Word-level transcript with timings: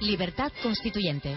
Libertad 0.00 0.52
Constituyente. 0.62 1.34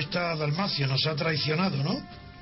Está 0.00 0.34
Dalmacio, 0.36 0.86
nos 0.86 1.06
ha 1.06 1.14
traicionado, 1.14 1.76
¿no? 1.82 2.00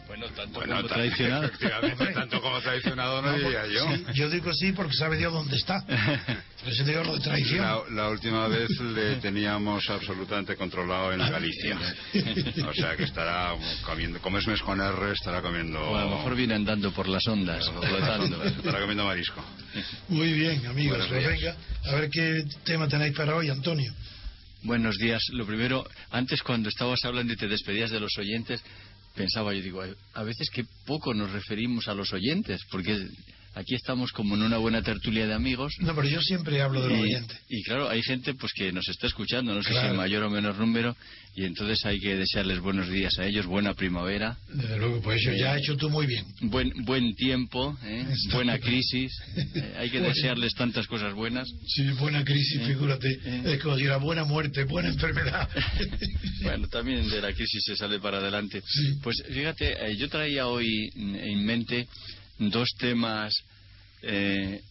Bueno, 0.08 0.24
tanto 0.34 0.58
Bueno, 0.60 0.76
como 0.76 0.88
traicionado. 0.88 1.44
efectivamente, 1.44 2.06
tanto 2.14 2.40
como 2.40 2.58
traicionado 2.62 3.20
no, 3.20 3.30
No, 3.30 3.36
diría 3.36 3.60
pues, 3.60 3.72
yo. 3.74 3.86
sí, 3.94 4.04
yo 4.14 4.30
digo 4.30 4.54
sí 4.54 4.72
porque 4.72 4.94
sabe 4.94 5.18
Dios 5.18 5.30
dónde 5.30 5.54
está. 5.54 5.84
Por 6.64 6.72
eso 6.72 6.82
digo 6.84 7.04
lo 7.04 7.14
de 7.16 7.20
traición. 7.20 7.60
La, 7.60 7.78
la 7.90 8.08
última 8.08 8.48
vez 8.48 8.70
le 8.80 9.16
teníamos 9.16 9.88
absolutamente 9.90 10.56
controlado 10.56 11.12
en 11.12 11.18
Galicia. 11.18 11.78
O 12.66 12.72
sea 12.72 12.96
que 12.96 13.02
estará 13.04 13.52
comiendo, 13.84 14.18
como 14.20 14.38
es 14.38 14.46
mes 14.46 14.62
con 14.62 14.80
R, 14.80 15.12
estará 15.12 15.42
comiendo... 15.42 15.78
O 15.78 15.96
a 15.96 16.04
lo 16.04 16.16
mejor 16.16 16.34
viene 16.34 16.54
andando 16.54 16.90
por 16.92 17.06
las 17.06 17.26
ondas, 17.28 17.68
flotando. 17.70 18.42
Estará 18.44 18.80
comiendo 18.80 19.04
marisco. 19.04 19.44
Muy 20.08 20.32
bien, 20.32 20.64
amigos. 20.66 21.06
Pues 21.06 21.26
venga, 21.26 21.54
a 21.84 21.94
ver 21.96 22.08
qué 22.08 22.44
tema 22.64 22.88
tenéis 22.88 23.14
para 23.14 23.36
hoy, 23.36 23.50
Antonio. 23.50 23.92
Buenos 24.64 24.98
días. 24.98 25.22
Lo 25.32 25.46
primero, 25.46 25.86
antes 26.10 26.42
cuando 26.42 26.68
estabas 26.68 27.04
hablando 27.04 27.32
y 27.32 27.36
te 27.36 27.46
despedías 27.46 27.90
de 27.90 28.00
los 28.00 28.18
oyentes, 28.18 28.60
pensaba 29.14 29.54
yo, 29.54 29.62
digo, 29.62 29.82
a 30.14 30.22
veces 30.24 30.50
que 30.50 30.64
poco 30.84 31.14
nos 31.14 31.30
referimos 31.30 31.86
a 31.86 31.94
los 31.94 32.12
oyentes, 32.12 32.60
porque 32.68 33.06
aquí 33.58 33.74
estamos 33.74 34.12
como 34.12 34.34
en 34.36 34.42
una 34.42 34.58
buena 34.58 34.82
tertulia 34.82 35.26
de 35.26 35.34
amigos. 35.34 35.72
No, 35.80 35.94
pero 35.94 36.08
yo 36.08 36.20
siempre 36.22 36.60
hablo 36.62 36.80
de 36.82 36.88
los 36.90 36.98
y, 36.98 37.02
oyentes. 37.02 37.38
y 37.48 37.62
claro, 37.64 37.88
hay 37.88 38.02
gente 38.02 38.34
pues 38.34 38.52
que 38.52 38.72
nos 38.72 38.88
está 38.88 39.06
escuchando, 39.06 39.54
no 39.54 39.62
sé 39.62 39.68
si 39.70 39.74
Claro. 39.74 39.90
en 39.90 39.96
mayor 39.96 40.22
o 40.24 40.30
menor 40.30 40.56
número, 40.58 40.96
y 41.34 41.44
entonces 41.44 41.84
hay 41.84 41.98
que 42.00 42.16
desearles 42.16 42.60
buenos 42.60 42.88
días 42.88 43.18
a 43.18 43.26
ellos, 43.26 43.46
buena 43.46 43.74
primavera, 43.74 44.36
Desde 44.52 44.76
luego, 44.78 45.00
pues 45.00 45.20
eso 45.22 45.32
ya 45.32 45.52
has 45.54 45.60
hecho 45.60 45.76
tú 45.76 45.90
muy 45.90 46.06
bien. 46.06 46.24
buen 46.42 46.72
buen 46.84 47.14
tiempo, 47.14 47.76
¿eh? 47.84 48.06
Buena 48.32 48.58
crisis. 48.58 49.12
eh, 49.36 49.74
hay 49.78 49.90
que 49.90 50.00
desearles 50.00 50.54
tantas 50.54 50.86
cosas 50.86 51.12
buenas. 51.14 51.48
Sí, 51.66 51.82
buena 51.98 52.24
crisis, 52.24 52.60
Eh, 52.62 52.66
figúrate. 52.66 53.08
eh. 53.24 53.42
Es 53.44 53.62
como 53.62 53.76
decir, 53.76 53.92
buena 54.00 54.24
muerte, 54.24 54.64
buena 54.64 54.88
enfermedad. 54.88 55.48
Bueno, 56.42 56.68
también 56.68 57.08
de 57.10 57.20
la 57.20 57.32
crisis 57.32 57.62
se 57.64 57.76
sale 57.76 57.98
para 57.98 58.18
adelante. 58.18 58.62
Sí. 58.64 58.94
Pues 59.02 59.22
fíjate, 59.28 59.72
eh, 59.90 59.96
yo 59.96 60.08
traía 60.08 60.46
hoy 60.46 60.88
en 60.94 61.44
mente 61.44 61.88
dos 62.38 62.68
temas 62.78 63.32
eh, 64.02 64.62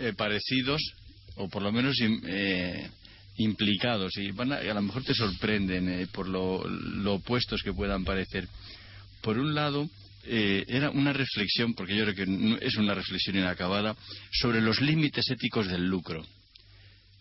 eh, 0.00 0.12
parecidos, 0.16 0.82
o 1.36 1.48
por 1.48 1.62
lo 1.62 1.72
menos 1.72 1.96
eh, 2.00 2.88
implicados, 3.38 4.16
y 4.16 4.30
van 4.32 4.52
a, 4.52 4.56
a 4.56 4.74
lo 4.74 4.82
mejor 4.82 5.04
te 5.04 5.14
sorprenden 5.14 5.88
eh, 5.88 6.06
por 6.06 6.28
lo, 6.28 6.62
opuestos 7.12 7.62
que 7.62 7.72
puedan 7.72 8.04
parecer. 8.04 8.48
Por 9.20 9.38
un 9.38 9.54
lado, 9.54 9.88
eh, 10.24 10.64
era 10.68 10.90
una 10.90 11.12
reflexión, 11.12 11.74
porque 11.74 11.96
yo 11.96 12.04
creo 12.04 12.26
que 12.26 12.66
es 12.66 12.76
una 12.76 12.94
reflexión 12.94 13.36
inacabada, 13.36 13.96
sobre 14.32 14.60
los 14.60 14.80
límites 14.80 15.30
éticos 15.30 15.68
del 15.68 15.86
lucro. 15.86 16.24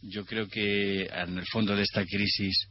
Yo 0.01 0.25
creo 0.25 0.47
que 0.47 1.05
en 1.05 1.37
el 1.37 1.45
fondo 1.47 1.75
de 1.75 1.83
esta 1.83 2.05
crisis 2.05 2.67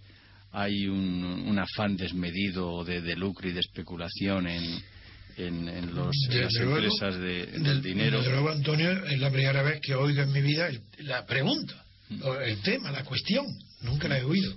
hay 0.53 0.87
un, 0.87 1.59
afán 1.59 1.97
desmedido 1.97 2.85
de, 2.85 3.01
de 3.01 3.17
lucro 3.17 3.49
y 3.49 3.53
de 3.53 3.61
especulación 3.61 4.47
en, 4.47 4.83
en, 5.37 5.69
en 5.69 5.95
los, 5.95 6.15
en 6.31 6.41
las 6.43 6.53
luego, 6.55 6.77
empresas 6.79 7.17
de, 7.17 7.47
del 7.47 7.63
Del- 7.63 7.83
dinero. 7.83 8.19
Desde 8.19 8.33
luego, 8.33 8.51
Antonio, 8.51 9.05
es 9.07 9.19
la 9.19 9.31
primera 9.31 9.63
vez 9.63 9.81
que 9.81 9.95
oigo 9.95 10.23
en 10.23 10.33
mi 10.33 10.41
vida 10.43 10.69
el- 10.69 10.81
la 10.99 11.25
pregunta, 11.27 11.85
o 12.23 12.35
el 12.37 12.61
tema, 12.63 12.91
la 12.93 13.05
cuestión. 13.05 13.47
Nunca 13.83 14.09
la 14.09 14.19
he 14.19 14.25
oído. 14.25 14.55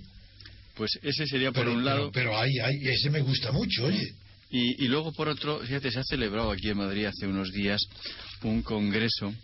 Pues 0.74 0.92
ese 1.02 1.26
sería 1.26 1.50
por 1.52 1.64
Pero, 1.64 1.76
un 1.76 1.84
lado. 1.84 2.10
pero, 2.12 2.28
pero 2.30 2.38
ahí, 2.38 2.58
ahí, 2.60 2.76
ese 2.88 3.10
me 3.10 3.20
gusta 3.20 3.50
mucho, 3.52 3.84
oye. 3.86 4.12
Y, 4.50 4.84
y 4.84 4.88
luego, 4.88 5.12
por 5.12 5.28
otro, 5.28 5.58
fíjate, 5.60 5.90
se 5.90 5.98
ha 5.98 6.04
celebrado 6.04 6.50
aquí 6.52 6.70
en 6.70 6.78
Madrid 6.78 7.04
hace 7.06 7.26
unos 7.26 7.50
días 7.52 7.82
un 8.42 8.62
congreso 8.62 9.34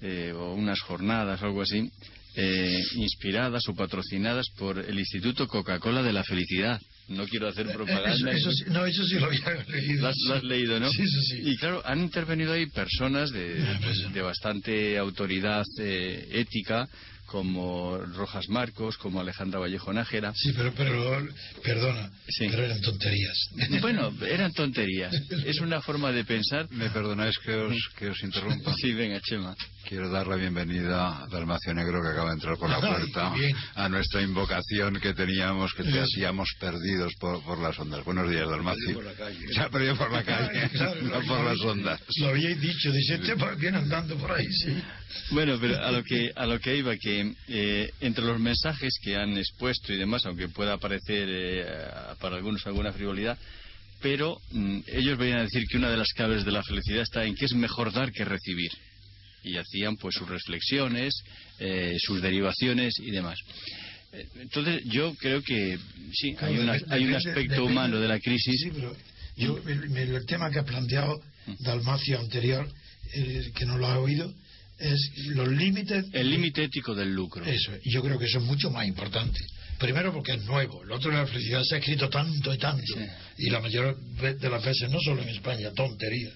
eh, 0.00 0.32
o 0.34 0.54
unas 0.54 0.80
jornadas 0.80 1.42
o 1.42 1.46
algo 1.46 1.60
así, 1.62 1.90
eh, 2.36 2.78
inspiradas 2.94 3.68
o 3.68 3.74
patrocinadas 3.74 4.46
por 4.56 4.78
el 4.78 4.98
Instituto 4.98 5.46
Coca-Cola 5.46 6.02
de 6.02 6.12
la 6.12 6.24
Felicidad. 6.24 6.80
No 7.10 7.26
quiero 7.26 7.48
hacer 7.48 7.66
propaganda. 7.72 8.30
Eso, 8.30 8.50
eso 8.50 8.52
sí- 8.52 8.64
no, 8.68 8.86
eso 8.86 9.04
sí 9.04 9.16
lo 9.18 9.26
había 9.26 9.64
leído. 9.68 10.02
Lo 10.02 10.08
has, 10.08 10.16
lo 10.28 10.34
has 10.34 10.44
leído, 10.44 10.78
¿no? 10.78 10.88
Sí, 10.90 11.04
sí, 11.06 11.20
sí. 11.28 11.40
Y 11.44 11.56
claro, 11.56 11.82
han 11.84 12.00
intervenido 12.00 12.52
ahí 12.52 12.66
personas 12.66 13.30
de, 13.32 13.62
Ah, 13.66 13.78
pues, 13.82 14.12
de 14.14 14.22
bastante 14.22 14.96
autoridad 14.96 15.64
eh, 15.80 16.28
ética, 16.30 16.88
como 17.30 17.96
Rojas 18.16 18.48
Marcos, 18.48 18.96
como 18.98 19.20
Alejandra 19.20 19.60
Vallejo 19.60 19.92
Nájera. 19.92 20.32
Sí, 20.34 20.52
pero, 20.56 20.72
pero 20.74 21.28
perdona, 21.62 22.10
Sí. 22.28 22.48
pero 22.50 22.64
eran 22.64 22.80
tonterías. 22.80 23.48
Bueno, 23.80 24.12
eran 24.26 24.52
tonterías. 24.52 25.14
Es 25.46 25.60
una 25.60 25.80
forma 25.80 26.10
de 26.10 26.24
pensar. 26.24 26.66
¿Me 26.70 26.90
perdonáis 26.90 27.38
que 27.38 27.54
os, 27.54 27.76
que 27.96 28.08
os 28.08 28.22
interrumpa? 28.24 28.74
Sí, 28.74 28.92
venga, 28.94 29.20
Chema. 29.20 29.54
Quiero 29.88 30.10
dar 30.10 30.26
la 30.26 30.36
bienvenida 30.36 31.22
a 31.22 31.26
Dalmacio 31.28 31.72
Negro 31.72 32.02
que 32.02 32.08
acaba 32.08 32.28
de 32.30 32.34
entrar 32.34 32.56
por 32.58 32.68
la 32.68 32.76
Ay, 32.76 32.82
puerta 32.82 33.32
bien. 33.34 33.56
a 33.74 33.88
nuestra 33.88 34.22
invocación 34.22 35.00
que 35.00 35.14
teníamos, 35.14 35.72
que 35.74 35.84
te 35.84 36.00
hacíamos 36.00 36.48
perdidos 36.58 37.12
por, 37.20 37.42
por 37.44 37.58
las 37.60 37.78
ondas. 37.78 38.04
Buenos 38.04 38.28
días, 38.28 38.48
Dalmacio. 38.48 39.00
Se 39.54 39.60
ha 39.60 39.68
perdido 39.70 39.96
por 39.96 40.12
la 40.12 40.24
calle, 40.24 40.68
Claro, 40.70 41.00
no 41.02 41.20
por 41.26 41.44
las 41.44 41.60
ondas. 41.60 42.00
Lo 42.18 42.28
habíais 42.28 42.60
dicho, 42.60 42.90
dice, 42.92 43.14
este 43.14 43.34
viene 43.56 43.78
andando 43.78 44.16
por 44.16 44.32
ahí, 44.32 44.46
sí. 44.52 44.76
Bueno, 45.30 45.58
pero 45.60 45.82
a 45.84 45.90
lo 45.90 46.04
que 46.04 46.30
a 46.36 46.46
lo 46.46 46.60
que 46.60 46.76
iba 46.76 46.96
que 46.96 47.18
eh, 47.48 47.90
entre 48.00 48.24
los 48.24 48.38
mensajes 48.40 48.94
que 49.02 49.16
han 49.16 49.36
expuesto 49.38 49.92
y 49.92 49.96
demás, 49.96 50.24
aunque 50.26 50.48
pueda 50.48 50.78
parecer 50.78 51.28
eh, 51.30 51.64
para 52.20 52.36
algunos 52.36 52.66
alguna 52.66 52.92
frivolidad, 52.92 53.38
pero 54.00 54.38
mm, 54.50 54.80
ellos 54.86 55.18
venían 55.18 55.40
a 55.40 55.42
decir 55.44 55.64
que 55.68 55.76
una 55.76 55.90
de 55.90 55.96
las 55.96 56.12
claves 56.12 56.44
de 56.44 56.52
la 56.52 56.62
felicidad 56.62 57.02
está 57.02 57.24
en 57.24 57.34
que 57.34 57.44
es 57.46 57.52
mejor 57.54 57.92
dar 57.92 58.10
que 58.12 58.24
recibir. 58.24 58.70
Y 59.42 59.56
hacían 59.56 59.96
pues 59.96 60.14
sus 60.16 60.28
reflexiones, 60.28 61.14
eh, 61.58 61.96
sus 61.98 62.20
derivaciones 62.20 62.94
y 62.98 63.10
demás. 63.10 63.38
Eh, 64.12 64.26
Entonces 64.40 64.82
yo 64.84 65.14
creo 65.14 65.42
que 65.42 65.78
sí, 66.12 66.34
hay, 66.40 66.58
una- 66.58 66.78
hay 66.88 67.04
un 67.04 67.14
aspecto 67.14 67.64
humano 67.64 68.00
de 68.00 68.08
la 68.08 68.18
crisis. 68.20 68.60
Sí, 68.60 68.70
pero 68.74 68.94
yo, 69.36 69.58
el, 69.66 69.96
el 69.96 70.26
tema 70.26 70.50
que 70.50 70.58
ha 70.58 70.64
planteado 70.64 71.20
Dalmacio 71.60 72.18
anterior 72.20 72.68
que 73.56 73.64
no 73.66 73.76
lo 73.78 73.86
ha 73.86 73.98
oído, 73.98 74.32
es 74.80 75.10
los 75.26 75.48
límites. 75.48 76.06
El 76.12 76.30
límite 76.30 76.64
ético 76.64 76.94
del 76.94 77.12
lucro. 77.12 77.44
Eso, 77.44 77.72
y 77.82 77.90
yo 77.90 78.02
creo 78.02 78.18
que 78.18 78.26
eso 78.26 78.38
es 78.38 78.44
mucho 78.44 78.70
más 78.70 78.86
importante. 78.86 79.38
Primero 79.78 80.12
porque 80.12 80.32
es 80.32 80.44
nuevo, 80.44 80.82
el 80.82 80.92
otro 80.92 81.10
la 81.10 81.26
felicidad 81.26 81.62
se 81.64 81.76
ha 81.76 81.78
escrito 81.78 82.10
tanto 82.10 82.52
y 82.52 82.58
tanto, 82.58 82.94
y 83.38 83.48
la 83.48 83.60
mayor 83.60 83.98
de 83.98 84.50
las 84.50 84.62
veces, 84.62 84.90
no 84.90 85.00
solo 85.00 85.22
en 85.22 85.30
España, 85.30 85.70
tonterías. 85.72 86.34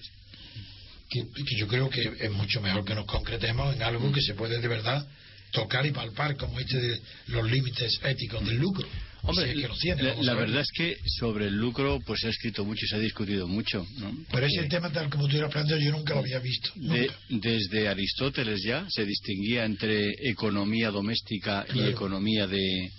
Que, 1.07 1.21
que, 1.21 1.55
yo 1.55 1.67
creo 1.67 1.87
que 1.87 2.01
es 2.19 2.31
mucho 2.31 2.59
mejor 2.61 2.83
que 2.83 2.95
nos 2.95 3.05
concretemos 3.05 3.75
en 3.75 3.83
algo 3.83 4.11
que 4.11 4.21
se 4.21 4.33
puede 4.33 4.59
de 4.59 4.67
verdad 4.67 5.07
tocar 5.51 5.85
y 5.85 5.91
palpar, 5.91 6.35
como 6.35 6.59
este 6.59 6.81
de 6.81 7.01
los 7.27 7.49
límites 7.49 7.99
éticos 8.03 8.43
del 8.45 8.57
lucro. 8.57 8.87
Hombre, 9.27 9.53
Sí, 9.53 9.61
que 9.61 9.67
los 9.67 9.79
tiene, 9.79 10.03
la, 10.03 10.15
la 10.21 10.33
verdad 10.35 10.61
es 10.61 10.69
que 10.75 10.97
sobre 11.19 11.47
el 11.47 11.55
lucro 11.55 11.99
pues 12.05 12.19
se 12.21 12.27
ha 12.27 12.29
escrito 12.29 12.63
mucho 12.63 12.85
y 12.85 12.87
se 12.87 12.95
ha 12.95 12.99
discutido 12.99 13.47
mucho. 13.47 13.85
¿no? 13.97 14.15
Pero 14.31 14.45
ese 14.45 14.63
tema, 14.67 14.91
tal 14.91 15.09
como 15.09 15.27
tú 15.27 15.37
lo 15.37 15.49
planteado, 15.49 15.81
yo 15.81 15.91
nunca 15.91 16.13
lo 16.13 16.19
había 16.21 16.39
visto. 16.39 16.69
de- 16.75 17.09
desde 17.29 17.87
Aristóteles 17.87 18.61
ya 18.63 18.85
se 18.89 19.05
distinguía 19.05 19.65
entre 19.65 20.11
economía 20.29 20.91
doméstica 20.91 21.65
y 21.69 21.73
Claro. 21.73 21.89
economía 21.89 22.47
de, 22.47 22.89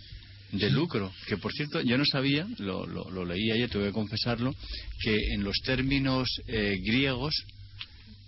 de 0.52 0.70
lucro. 0.70 1.12
Que 1.26 1.36
por 1.36 1.52
cierto, 1.52 1.80
yo 1.82 1.96
no 1.98 2.04
sabía, 2.04 2.46
lo, 2.58 2.86
lo, 2.86 3.10
lo 3.10 3.24
leí 3.24 3.50
ayer, 3.50 3.68
tengo 3.70 3.84
que 3.86 3.92
confesarlo, 3.92 4.54
que 5.02 5.16
en 5.34 5.44
los 5.44 5.56
términos 5.64 6.28
eh, 6.48 6.76
griegos 6.84 7.34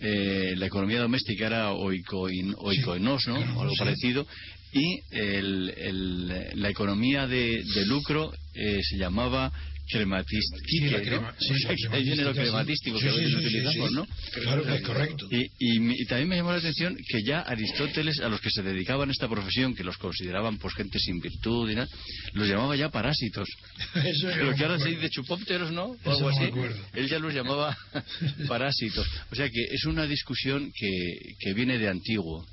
eh, 0.00 0.54
la 0.56 0.66
economía 0.66 1.00
doméstica 1.00 1.46
era 1.48 1.72
oikoin, 1.72 2.54
oikoinos, 2.58 3.26
¿no? 3.26 3.36
claro, 3.36 3.56
o 3.58 3.62
algo 3.62 3.72
sí. 3.74 3.78
parecido. 3.80 4.26
Y 4.72 5.00
el- 5.10 5.70
el- 5.76 6.50
la 6.60 6.68
economía 6.70 7.26
de, 7.26 7.62
de 7.74 7.86
lucro 7.86 8.32
eh, 8.54 8.78
se 8.82 8.96
llamaba 8.98 9.50
crematística. 9.90 11.00
Crema- 11.00 11.34
sí, 11.38 11.52
O 11.52 11.58
sea, 11.58 11.70
la 11.70 11.76
que 11.76 11.96
ahí 11.96 12.02
viene 12.04 12.22
lo 12.22 12.32
crematística, 12.34 12.98
sí. 12.98 12.98
crematístico 12.98 12.98
Sí, 12.98 13.04
que 13.04 13.08
a 13.08 13.14
veces 13.14 13.30
sí, 13.30 13.36
utilizamos. 13.46 13.92
¿no? 13.92 14.06
Claro 14.42 14.74
es 14.74 14.82
correcto. 14.82 15.28
Y, 15.30 15.46
y 15.58 16.04
también 16.06 16.28
me 16.28 16.36
llamó 16.36 16.52
la 16.52 16.58
atención 16.58 16.94
que 17.08 17.22
ya 17.22 17.40
Aristóteles, 17.40 18.20
a 18.20 18.28
los 18.28 18.40
que 18.42 18.50
se 18.50 18.62
dedicaban 18.62 19.08
a 19.08 19.12
esta 19.12 19.28
profesión, 19.28 19.74
que 19.74 19.84
los 19.84 19.96
consideraban 19.96 20.58
pues 20.58 20.74
gente 20.74 20.98
sin 20.98 21.20
virtud 21.20 21.70
y 21.70 21.74
nada, 21.74 21.88
los 22.34 22.46
llamaba 22.46 22.76
ya 22.76 22.90
parásitos. 22.90 23.48
Eso 23.94 24.28
Pero 24.34 24.54
que 24.54 24.62
ahora 24.64 24.78
se 24.78 24.90
dice 24.90 25.08
chupópteros, 25.08 25.72
¿no? 25.72 25.96
O 26.04 26.10
algo 26.10 26.28
así. 26.28 26.50
Él 26.94 27.08
ya 27.08 27.18
los 27.18 27.32
llamaba 27.32 27.74
parásitos. 28.48 29.06
O 29.30 29.34
sea 29.34 29.48
que 29.48 29.62
es 29.70 29.84
una 29.86 30.06
discusión 30.06 30.70
que, 30.74 31.34
que 31.38 31.54
viene 31.54 31.78
de 31.78 31.88
antiguo. 31.88 32.46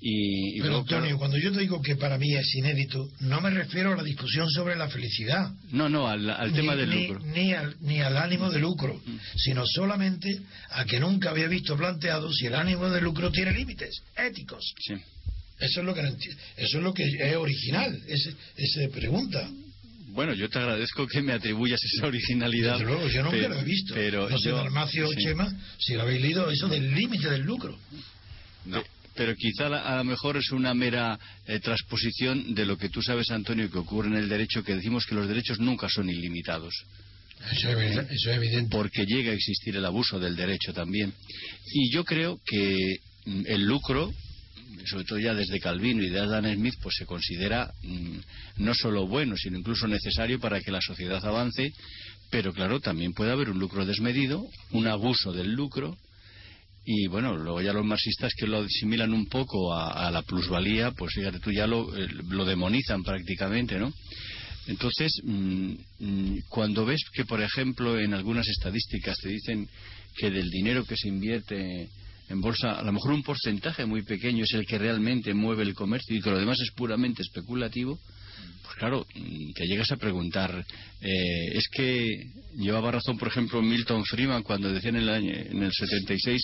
Y, 0.00 0.58
y 0.58 0.60
Pero 0.60 0.84
claro, 0.84 1.04
Antonio, 1.04 1.18
cuando 1.18 1.36
yo 1.38 1.50
te 1.52 1.60
digo 1.60 1.80
que 1.82 1.96
para 1.96 2.18
mí 2.18 2.34
es 2.34 2.54
inédito, 2.54 3.08
no 3.20 3.40
me 3.40 3.50
refiero 3.50 3.92
a 3.92 3.96
la 3.96 4.02
discusión 4.02 4.48
sobre 4.50 4.76
la 4.76 4.88
felicidad. 4.88 5.50
no, 5.72 5.88
no, 5.88 6.06
al, 6.08 6.28
al 6.30 6.50
ni, 6.50 6.56
tema 6.56 6.76
del 6.76 6.90
ni- 6.90 7.06
lucro. 7.08 7.24
Ni 7.26 7.52
al, 7.52 7.76
ni 7.80 8.00
al 8.00 8.16
ánimo 8.16 8.50
de 8.50 8.58
lucro, 8.60 9.00
sino 9.36 9.64
solamente 9.66 10.40
a 10.70 10.84
que 10.84 11.00
nunca 11.00 11.30
había 11.30 11.48
visto 11.48 11.76
planteado 11.76 12.30
si 12.32 12.46
el 12.46 12.54
ánimo 12.54 12.88
de 12.90 13.00
lucro 13.00 13.30
tiene 13.30 13.52
límites 13.52 14.02
éticos. 14.16 14.74
Sí. 14.78 14.94
Eso 15.58 15.80
es 15.80 15.86
lo 15.86 15.94
que 15.94 16.00
eso 16.02 16.78
es 16.78 16.82
lo 16.82 16.92
que 16.92 17.04
es 17.04 17.36
original, 17.36 18.00
ese- 18.06 18.34
esa 18.56 18.92
pregunta. 18.92 19.48
Bueno, 20.08 20.32
yo 20.34 20.48
te 20.48 20.58
agradezco 20.60 21.08
que 21.08 21.22
me 21.22 21.32
atribuyas 21.32 21.80
esa 21.82 22.06
originalidad. 22.06 22.74
Desde 22.78 22.84
luego, 22.84 23.08
yo 23.08 23.22
nunca 23.24 23.36
pero- 23.36 23.54
lo 23.54 23.60
he 23.60 23.64
visto. 23.64 23.94
Pero 23.94 24.28
no 24.30 24.38
sé, 24.38 24.48
yo- 24.50 24.56
Dalmacio 24.56 25.08
sí. 25.08 25.16
Chema, 25.24 25.52
si 25.78 25.94
lo 25.94 26.02
habéis 26.02 26.22
leído, 26.22 26.50
eso 26.50 26.68
del 26.68 26.94
límite 26.94 27.28
del 27.30 27.42
lucro. 27.42 27.76
No. 28.66 28.82
Pe- 29.14 29.24
Pero 29.24 29.34
quizá 29.36 29.68
la- 29.68 29.82
a 29.82 29.96
lo 29.98 30.04
mejor 30.04 30.36
es 30.36 30.50
una 30.50 30.74
mera 30.74 31.18
eh, 31.46 31.60
transposición 31.60 32.54
de 32.54 32.66
lo 32.66 32.76
que 32.76 32.88
tú 32.88 33.00
sabes, 33.02 33.30
Antonio, 33.30 33.70
que 33.70 33.78
ocurre 33.78 34.08
en 34.08 34.16
el 34.16 34.28
derecho, 34.28 34.62
que 34.64 34.74
decimos 34.74 35.06
que 35.06 35.14
los 35.14 35.28
derechos 35.28 35.58
nunca 35.60 35.88
son 35.88 36.08
ilimitados, 36.10 36.74
Eso 37.52 37.68
es, 37.70 37.76
evidente- 37.76 38.14
eso 38.14 38.30
es 38.30 38.36
evidente. 38.36 38.70
porque 38.76 39.04
llega 39.06 39.30
a 39.32 39.34
existir 39.34 39.76
el 39.76 39.84
abuso 39.84 40.18
del 40.18 40.36
derecho 40.36 40.72
también. 40.72 41.12
Y 41.72 41.90
yo 41.92 42.04
creo 42.04 42.38
que 42.44 42.96
mm, 43.26 43.42
el 43.46 43.62
lucro, 43.64 44.12
sobre 44.86 45.04
todo 45.04 45.18
ya 45.18 45.34
desde 45.34 45.60
Calvino 45.60 46.02
y 46.02 46.10
de 46.10 46.20
Adam 46.20 46.52
Smith, 46.54 46.74
pues 46.82 46.94
se 46.98 47.06
considera 47.06 47.72
mm, 47.82 48.18
no 48.58 48.74
solo 48.74 49.06
bueno, 49.06 49.36
sino 49.36 49.58
incluso 49.58 49.86
necesario 49.88 50.38
para 50.40 50.60
que 50.60 50.70
la 50.70 50.80
sociedad 50.80 51.24
avance, 51.24 51.72
pero 52.30 52.52
claro, 52.52 52.80
también 52.80 53.12
puede 53.14 53.30
haber 53.32 53.48
un 53.50 53.58
lucro 53.58 53.84
desmedido, 53.86 54.44
un 54.72 54.86
abuso 54.88 55.32
del 55.32 55.52
lucro, 55.52 55.96
y 56.84 57.06
bueno, 57.06 57.36
luego 57.36 57.62
ya 57.62 57.72
los 57.72 57.84
marxistas 57.84 58.34
que 58.34 58.46
lo 58.46 58.58
asimilan 58.58 59.12
un 59.12 59.26
poco 59.26 59.72
a, 59.74 60.06
a 60.06 60.10
la 60.10 60.22
plusvalía, 60.22 60.90
pues 60.90 61.14
fíjate 61.14 61.40
tú 61.40 61.50
ya 61.50 61.66
lo, 61.66 61.96
eh, 61.96 62.08
lo 62.28 62.44
demonizan 62.44 63.02
prácticamente, 63.02 63.78
¿no? 63.78 63.92
Entonces, 64.66 65.20
mm, 65.24 65.72
mm, 65.98 66.38
cuando 66.48 66.84
ves 66.84 67.02
que, 67.12 67.24
por 67.24 67.42
ejemplo, 67.42 67.98
en 67.98 68.14
algunas 68.14 68.48
estadísticas 68.48 69.16
te 69.18 69.28
dicen 69.28 69.68
que 70.16 70.30
del 70.30 70.50
dinero 70.50 70.84
que 70.84 70.96
se 70.96 71.08
invierte 71.08 71.88
en 72.28 72.40
bolsa, 72.40 72.72
a 72.72 72.82
lo 72.82 72.92
mejor 72.92 73.12
un 73.12 73.22
porcentaje 73.22 73.84
muy 73.84 74.02
pequeño 74.02 74.44
es 74.44 74.52
el 74.54 74.66
que 74.66 74.78
realmente 74.78 75.34
mueve 75.34 75.62
el 75.62 75.74
comercio 75.74 76.16
y 76.16 76.20
que 76.20 76.30
lo 76.30 76.38
demás 76.38 76.58
es 76.60 76.70
puramente 76.72 77.22
especulativo, 77.22 77.98
pues 78.62 78.76
claro, 78.76 79.06
te 79.54 79.66
llegas 79.66 79.90
a 79.92 79.96
preguntar, 79.96 80.64
eh, 81.00 81.48
es 81.52 81.68
que 81.68 82.26
llevaba 82.56 82.92
razón, 82.92 83.18
por 83.18 83.28
ejemplo, 83.28 83.62
Milton 83.62 84.04
Friedman 84.04 84.42
cuando 84.42 84.72
decía 84.72 84.90
en 84.90 84.96
el, 84.96 85.08
año, 85.08 85.32
en 85.32 85.62
el 85.62 85.72
76 85.72 86.42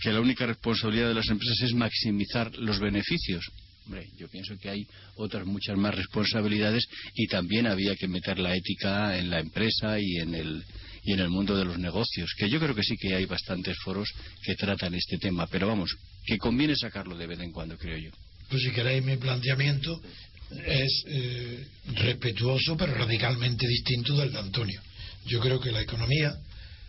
que 0.00 0.12
la 0.12 0.20
única 0.20 0.46
responsabilidad 0.46 1.08
de 1.08 1.14
las 1.14 1.28
empresas 1.28 1.60
es 1.62 1.74
maximizar 1.74 2.54
los 2.56 2.78
beneficios. 2.78 3.44
Hombre, 3.86 4.06
yo 4.18 4.28
pienso 4.28 4.56
que 4.58 4.68
hay 4.68 4.86
otras 5.16 5.46
muchas 5.46 5.76
más 5.76 5.94
responsabilidades 5.94 6.86
y 7.14 7.26
también 7.26 7.66
había 7.66 7.96
que 7.96 8.06
meter 8.06 8.38
la 8.38 8.54
ética 8.54 9.18
en 9.18 9.30
la 9.30 9.40
empresa 9.40 9.98
y 9.98 10.18
en 10.18 10.34
el 10.34 10.64
y 11.08 11.12
en 11.12 11.20
el 11.20 11.30
mundo 11.30 11.56
de 11.56 11.64
los 11.64 11.78
negocios, 11.78 12.34
que 12.36 12.50
yo 12.50 12.60
creo 12.60 12.74
que 12.74 12.82
sí 12.82 12.96
que 12.98 13.14
hay 13.14 13.24
bastantes 13.24 13.76
foros 13.82 14.08
que 14.42 14.54
tratan 14.56 14.92
este 14.92 15.16
tema, 15.16 15.46
pero 15.46 15.66
vamos, 15.66 15.96
que 16.26 16.36
conviene 16.36 16.76
sacarlo 16.76 17.16
de 17.16 17.26
vez 17.26 17.40
en 17.40 17.50
cuando, 17.50 17.78
creo 17.78 17.96
yo. 17.96 18.10
Pues 18.50 18.62
si 18.62 18.70
queréis 18.72 19.02
mi 19.02 19.16
planteamiento 19.16 20.02
es 20.50 21.04
eh, 21.06 21.66
respetuoso 21.94 22.76
pero 22.76 22.94
radicalmente 22.94 23.66
distinto 23.66 24.16
del 24.16 24.32
de 24.32 24.38
Antonio. 24.38 24.80
Yo 25.26 25.40
creo 25.40 25.60
que 25.60 25.72
la 25.72 25.82
economía 25.82 26.34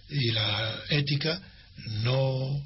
y 0.09 0.31
la 0.31 0.75
ética 0.89 1.41
no 2.03 2.63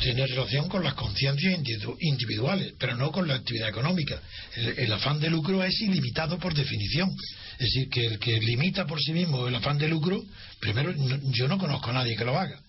tienen 0.00 0.28
relación 0.28 0.68
con 0.68 0.84
las 0.84 0.94
conciencias 0.94 1.58
individu- 1.58 1.96
individuales, 2.00 2.74
pero 2.78 2.96
no 2.96 3.10
con 3.10 3.26
la 3.26 3.34
actividad 3.34 3.68
económica. 3.68 4.20
El, 4.54 4.92
afán 4.92 5.18
de 5.18 5.28
lucro 5.28 5.64
es 5.64 5.80
ilimitado 5.80 6.38
por 6.38 6.54
definición. 6.54 7.10
Es 7.58 7.66
decir, 7.72 7.88
que 7.88 8.06
el 8.06 8.18
que 8.18 8.38
limita 8.38 8.86
por 8.86 9.00
sí 9.00 9.12
mismo 9.12 9.48
el 9.48 9.54
afán 9.56 9.78
de 9.78 9.88
lucro, 9.88 10.22
primero 10.60 10.94
yo 11.32 11.48
no 11.48 11.58
conozco 11.58 11.90
a 11.90 11.94
nadie 11.94 12.16
que 12.16 12.24
lo 12.24 12.38
haga. 12.38 12.60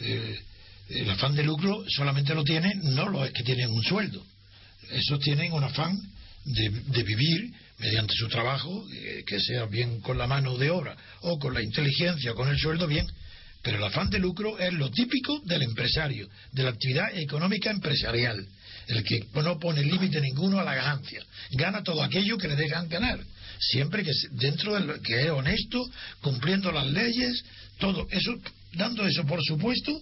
Eh, 0.00 0.38
el 0.90 1.10
afán 1.10 1.34
de 1.34 1.42
lucro 1.42 1.84
solamente 1.88 2.34
lo 2.34 2.44
tienen 2.44 2.80
no 2.94 3.08
los 3.10 3.30
que 3.32 3.42
tienen 3.42 3.70
un 3.70 3.82
sueldo. 3.82 4.24
Esos 4.90 5.20
tienen 5.20 5.52
un 5.52 5.64
afán 5.64 5.98
de, 6.48 7.02
vivir 7.02 7.52
mediante 7.78 8.14
su 8.14 8.28
trabajo, 8.28 8.86
eh, 8.92 9.24
que 9.26 9.40
sea 9.40 9.66
bien 9.66 10.00
con 10.00 10.18
la 10.18 10.26
mano 10.26 10.56
de 10.56 10.70
obra 10.70 10.96
o 11.20 11.38
con 11.38 11.54
la 11.54 11.62
inteligencia 11.62 12.34
con 12.34 12.48
el 12.48 12.58
sueldo, 12.58 12.86
bien. 12.86 13.06
Pero 13.62 13.78
el 13.78 13.84
afán 13.84 14.08
de 14.08 14.18
lucro 14.18 14.58
es 14.58 14.72
lo 14.72 14.90
típico 14.90 15.40
del 15.44 15.62
empresario, 15.62 16.28
de 16.52 16.62
la 16.62 16.70
actividad 16.70 17.16
económica 17.16 17.70
empresarial. 17.70 18.46
El 18.86 19.04
que 19.04 19.26
no 19.34 19.58
pone 19.58 19.82
límite 19.82 20.20
ninguno 20.20 20.58
a 20.58 20.64
la 20.64 20.74
ganancia. 20.74 21.22
Gana 21.50 21.82
todo 21.82 22.02
aquello 22.02 22.38
que 22.38 22.48
le 22.48 22.56
dejan 22.56 22.88
ganar. 22.88 23.20
Siempre 23.58 24.02
que 24.02 24.12
dentro 24.30 24.78
de 24.78 25.00
que 25.00 25.24
es 25.24 25.30
honesto, 25.30 25.84
cumpliendo 26.22 26.72
las 26.72 26.86
leyes, 26.86 27.44
todo 27.78 28.06
eso, 28.10 28.34
dando 28.72 29.06
eso 29.06 29.26
por 29.26 29.42
supuesto, 29.44 30.00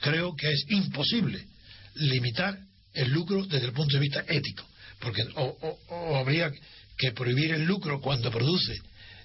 creo 0.00 0.34
que 0.36 0.50
es 0.50 0.64
imposible 0.68 1.46
limitar 1.94 2.58
el 2.94 3.10
lucro 3.10 3.44
desde 3.46 3.66
el 3.66 3.72
punto 3.72 3.94
de 3.94 4.00
vista 4.00 4.24
ético, 4.28 4.64
porque 5.00 5.22
o, 5.36 5.44
o- 5.60 5.94
o 5.94 6.16
habría 6.16 6.50
que 6.96 7.12
prohibir 7.12 7.52
el 7.52 7.64
lucro 7.64 8.00
cuando 8.00 8.30
produce 8.30 8.72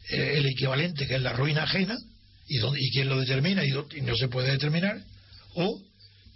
eh, 0.09 0.33
el 0.37 0.45
equivalente 0.45 1.07
que 1.07 1.15
es 1.15 1.21
la 1.21 1.33
ruina 1.33 1.63
ajena 1.63 1.97
y, 2.47 2.57
dónde- 2.57 2.79
y 2.81 2.91
quién 2.91 3.09
lo 3.09 3.19
determina 3.19 3.63
y, 3.65 3.71
no 4.01 4.15
se 4.15 4.27
puede 4.27 4.51
determinar, 4.51 5.01
o 5.55 5.81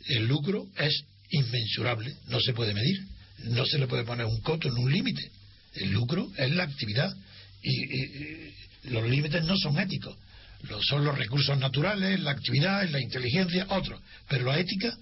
el 0.08 0.26
lucro 0.28 0.66
es 0.78 1.04
inmensurable, 1.30 2.16
no 2.28 2.40
se 2.40 2.54
puede 2.54 2.74
medir, 2.74 2.98
no 3.44 3.66
se 3.66 3.78
le 3.78 3.88
puede 3.88 4.04
poner 4.06 4.26
un 4.26 4.40
coto 4.42 4.68
en 4.70 4.78
un 4.78 4.92
límite. 4.92 5.30
El 5.76 5.92
lucro 5.92 6.32
es 6.38 6.50
la 6.52 6.64
actividad 6.64 7.14
y, 7.62 8.54
los 8.90 9.08
límites 9.10 9.44
no 9.44 9.58
son 9.58 9.78
éticos, 9.80 10.16
lo- 10.64 10.82
son 10.82 11.04
los 11.04 11.18
recursos 11.18 11.58
naturales, 11.58 12.20
la 12.22 12.32
actividad, 12.32 12.88
la 12.90 13.02
inteligencia, 13.02 13.68
otros, 13.70 14.02
pero 14.30 14.46
la 14.46 14.60
ética 14.60 14.98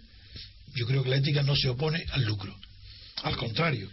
yo 0.74 0.86
creo 0.88 1.04
que 1.04 1.10
la 1.12 1.18
ética 1.18 1.44
no 1.44 1.56
se 1.56 1.70
opone 1.70 2.04
al 2.12 2.24
lucro. 2.26 2.54
Al 3.24 3.38
contrario, 3.38 3.90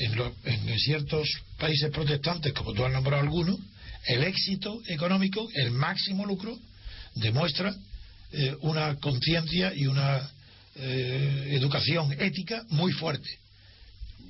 en, 0.00 0.16
lo- 0.16 0.34
en 0.44 0.78
ciertos 0.78 1.28
países 1.58 1.90
protestantes, 1.90 2.52
como 2.52 2.72
tú 2.72 2.84
has 2.84 2.92
nombrado 2.92 3.22
algunos, 3.22 3.58
el 4.06 4.24
éxito 4.24 4.80
económico, 4.88 5.46
el 5.54 5.70
máximo 5.72 6.24
lucro, 6.26 6.58
demuestra 7.14 7.74
eh, 8.32 8.56
una 8.60 8.94
conciencia 8.96 9.72
y 9.74 9.86
una 9.86 10.30
eh, 10.76 11.48
educación 11.52 12.12
ética 12.18 12.64
muy 12.70 12.92
fuerte. 12.92 13.28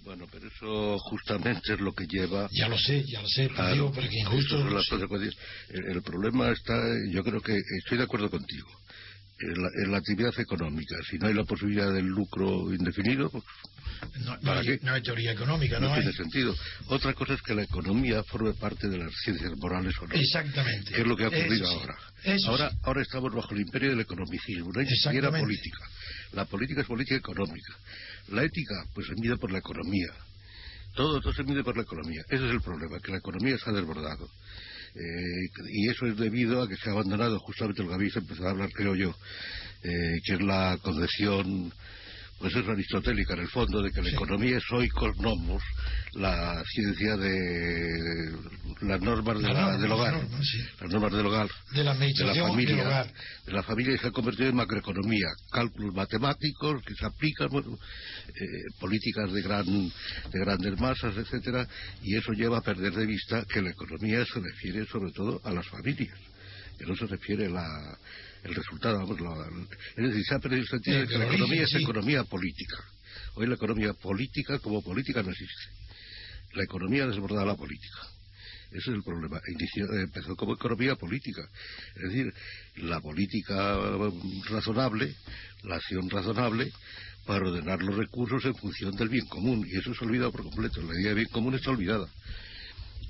Bueno, 0.03 0.27
pero 0.33 0.49
eso 0.49 0.99
justamente 0.99 1.75
es 1.75 1.81
lo 1.81 1.93
que 1.95 2.07
lleva 2.07 2.49
Ya 2.53 2.69
lo 2.69 2.79
sé, 2.79 3.05
ya 3.07 3.21
lo 3.21 3.29
sé, 3.29 3.43
pero 3.45 3.55
Claro, 3.55 3.75
digo, 3.75 3.93
pero 3.95 4.09
que 4.09 4.19
injusto. 4.19 4.57
el 5.69 6.03
problema 6.03 6.50
está, 6.50 6.75
yo 7.12 7.23
creo 7.23 7.41
que 7.41 7.57
estoy 7.79 7.99
de 7.99 8.05
acuerdo 8.05 8.31
contigo. 8.31 8.69
En 9.41 9.63
la, 9.63 9.69
en 9.85 9.91
la 9.93 9.99
actividad 9.99 10.33
económica. 10.39 10.97
Si 11.11 11.19
no 11.19 11.29
hay 11.29 11.35
la 11.35 11.45
posibilidad 11.45 11.93
del 11.93 12.07
lucro 12.07 12.73
indefinido, 12.73 13.31
pues 13.31 13.45
No, 14.25 14.35
no 14.37 14.41
¿Para 14.41 14.61
hay, 14.61 14.67
qué? 14.67 14.79
no 14.83 14.93
hay 14.93 15.03
teoría 15.03 15.33
económica, 15.33 15.79
no, 15.81 15.89
no, 15.89 15.95
hay. 15.95 16.01
tiene 16.03 16.17
sentido. 16.17 16.55
Otra 16.89 17.13
cosa 17.15 17.35
es 17.35 17.43
que 17.43 17.55
la 17.55 17.63
economía 17.63 18.23
forme 18.25 18.53
parte 18.55 18.89
de 18.89 18.99
las 18.99 19.13
ciencias 19.25 19.53
morales 19.57 19.95
o 20.01 20.07
no. 20.07 20.15
Exactamente. 20.15 20.93
que 20.93 21.01
es 21.03 21.07
lo 21.07 21.17
que 21.17 21.25
ha 21.25 21.29
ocurrido 21.29 21.65
Eso 21.65 21.73
sí. 21.73 21.81
ahora. 21.81 21.97
Eso 22.25 22.51
ahora, 22.51 22.71
sí. 22.71 22.77
ahora 22.83 23.03
estamos 23.03 23.35
bajo 23.35 23.55
el 23.55 23.61
imperio 23.61 23.91
del 23.91 24.01
economicismo, 24.01 24.71
no 24.73 24.81
hay 24.81 24.87
ni 24.87 24.97
siquiera 24.97 25.31
política. 25.31 25.79
La 26.33 26.45
política 26.45 26.81
es 26.83 26.87
política 26.87 27.17
económica. 27.17 27.75
La 28.29 28.45
ética, 28.45 28.75
pues 28.95 29.07
se 29.07 29.15
mide 29.21 29.37
por 29.37 29.51
la 29.51 29.59
economía. 29.59 30.13
Todo, 30.95 31.21
todo 31.21 31.33
se 31.33 31.45
mide 31.45 31.63
por 31.65 31.77
la 31.77 31.83
economía. 31.83 32.23
Ese 32.29 32.47
es 32.47 32.53
el 32.53 32.61
problema, 32.61 32.99
que 33.01 33.13
la 33.13 33.19
economía 33.19 33.57
se 33.59 33.71
ha 33.71 33.73
desbordado. 33.73 34.29
Eh, 34.95 35.49
y 35.73 35.89
eso 35.89 36.07
es 36.07 36.17
debido 36.17 36.63
a 36.63 36.69
que 36.69 36.77
se 36.77 36.91
ha 36.91 36.93
abandonado. 36.93 37.39
Justamente 37.41 37.83
lo 37.83 37.89
que 37.89 37.95
habéis 37.95 38.17
empezado 38.17 38.49
a 38.49 38.51
hablar, 38.51 38.71
creo 38.73 38.95
yo, 38.95 39.15
eh, 39.83 40.21
que 40.25 40.35
es 40.35 40.41
la 40.41 40.79
concepción, 40.83 41.73
pues 42.41 42.57
es 42.57 42.67
aristotélica 42.67 43.35
en 43.35 43.41
el 43.41 43.49
fondo, 43.49 43.83
de 43.83 43.91
que 43.93 44.01
la 44.01 44.09
Sí. 44.09 44.15
economía 44.17 44.57
es 44.57 44.65
oikos 44.73 45.15
nomos, 45.19 45.63
la 46.15 46.63
ciencia 46.73 47.17
de 47.19 48.33
las 48.81 49.01
normas 49.03 49.41
de 49.43 49.49
la- 49.53 49.77
del 49.77 49.91
las 49.91 49.99
hogar, 49.99 50.15
normas, 50.15 50.41
sí. 50.51 50.59
las 50.81 50.91
normas 50.91 51.13
del 51.13 51.27
hogar, 51.27 51.49
De 51.49 51.53
la 51.53 51.77
de 51.77 51.85
la 51.85 51.91
administración 51.93 52.49
familia, 52.49 52.77
del 52.77 52.87
hogar. 52.87 53.13
de 53.47 53.53
la 53.53 53.63
familia 53.63 53.93
que 53.93 53.99
se 54.01 54.07
ha 54.09 54.11
convertido 54.11 54.49
en 54.49 54.57
macroeconomía, 54.57 55.27
cálculos 55.53 55.95
matemáticos 55.95 56.83
que 56.87 56.95
se 56.95 57.05
aplican, 57.07 57.49
bueno, 57.51 57.79
eh, 58.29 58.33
políticas 58.81 59.31
de 59.33 59.43
gran 59.43 59.67
de 59.71 60.41
grandes 60.41 60.81
masas, 60.81 61.17
etcétera, 61.17 61.67
y 62.03 62.17
eso 62.17 62.33
lleva 62.33 62.59
a 62.59 62.63
perder 62.63 62.95
de 62.95 63.05
vista 63.07 63.45
que 63.53 63.61
la 63.61 63.71
economía 63.71 64.25
se 64.25 64.41
refiere 64.41 64.87
sobre 64.87 65.13
todo 65.13 65.41
a 65.45 65.53
las 65.53 65.67
familias, 65.69 66.19
que 66.81 66.87
no 66.87 66.97
se 66.97 67.07
refiere 67.07 67.47
a 67.47 67.51
la 67.51 67.99
el 68.43 68.55
resultado, 68.55 68.97
vamos, 68.99 69.21
la- 69.21 69.47
es 69.97 70.09
decir, 70.09 70.25
se 70.25 70.35
ha 70.35 70.39
perdido 70.39 70.63
el 70.63 70.69
sentido 70.69 70.99
de 70.99 71.07
que 71.07 71.19
la 71.19 71.25
economía 71.35 71.63
es 71.65 71.75
economía 71.83 72.25
política. 72.25 72.77
Hoy 73.35 73.47
la 73.47 73.55
economía 73.57 73.93
política 73.93 74.59
como 74.61 74.83
política 74.83 75.23
no 75.23 75.31
existe. 75.31 75.63
La 76.55 76.65
economía 76.65 77.05
ha 77.05 77.09
desbordado 77.09 77.45
la 77.45 77.55
política. 77.55 77.99
Ese 78.71 78.79
es 78.79 78.97
el 78.97 79.03
problema. 79.03 79.39
Inició- 79.47 79.93
empezó 80.01 80.35
como 80.37 80.55
economía 80.55 80.95
política. 80.97 81.43
Es 81.97 82.03
decir, 82.05 82.33
la 82.77 82.99
política 83.01 83.77
mm, 83.77 84.43
razonable, 84.49 85.15
la 85.65 85.77
acción 85.77 86.09
razonable, 86.09 86.73
para 87.27 87.47
ordenar 87.47 87.83
los 87.83 87.95
recursos 87.97 88.43
en 88.47 88.55
función 88.55 88.97
del 88.97 89.11
bien 89.11 89.27
común. 89.27 89.67
Y 89.69 89.77
eso 89.77 89.93
se 89.93 90.03
ha 90.03 90.09
olvidado 90.09 90.33
por 90.33 90.45
completo. 90.45 90.81
La 90.81 90.95
idea 90.99 91.11
de 91.11 91.15
bien 91.17 91.29
común 91.29 91.55
está 91.57 91.71
olvidada. 91.73 92.09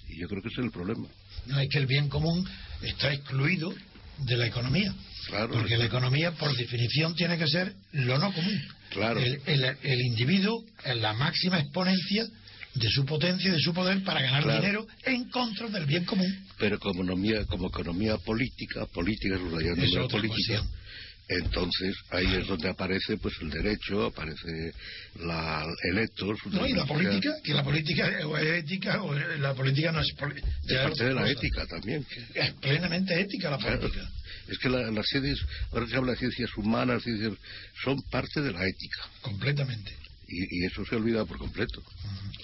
Y 0.09 0.19
yo 0.21 0.29
creo 0.29 0.43
que 0.43 0.49
ese 0.49 0.61
es 0.61 0.65
el 0.67 0.73
problema. 0.73 1.07
No 1.51 1.61
es 1.61 1.69
que 1.69 1.79
el 1.79 1.87
bien 1.87 2.09
común 2.09 2.49
está 2.83 3.13
excluido 3.13 3.73
de 4.19 4.37
la 4.37 4.47
economía. 4.47 4.95
Claro. 5.27 5.53
Porque 5.53 5.77
la 5.77 5.85
economía, 5.85 6.33
por 6.33 6.55
definición, 6.57 7.15
tiene 7.15 7.39
que 7.39 7.47
ser 7.47 7.75
lo 7.93 8.19
no 8.19 8.33
común. 8.33 8.61
Claro. 8.91 9.21
El, 9.21 9.41
el- 9.47 9.77
el 9.83 10.01
individuo 10.03 10.65
es 10.85 10.97
la 10.97 11.13
máxima 11.13 11.59
exponencia 11.61 12.27
de 12.75 12.89
su 12.91 13.05
potencia 13.05 13.49
y 13.49 13.53
de 13.53 13.61
su 13.61 13.73
poder 13.75 14.03
para 14.05 14.23
ganar 14.23 14.43
Claro. 14.45 14.61
dinero 14.61 14.87
en 15.05 15.29
contra 15.31 15.69
del 15.69 15.87
bien 15.87 16.05
común. 16.05 16.47
Pero 16.59 16.79
como 16.79 17.03
economía, 17.03 17.45
como 17.47 17.69
economía 17.69 18.17
política, 18.19 18.87
política 18.87 19.35
es 19.35 19.41
política. 20.09 20.63
Entonces 21.39 21.95
ahí 22.11 22.27
es 22.35 22.47
donde 22.49 22.69
aparece 22.69 23.17
pues 23.19 23.35
el 23.41 23.51
derecho, 23.51 24.07
aparece 24.07 24.73
la, 25.21 25.65
el 25.91 25.99
etos. 25.99 26.39
No, 26.47 26.67
y 26.67 26.73
la 26.73 26.85
política, 26.87 27.35
que 27.45 27.55
la 27.55 27.63
política 27.63 28.09
es 28.09 28.65
ética 28.65 29.03
o 29.03 29.15
la 29.15 29.55
política 29.55 29.93
no 29.93 30.01
es 30.01 30.09
Es 30.09 30.15
parte 30.15 31.05
de 31.05 31.15
la 31.15 31.21
cosa. 31.23 31.33
ética 31.33 31.67
también. 31.67 32.05
Es 32.35 32.53
plenamente 32.55 33.21
ética 33.21 33.51
la 33.51 33.59
Claro. 33.59 33.81
política. 33.81 34.11
Es 34.49 34.59
que 34.59 34.69
la- 34.69 34.91
las 34.91 35.07
ciencias, 35.07 35.39
ahora 35.71 35.87
se 35.87 35.97
habla 35.97 36.13
de 36.13 36.19
ciencias 36.19 36.51
humanas, 36.57 37.03
ciencias, 37.05 37.33
son 37.85 38.01
parte 38.11 38.41
de 38.41 38.53
la 38.53 38.67
ética. 38.67 39.09
Completamente. 39.23 39.95
Y, 40.27 40.63
y 40.63 40.67
eso 40.67 40.85
se 40.85 40.95
olvida 40.97 41.25
por 41.25 41.39
completo. 41.39 41.81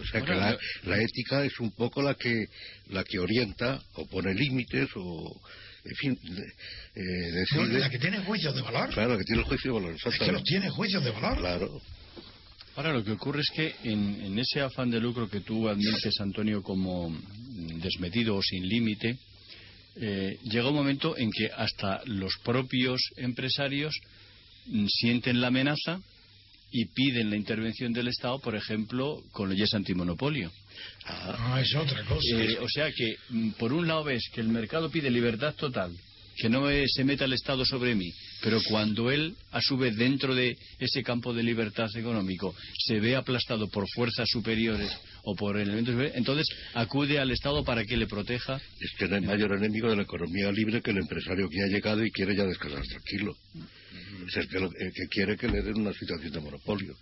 O 0.00 0.04
sea 0.06 0.20
que 0.20 0.34
la, 0.34 0.56
la 0.84 1.00
ética 1.00 1.44
es 1.44 1.58
un 1.60 1.70
poco 1.72 2.02
la 2.02 2.14
que 2.14 2.46
la 2.90 3.02
que 3.04 3.18
orienta 3.18 3.80
o 3.94 4.06
pone 4.06 4.34
límites 4.34 4.88
o, 4.96 5.40
en 5.88 5.94
fin, 5.96 6.18
eh, 6.94 7.00
decide. 7.00 7.78
la 7.78 7.90
que 7.90 7.98
tiene 7.98 8.18
juicios 8.24 8.54
de 8.54 8.62
valor. 8.62 8.90
Claro, 8.92 9.12
la 9.12 9.18
que 9.18 9.24
tiene 9.24 9.42
el 9.42 9.48
juicio 9.48 9.72
de 9.72 9.80
valor, 9.80 9.96
Es 10.04 10.18
que 10.18 10.32
los 10.32 10.42
tiene 10.42 10.70
juicios 10.70 11.04
de 11.04 11.10
valor. 11.10 11.38
Claro. 11.38 11.82
Ahora 12.76 12.92
lo 12.92 13.02
que 13.02 13.12
ocurre 13.12 13.40
es 13.40 13.50
que 13.54 13.74
en, 13.84 14.20
en 14.22 14.38
ese 14.38 14.60
afán 14.60 14.90
de 14.90 15.00
lucro 15.00 15.30
que 15.30 15.40
tú 15.40 15.68
admites, 15.68 16.20
Antonio, 16.20 16.62
como 16.62 17.08
mm, 17.08 17.80
desmedido 17.80 18.36
o 18.36 18.42
sin 18.42 18.68
límite, 18.68 19.16
eh, 19.98 20.38
llega 20.42 20.68
un 20.68 20.74
momento 20.74 21.16
en 21.16 21.30
que 21.30 21.46
hasta 21.56 22.02
los 22.04 22.36
propios 22.44 23.00
empresarios 23.16 23.98
mm, 24.66 24.86
sienten 24.88 25.40
la 25.40 25.46
amenaza 25.46 26.00
y 26.70 26.84
piden 26.86 27.30
la 27.30 27.36
intervención 27.36 27.94
del 27.94 28.08
Estado, 28.08 28.38
por 28.40 28.54
ejemplo, 28.54 29.22
con 29.32 29.48
leyes 29.48 29.72
antimonopolio. 29.72 30.52
No, 31.38 31.58
es 31.58 31.74
otra 31.74 32.04
cosa. 32.04 32.20
Eh, 32.42 32.58
o 32.60 32.68
sea 32.68 32.90
que, 32.92 33.16
mm, 33.30 33.50
por 33.52 33.72
un 33.72 33.86
lado 33.86 34.04
ves 34.04 34.22
que 34.32 34.40
el 34.40 34.48
mercado 34.48 34.90
pide 34.90 35.10
libertad 35.10 35.54
total, 35.54 35.92
que 36.36 36.48
no 36.50 36.68
eh, 36.68 36.84
se 36.88 37.04
meta 37.04 37.24
el 37.24 37.32
Estado 37.32 37.64
sobre 37.64 37.94
mí, 37.94 38.10
pero 38.42 38.60
cuando 38.68 39.10
él, 39.10 39.34
a 39.52 39.60
su 39.62 39.76
vez, 39.78 39.96
dentro 39.96 40.34
de 40.34 40.56
ese 40.78 41.02
campo 41.02 41.32
de 41.32 41.42
libertad 41.42 41.88
económico, 41.96 42.54
se 42.86 43.00
ve 43.00 43.16
aplastado 43.16 43.68
por 43.68 43.86
fuerzas 43.94 44.28
superiores 44.30 44.90
o 45.22 45.34
por 45.34 45.56
elementos 45.56 45.92
superiores, 45.94 46.18
entonces 46.18 46.46
acude 46.74 47.18
al 47.18 47.30
Estado 47.30 47.64
para 47.64 47.84
que 47.84 47.96
le 47.96 48.06
proteja. 48.06 48.56
Es 48.80 48.90
que 48.98 49.08
no 49.08 49.16
hay 49.16 49.22
mayor 49.22 49.52
enemigo 49.56 49.88
de 49.88 49.96
la 49.96 50.02
economía 50.02 50.52
libre 50.52 50.82
que 50.82 50.90
el 50.90 50.98
empresario 50.98 51.48
que 51.48 51.62
ha 51.62 51.68
llegado 51.68 52.04
y 52.04 52.10
quiere 52.10 52.36
ya 52.36 52.44
descansar 52.44 52.82
tranquilo. 52.82 53.34
Es 54.36 54.46
que, 54.48 54.58
lo- 54.60 54.66
el 54.78 54.92
que 54.92 55.06
quiere 55.08 55.36
que 55.36 55.48
le 55.48 55.62
den 55.62 55.80
una 55.80 55.92
situación 55.94 56.32
de 56.32 56.40
monopolio. 56.40 56.94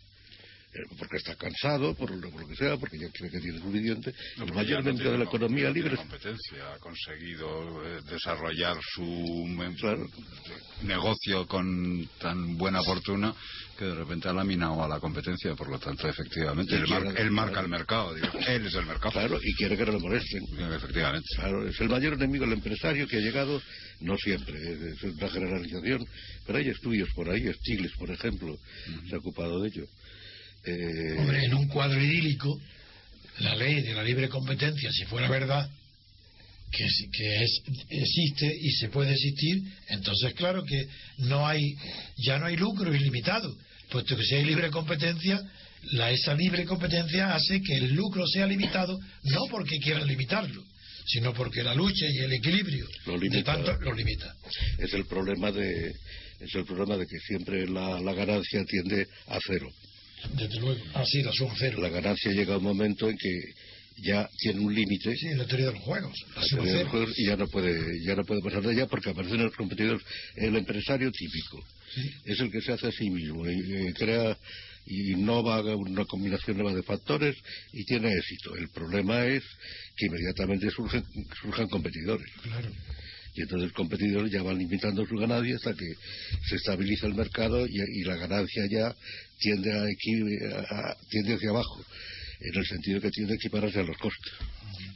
Eh, 0.76 0.94
Porque 0.98 1.18
está 1.18 1.36
cansado, 1.36 1.94
por 1.94 2.10
lo, 2.10 2.30
por 2.30 2.40
lo 2.40 2.48
que 2.48 2.56
sea, 2.56 2.76
porque 2.76 2.98
ya 2.98 3.08
cree 3.12 3.30
que 3.30 3.38
tiene 3.38 3.58
suficiente. 3.60 4.12
No, 4.38 4.46
mayor 4.46 4.82
no 4.82 4.90
enemigo 4.90 4.92
de 4.98 5.02
tiene 5.02 5.18
la 5.18 5.24
economía 5.24 5.68
no 5.68 5.74
libre 5.74 5.90
tiene 5.90 6.02
competencia, 6.10 6.72
ha 6.74 6.78
conseguido 6.78 7.86
eh, 7.86 8.00
desarrollar 8.10 8.76
su 8.94 9.04
Claro. 9.78 10.06
negocio 10.82 11.46
con 11.46 12.08
tan 12.20 12.56
buena 12.56 12.82
fortuna 12.82 13.34
que 13.78 13.84
de 13.84 13.94
repente 13.94 14.28
ha 14.28 14.32
laminado 14.32 14.82
a 14.82 14.88
la 14.88 14.98
competencia, 15.00 15.54
por 15.54 15.68
lo 15.68 15.78
tanto, 15.78 16.08
efectivamente, 16.08 16.74
él, 16.76 16.86
mar- 16.88 17.02
quiere- 17.02 17.22
él 17.22 17.30
marca 17.30 17.60
el 17.60 17.68
mercado, 17.68 18.14
digo, 18.14 18.28
él 18.48 18.66
es 18.66 18.74
el 18.74 18.86
mercado. 18.86 19.12
Claro, 19.12 19.38
y 19.42 19.54
quiere 19.54 19.76
que 19.76 19.84
no 19.86 19.92
le 19.92 19.98
molesten. 20.00 20.42
Efectivamente. 20.72 21.26
Claro, 21.36 21.66
es 21.68 21.80
el 21.80 21.88
mayor 21.88 22.14
enemigo 22.14 22.44
el 22.44 22.52
empresario 22.52 23.06
que 23.06 23.16
ha 23.18 23.20
llegado, 23.20 23.60
no 24.00 24.16
siempre, 24.18 24.54
es 24.90 25.02
una 25.04 25.28
generalización, 25.28 26.04
pero 26.46 26.58
hay 26.58 26.68
estudios 26.68 27.08
por 27.14 27.30
ahí, 27.30 27.40
Stiglitz, 27.52 27.96
por 27.96 28.10
ejemplo, 28.10 28.56
se 29.08 29.14
ha 29.14 29.18
ocupado 29.18 29.60
de 29.60 29.68
ello. 29.68 29.84
Eh, 30.66 31.16
Hombre, 31.18 31.44
en 31.44 31.54
un 31.54 31.68
cuadro 31.68 32.02
idílico, 32.02 32.60
la 33.40 33.54
ley 33.56 33.82
de 33.82 33.94
la 33.94 34.02
libre 34.02 34.28
competencia, 34.28 34.90
si 34.92 35.04
fuera 35.04 35.28
verdad, 35.28 35.68
que, 36.70 36.86
que 37.12 37.44
es, 37.44 37.62
existe 37.88 38.46
y 38.60 38.70
se 38.72 38.88
puede 38.88 39.12
existir, 39.12 39.62
entonces 39.88 40.34
claro 40.34 40.64
que 40.64 40.86
no 41.18 41.46
hay, 41.46 41.76
ya 42.16 42.38
no 42.38 42.46
hay 42.46 42.56
lucro 42.56 42.94
ilimitado, 42.94 43.56
puesto 43.90 44.16
que 44.16 44.24
si 44.24 44.36
hay 44.36 44.44
libre 44.44 44.70
competencia, 44.70 45.40
la, 45.92 46.10
esa 46.10 46.34
libre 46.34 46.64
competencia 46.64 47.34
hace 47.34 47.60
que 47.60 47.74
el 47.74 47.94
lucro 47.94 48.26
sea 48.26 48.46
limitado, 48.46 48.98
no 49.24 49.46
porque 49.50 49.78
quieran 49.78 50.06
limitarlo, 50.08 50.64
sino 51.06 51.34
porque 51.34 51.62
la 51.62 51.74
lucha 51.74 52.06
y 52.08 52.18
el 52.18 52.32
equilibrio 52.32 52.86
Lo 53.06 53.18
de 53.18 53.42
tanto 53.42 53.72
lo 53.80 53.92
limita. 53.92 54.34
es 54.78 54.94
el 54.94 55.04
problema 55.04 55.52
de 55.52 55.92
es 56.40 56.54
el 56.54 56.64
problema 56.64 56.96
de 56.96 57.06
que 57.06 57.18
siempre 57.20 57.66
la, 57.66 58.00
la 58.00 58.12
ganancia 58.12 58.64
tiende 58.64 59.06
a 59.28 59.38
cero. 59.46 59.68
Desde 60.32 60.60
luego. 60.60 60.80
Así 60.94 61.22
la 61.22 61.32
suma 61.32 61.54
cero. 61.58 61.78
La 61.80 61.88
ganancia 61.90 62.32
llega 62.32 62.54
a 62.54 62.58
un 62.58 62.64
momento 62.64 63.08
en 63.08 63.16
que 63.16 63.40
ya 63.96 64.28
tiene 64.38 64.60
un 64.60 64.74
límite 64.74 65.14
Sí, 65.16 65.26
en 65.28 65.38
la 65.38 65.46
teoría 65.46 65.66
de 65.66 65.72
los 65.74 65.82
juegos. 65.82 66.14
La 66.34 66.40
la 66.40 66.46
suma 66.46 66.62
teoría 66.62 66.78
de 66.78 66.82
los 66.84 66.90
juegos, 66.90 67.18
y 67.18 67.26
ya 67.26 67.36
no 67.36 67.46
puede 67.48 68.04
ya 68.04 68.14
no 68.16 68.24
puede 68.24 68.40
pasar 68.42 68.62
de 68.62 68.70
allá 68.72 68.86
porque 68.86 69.10
aparecen 69.10 69.42
los 69.42 69.54
competidores. 69.56 70.02
El 70.36 70.56
empresario 70.56 71.10
típico 71.12 71.64
Sí. 71.94 72.10
es 72.24 72.40
el 72.40 72.50
que 72.50 72.60
se 72.60 72.72
hace 72.72 72.88
a 72.88 72.92
sí 72.92 73.08
mismo 73.08 73.48
y 73.48 73.72
eh, 73.72 73.92
crea 73.96 74.36
y 74.86 75.12
innova 75.12 75.60
una 75.76 76.04
combinación 76.06 76.56
nueva 76.58 76.74
de 76.74 76.82
factores 76.82 77.36
y 77.72 77.84
tiene 77.84 78.12
éxito. 78.12 78.56
El 78.56 78.68
problema 78.70 79.24
es 79.26 79.42
que 79.96 80.06
inmediatamente 80.06 80.68
surgen, 80.70 81.04
surjan 81.40 81.68
competidores. 81.68 82.26
Claro. 82.42 82.70
Y 83.36 83.42
entonces 83.42 83.68
los 83.68 83.72
competidores 83.72 84.30
ya 84.32 84.42
van 84.42 84.58
limitando 84.58 85.04
su 85.06 85.16
ganancia 85.16 85.54
hasta 85.56 85.72
que 85.74 85.86
se 86.48 86.56
estabiliza 86.56 87.06
el 87.06 87.14
mercado 87.14 87.66
y, 87.66 87.72
y 88.00 88.04
la 88.04 88.16
ganancia 88.16 88.62
ya 88.70 88.94
tiende, 89.38 89.72
a 89.72 89.82
a- 89.84 90.96
tiende 91.08 91.34
hacia 91.34 91.50
abajo, 91.50 91.84
en 92.40 92.54
el 92.58 92.66
sentido 92.66 93.00
que 93.00 93.10
tiende 93.10 93.34
a 93.34 93.36
equipararse 93.36 93.80
a 93.80 93.84
los 93.84 93.96
costes. 93.98 94.32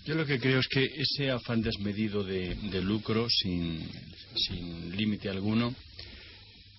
Yo 0.05 0.15
lo 0.15 0.25
que 0.27 0.39
creo 0.39 0.59
es 0.61 0.69
que 0.69 0.85
ese 0.85 1.31
afán 1.31 1.61
desmedido 1.63 2.25
de, 2.25 2.55
de 2.55 2.81
lucro 2.81 3.29
sin, 3.29 3.87
sin 4.35 4.97
límite 4.97 5.29
alguno 5.29 5.75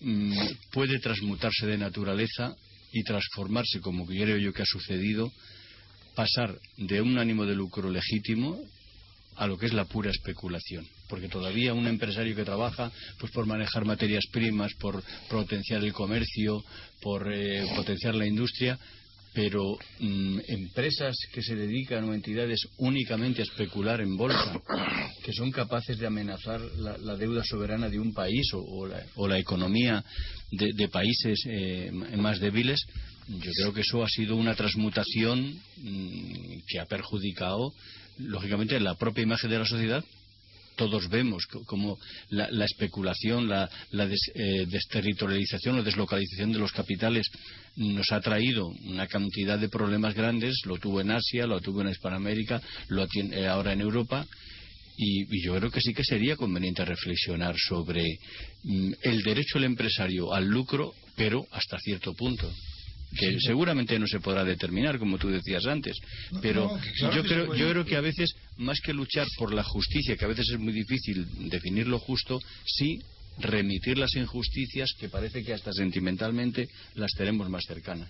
mm, 0.02 0.38
puede 0.72 1.00
transmutarse 1.00 1.68
de 1.68 1.78
naturaleza 1.78 2.56
y 2.92 3.04
transformarse, 3.04 3.80
como 3.82 4.06
creo 4.06 4.38
yo 4.38 4.52
que 4.52 4.64
ha 4.64 4.66
sucedido, 4.66 5.32
pasar 6.16 6.58
de 6.78 7.02
un 7.02 7.18
ánimo 7.20 7.46
de 7.46 7.56
lucro 7.56 7.90
legítimo 7.92 8.60
a 9.36 9.46
lo 9.48 9.58
que 9.58 9.68
es 9.68 9.74
la 9.74 9.86
pura 9.86 10.10
especulación. 10.10 10.88
Porque 11.10 11.28
todavía 11.28 11.74
un 11.74 11.88
empresario 11.88 12.36
que 12.36 12.46
trabaja 12.46 12.92
pues 13.20 13.32
por 13.32 13.46
manejar 13.46 13.84
materias 13.84 14.26
primas, 14.32 14.74
por 14.76 15.04
potenciar 15.30 15.84
el 15.84 15.92
comercio, 15.92 16.64
por 17.02 17.32
eh, 17.34 17.66
potenciar 17.76 18.16
la 18.16 18.28
industria, 18.28 18.80
pero 19.34 19.78
mm, 20.00 20.40
empresas 20.48 21.16
que 21.32 21.42
se 21.42 21.56
dedican 21.56 22.04
o 22.10 22.14
entidades 22.14 22.68
únicamente 22.78 23.42
a 23.42 23.46
especular 23.46 24.02
en 24.02 24.18
bolsa, 24.18 24.60
que 25.24 25.34
son 25.34 25.52
capaces 25.52 25.98
de 25.98 26.08
amenazar 26.08 26.60
la, 26.60 27.16
deuda 27.16 27.44
soberana 27.44 27.90
de 27.90 28.00
un 28.00 28.14
país 28.14 28.48
o, 28.54 28.88
la, 28.88 29.40
economía 29.40 30.04
de, 30.52 30.88
países 30.88 31.44
eh, 31.46 31.92
más 31.92 32.40
débiles, 32.40 32.80
yo 33.28 33.52
creo 33.52 33.74
que 33.74 33.82
eso 33.82 34.04
ha 34.04 34.10
sido 34.10 34.36
una 34.36 34.56
transmutación 34.56 35.60
mm, 35.78 36.62
que 36.68 36.80
ha 36.80 36.86
perjudicado, 36.86 37.74
lógicamente, 38.18 38.80
la 38.80 38.96
propia 38.96 39.24
imagen 39.24 39.52
de 39.52 39.60
la 39.60 39.66
sociedad, 39.66 40.04
todos 40.80 41.10
vemos 41.10 41.46
como 41.66 42.00
la, 42.30 42.64
especulación, 42.64 43.50
la, 43.50 43.70
eh, 43.92 44.66
desterritorialización 44.66 45.80
o 45.80 45.84
deslocalización 45.84 46.54
de 46.54 46.60
los 46.60 46.72
capitales 46.72 47.28
nos 47.76 48.10
ha 48.14 48.22
traído 48.22 48.68
una 48.88 49.06
cantidad 49.06 49.60
de 49.60 49.68
problemas 49.68 50.16
grandes, 50.16 50.56
lo 50.64 50.78
tuvo 50.78 51.02
en 51.02 51.12
Asia, 51.12 51.46
lo 51.46 51.60
tuvo 51.60 51.82
en 51.82 51.90
Hispanoamérica, 51.90 52.62
lo 52.88 53.06
tiene 53.08 53.46
ahora 53.46 53.74
en 53.74 53.82
Europa. 53.82 54.26
Y, 54.96 55.44
yo 55.44 55.54
creo 55.58 55.70
que 55.70 55.82
sí 55.82 55.94
que 55.94 56.06
sería 56.06 56.38
conveniente 56.38 56.86
reflexionar 56.86 57.56
sobre 57.58 58.06
mm, 58.64 58.94
el 59.02 59.22
derecho 59.24 59.60
del 59.60 59.66
empresario 59.66 60.34
al 60.34 60.46
lucro, 60.48 60.94
pero 61.18 61.46
hasta 61.52 61.78
cierto 61.80 62.14
punto 62.14 62.50
que 63.18 63.40
seguramente 63.40 63.98
no 63.98 64.08
se 64.08 64.20
podrá 64.20 64.44
determinar, 64.44 65.00
como 65.00 65.18
tú 65.18 65.30
decías 65.30 65.66
antes. 65.66 65.98
Pero 66.42 66.80
yo, 67.14 67.24
creo, 67.24 67.56
yo 67.56 67.70
creo 67.72 67.86
que 67.86 67.96
a 67.96 68.02
veces, 68.02 68.34
más 68.58 68.80
que 68.82 68.94
luchar 68.94 69.28
por 69.38 69.54
la 69.54 69.64
justicia, 69.64 70.16
que 70.16 70.26
a 70.26 70.30
veces 70.30 70.50
es 70.50 70.60
muy 70.60 70.74
difícil 70.74 71.50
definir 71.50 71.88
lo 71.88 72.00
justo, 72.00 72.40
sí 72.66 73.00
remitir 73.40 73.98
las 73.98 74.14
injusticias 74.16 74.90
que 75.00 75.10
parece 75.10 75.44
que 75.44 75.54
hasta 75.54 75.72
sentimentalmente 75.72 76.68
las 76.96 77.12
tenemos 77.12 77.50
más 77.50 77.64
cercanas. 77.66 78.10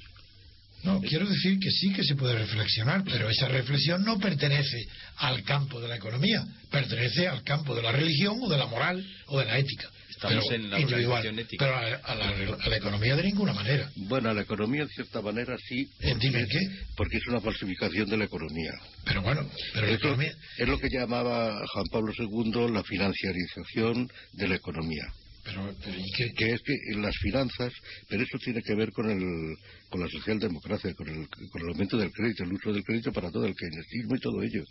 No, 0.84 1.02
quiero 1.02 1.28
decir 1.28 1.60
que 1.60 1.72
sí 1.72 1.92
que 1.92 2.04
se 2.04 2.16
puede 2.16 2.38
reflexionar, 2.38 3.04
pero 3.04 3.30
esa 3.30 3.50
reflexión 3.50 4.04
no 4.04 4.18
pertenece 4.18 4.88
al 5.18 5.44
campo 5.44 5.82
de 5.82 5.90
la 5.90 5.98
economía, 5.98 6.46
pertenece 6.72 7.28
al 7.28 7.44
campo 7.44 7.76
de 7.76 7.82
la 7.82 7.92
religión 7.92 8.38
o 8.42 8.50
de 8.50 8.58
la 8.58 8.66
moral 8.66 9.06
o 9.28 9.40
de 9.40 9.46
la 9.46 9.58
ética. 9.60 9.90
Estamos 10.22 10.52
en 10.52 10.70
la 10.70 10.80
individual, 10.82 11.40
ética. 11.40 11.66
Pero 11.66 11.78
a, 12.04 12.16
la, 12.16 12.76
economía 12.76 13.16
de 13.16 13.24
ninguna 13.24 13.54
manera. 13.54 13.90
Bueno, 13.96 14.30
a 14.30 14.34
la 14.34 14.42
economía 14.42 14.84
de 14.84 14.90
cierta 14.90 15.22
manera 15.22 15.56
sí. 15.58 15.90
Eh, 16.02 16.14
dime 16.20 16.46
qué. 16.46 16.60
Porque 16.98 17.18
es 17.18 17.28
una 17.28 17.40
falsificación 17.40 18.10
de 18.10 18.18
la 18.18 18.26
economía. 18.26 18.74
Pero 19.06 19.22
bueno, 19.22 19.50
pero 19.74 19.88
la 19.88 19.94
economía... 19.94 20.34
Es 20.58 20.68
lo 20.68 20.78
que 20.78 20.90
llamaba 20.90 21.66
Juan 21.68 21.86
Pablo 21.90 22.12
II 22.18 22.70
la 22.70 22.84
financiarización 22.84 24.10
de 24.34 24.48
la 24.50 24.56
economía. 24.56 25.06
Pero, 25.46 25.72
¿y 25.72 26.12
qué? 26.12 26.34
Que 26.36 26.52
es 26.52 26.62
que 26.64 26.76
las 26.98 27.16
finanzas, 27.16 27.72
pero 28.10 28.22
eso 28.22 28.38
tiene 28.44 28.62
que 28.62 28.76
ver 28.76 28.92
con 28.92 29.10
el 29.10 29.56
con 29.88 30.02
la 30.02 30.10
socialdemocracia, 30.10 30.94
con 30.96 31.08
el, 31.08 31.30
con 31.30 31.62
el 31.62 31.70
aumento 31.70 31.98
del 31.98 32.12
crédito, 32.12 32.44
el 32.44 32.52
uso 32.52 32.74
del 32.74 32.84
crédito 32.84 33.14
para 33.14 33.32
todo 33.32 33.46
el 33.46 33.56
keynesismo 33.56 34.18
y 34.18 34.20
todo 34.20 34.44
ello, 34.44 34.64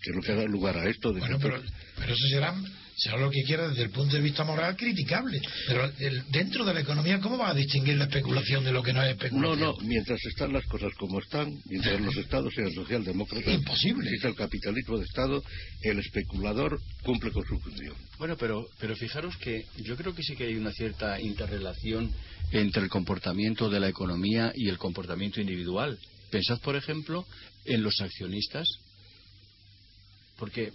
que 0.00 0.10
es 0.10 0.16
lo 0.16 0.22
que 0.22 0.32
da 0.32 0.44
lugar 0.44 0.78
a 0.78 0.88
esto. 0.88 1.12
De 1.12 1.18
bueno, 1.18 1.38
pero, 1.42 1.60
pero 1.96 2.14
eso 2.14 2.26
será 2.96 3.16
sea 3.16 3.26
lo 3.26 3.30
que 3.30 3.42
quiera 3.42 3.68
desde 3.68 3.82
el 3.82 3.90
punto 3.90 4.16
de 4.16 4.22
vista 4.22 4.42
moral, 4.42 4.74
criticable. 4.74 5.40
Pero 5.66 5.92
dentro 6.30 6.64
de 6.64 6.72
la 6.72 6.80
economía, 6.80 7.20
¿cómo 7.20 7.36
va 7.36 7.50
a 7.50 7.54
distinguir 7.54 7.96
la 7.96 8.04
especulación 8.04 8.64
de 8.64 8.72
lo 8.72 8.82
que 8.82 8.92
no 8.92 9.02
es 9.02 9.10
especulación? 9.10 9.60
No, 9.60 9.72
no, 9.72 9.78
mientras 9.86 10.18
están 10.24 10.52
las 10.52 10.64
cosas 10.66 10.92
como 10.98 11.20
están, 11.20 11.54
mientras 11.66 12.00
los 12.00 12.16
estados 12.16 12.54
sean 12.54 12.72
socialdemócratas, 12.72 13.52
imposible. 13.52 14.10
el 14.22 14.34
capitalismo 14.34 14.98
de 14.98 15.04
estado, 15.04 15.42
el 15.82 15.98
especulador 15.98 16.80
cumple 17.02 17.32
con 17.32 17.44
su 17.44 17.58
función. 17.58 17.94
Bueno, 18.18 18.36
pero, 18.38 18.66
pero 18.80 18.96
fijaros 18.96 19.36
que 19.36 19.66
yo 19.76 19.96
creo 19.96 20.14
que 20.14 20.22
sí 20.22 20.34
que 20.34 20.44
hay 20.44 20.56
una 20.56 20.72
cierta 20.72 21.20
interrelación 21.20 22.10
entre 22.50 22.82
el 22.82 22.88
comportamiento 22.88 23.68
de 23.68 23.80
la 23.80 23.88
economía 23.88 24.52
y 24.54 24.68
el 24.68 24.78
comportamiento 24.78 25.40
individual. 25.40 25.98
Pensad, 26.30 26.60
por 26.60 26.76
ejemplo, 26.76 27.26
en 27.66 27.82
los 27.82 28.00
accionistas. 28.00 28.66
Porque 30.38 30.72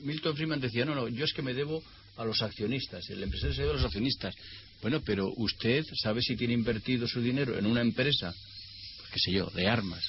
Milton 0.00 0.36
Friedman 0.36 0.60
decía, 0.60 0.84
no, 0.84 0.94
no, 0.94 1.08
yo 1.08 1.24
es 1.24 1.32
que 1.32 1.42
me 1.42 1.54
debo 1.54 1.82
a 2.16 2.24
los 2.24 2.42
accionistas, 2.42 3.08
el 3.10 3.22
empresario 3.22 3.54
se 3.54 3.62
debe 3.62 3.72
a 3.72 3.76
los 3.76 3.84
accionistas. 3.84 4.34
Bueno, 4.82 5.00
pero 5.04 5.32
usted 5.36 5.84
sabe 6.02 6.22
si 6.22 6.36
tiene 6.36 6.54
invertido 6.54 7.06
su 7.08 7.20
dinero 7.20 7.58
en 7.58 7.66
una 7.66 7.80
empresa, 7.80 8.34
qué 9.12 9.18
sé 9.18 9.32
yo, 9.32 9.46
de 9.50 9.66
armas, 9.66 10.04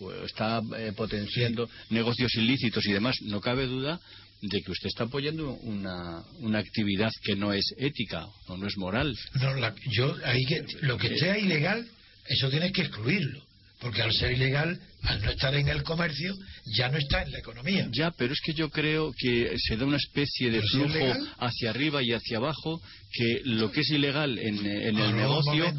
o, 0.00 0.12
está 0.24 0.60
eh, 0.76 0.92
potenciando 0.96 1.68
negocios 1.90 2.34
ilícitos 2.34 2.84
y 2.86 2.92
demás, 2.92 3.16
no 3.22 3.40
cabe 3.40 3.66
duda 3.66 4.00
de 4.42 4.60
que 4.60 4.72
usted 4.72 4.88
está 4.88 5.04
apoyando 5.04 5.52
una, 5.52 6.22
una 6.40 6.58
actividad 6.58 7.12
que 7.22 7.36
no 7.36 7.52
es 7.52 7.64
ética 7.78 8.26
o 8.48 8.56
no 8.56 8.66
es 8.66 8.76
moral. 8.76 9.16
No, 9.34 9.74
yo, 9.90 10.16
ahí 10.24 10.44
que, 10.44 10.64
lo 10.82 10.98
que 10.98 11.16
sea 11.16 11.38
ilegal, 11.38 11.88
eso 12.28 12.50
tienes 12.50 12.72
que 12.72 12.82
excluirlo 12.82 13.42
porque 13.84 14.00
al 14.00 14.12
ser 14.14 14.32
ilegal, 14.32 14.80
al 15.04 15.22
no 15.22 15.30
estar 15.30 15.54
en 15.54 15.68
el 15.68 15.82
comercio, 15.82 16.34
ya 16.76 16.88
no 16.88 16.98
está 16.98 17.22
en 17.22 17.32
la 17.32 17.38
economía. 17.38 17.88
Ya, 17.92 18.10
pero 18.10 18.32
es 18.32 18.40
que 18.40 18.54
yo 18.54 18.70
creo 18.70 19.12
que 19.16 19.54
se 19.58 19.76
da 19.76 19.84
una 19.84 19.96
especie 19.96 20.50
de 20.50 20.62
flujo 20.62 21.14
hacia 21.38 21.70
arriba 21.70 22.02
y 22.02 22.12
hacia 22.12 22.38
abajo 22.38 22.80
que 23.14 23.42
lo 23.44 23.70
que 23.70 23.82
es 23.82 23.90
ilegal 23.90 24.38
en, 24.38 24.66
el 24.66 25.14
negocio 25.14 25.72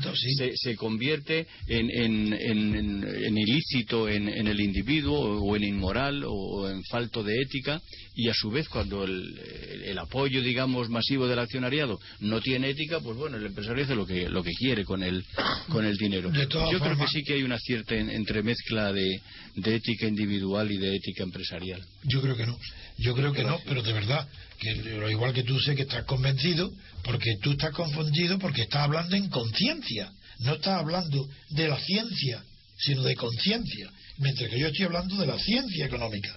se, 0.56 0.76
convierte 0.78 1.48
en, 1.68 3.38
ilícito 3.38 4.08
en, 4.08 4.30
el 4.30 4.60
individuo 4.62 5.44
o 5.44 5.56
en 5.56 5.66
inmoral 5.66 6.24
o 6.26 6.70
en 6.70 6.82
falto 6.86 7.24
de 7.24 7.42
ética 7.42 7.82
y 8.16 8.30
a 8.30 8.34
su 8.34 8.52
vez 8.52 8.70
cuando 8.70 9.04
el, 9.04 9.98
apoyo 10.00 10.42
digamos 10.42 10.90
masivo 10.90 11.28
del 11.28 11.40
accionariado 11.40 12.00
no 12.20 12.40
tiene 12.42 12.70
ética 12.70 13.00
pues 13.02 13.18
bueno 13.18 13.38
el 13.38 13.46
empresario 13.46 13.84
hace 13.84 13.96
lo 13.96 14.06
que 14.06 14.30
lo 14.30 14.44
que 14.44 14.52
quiere 14.52 14.86
con 14.86 15.04
el 15.04 15.26
con 15.70 15.86
el 15.86 15.98
dinero. 15.98 16.32
Yo 16.32 16.80
creo 16.80 16.98
que 16.98 17.08
sí 17.08 17.24
que 17.24 17.34
hay 17.34 17.44
una 17.44 17.60
cierta 17.60 17.96
entremezcla 17.96 18.94
de, 18.94 19.15
de 19.56 19.76
ética 19.76 20.08
individual 20.08 20.72
y 20.72 20.78
de 20.78 20.96
ética 20.96 21.24
empresarial. 21.24 21.84
Yo 22.04 22.22
creo 22.22 22.36
que 22.36 22.46
no. 22.46 22.58
Yo 22.98 23.14
creo 23.14 23.34
que 23.34 23.44
no 23.44 23.60
pero 23.66 23.82
de 23.82 23.94
verdad 23.94 24.28
que 24.58 24.76
lo 24.76 25.10
igual 25.10 25.34
que 25.34 25.44
tú 25.44 25.60
sé 25.60 25.76
que 25.76 25.84
estás 25.84 26.06
convencido 26.06 26.72
porque 27.04 27.38
tú 27.42 27.52
estás 27.52 27.72
confundido 27.72 28.40
porque 28.40 28.64
estás 28.64 28.84
hablando 28.84 29.16
en 29.16 29.30
conciencia. 29.30 30.12
No 30.40 30.56
estás 30.56 30.80
hablando 30.80 31.28
de 31.50 31.68
la 31.68 31.80
ciencia 31.80 32.44
sino 32.78 33.04
de 33.04 33.16
conciencia. 33.16 33.90
Mientras 34.18 34.50
que 34.50 34.60
yo 34.60 34.68
estoy 34.68 34.86
hablando 34.86 35.16
de 35.16 35.28
la 35.28 35.40
ciencia 35.40 35.86
económica. 35.86 36.36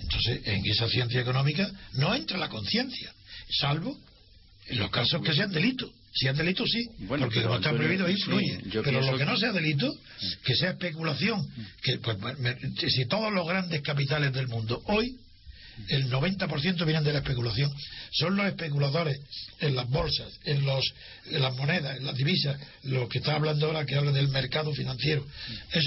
Entonces, 0.00 0.40
en 0.46 0.66
esa 0.66 0.88
ciencia 0.88 1.20
económica 1.20 1.70
no 1.94 2.14
entra 2.14 2.38
la 2.38 2.48
conciencia, 2.48 3.12
salvo 3.50 3.98
en 4.66 4.78
los 4.78 4.90
casos 4.90 5.22
que 5.22 5.34
sean 5.34 5.50
delitos. 5.50 5.90
Si 6.18 6.26
es 6.28 6.36
delito, 6.36 6.64
sí, 6.66 6.88
porque 7.06 7.42
como 7.42 7.56
está 7.56 7.72
prohibido, 7.72 8.08
influye. 8.08 8.60
pero 8.82 9.02
lo 9.02 9.18
que 9.18 9.26
no 9.26 9.36
sea 9.36 9.52
delito, 9.52 9.92
que 10.44 10.56
sea 10.56 10.70
especulación, 10.70 11.46
que 11.82 11.98
pues, 11.98 12.16
si 12.88 13.06
todos 13.06 13.32
los 13.32 13.46
grandes 13.46 13.82
capitales 13.82 14.32
del 14.32 14.48
mundo 14.48 14.80
hoy 14.86 15.14
el 15.88 16.10
90% 16.10 16.84
vienen 16.84 17.04
de 17.04 17.12
la 17.12 17.18
especulación. 17.18 17.70
Son 18.12 18.36
los 18.36 18.46
especuladores 18.46 19.18
en 19.60 19.76
las 19.76 19.88
bolsas, 19.88 20.32
en, 20.44 20.64
los, 20.64 20.84
en 21.26 21.42
las 21.42 21.54
monedas, 21.54 21.98
en 21.98 22.06
las 22.06 22.14
divisas, 22.14 22.58
lo 22.84 23.08
que 23.08 23.18
está 23.18 23.34
hablando 23.34 23.66
ahora, 23.66 23.84
que 23.84 23.94
habla 23.94 24.12
del 24.12 24.28
mercado 24.28 24.72
financiero. 24.72 25.26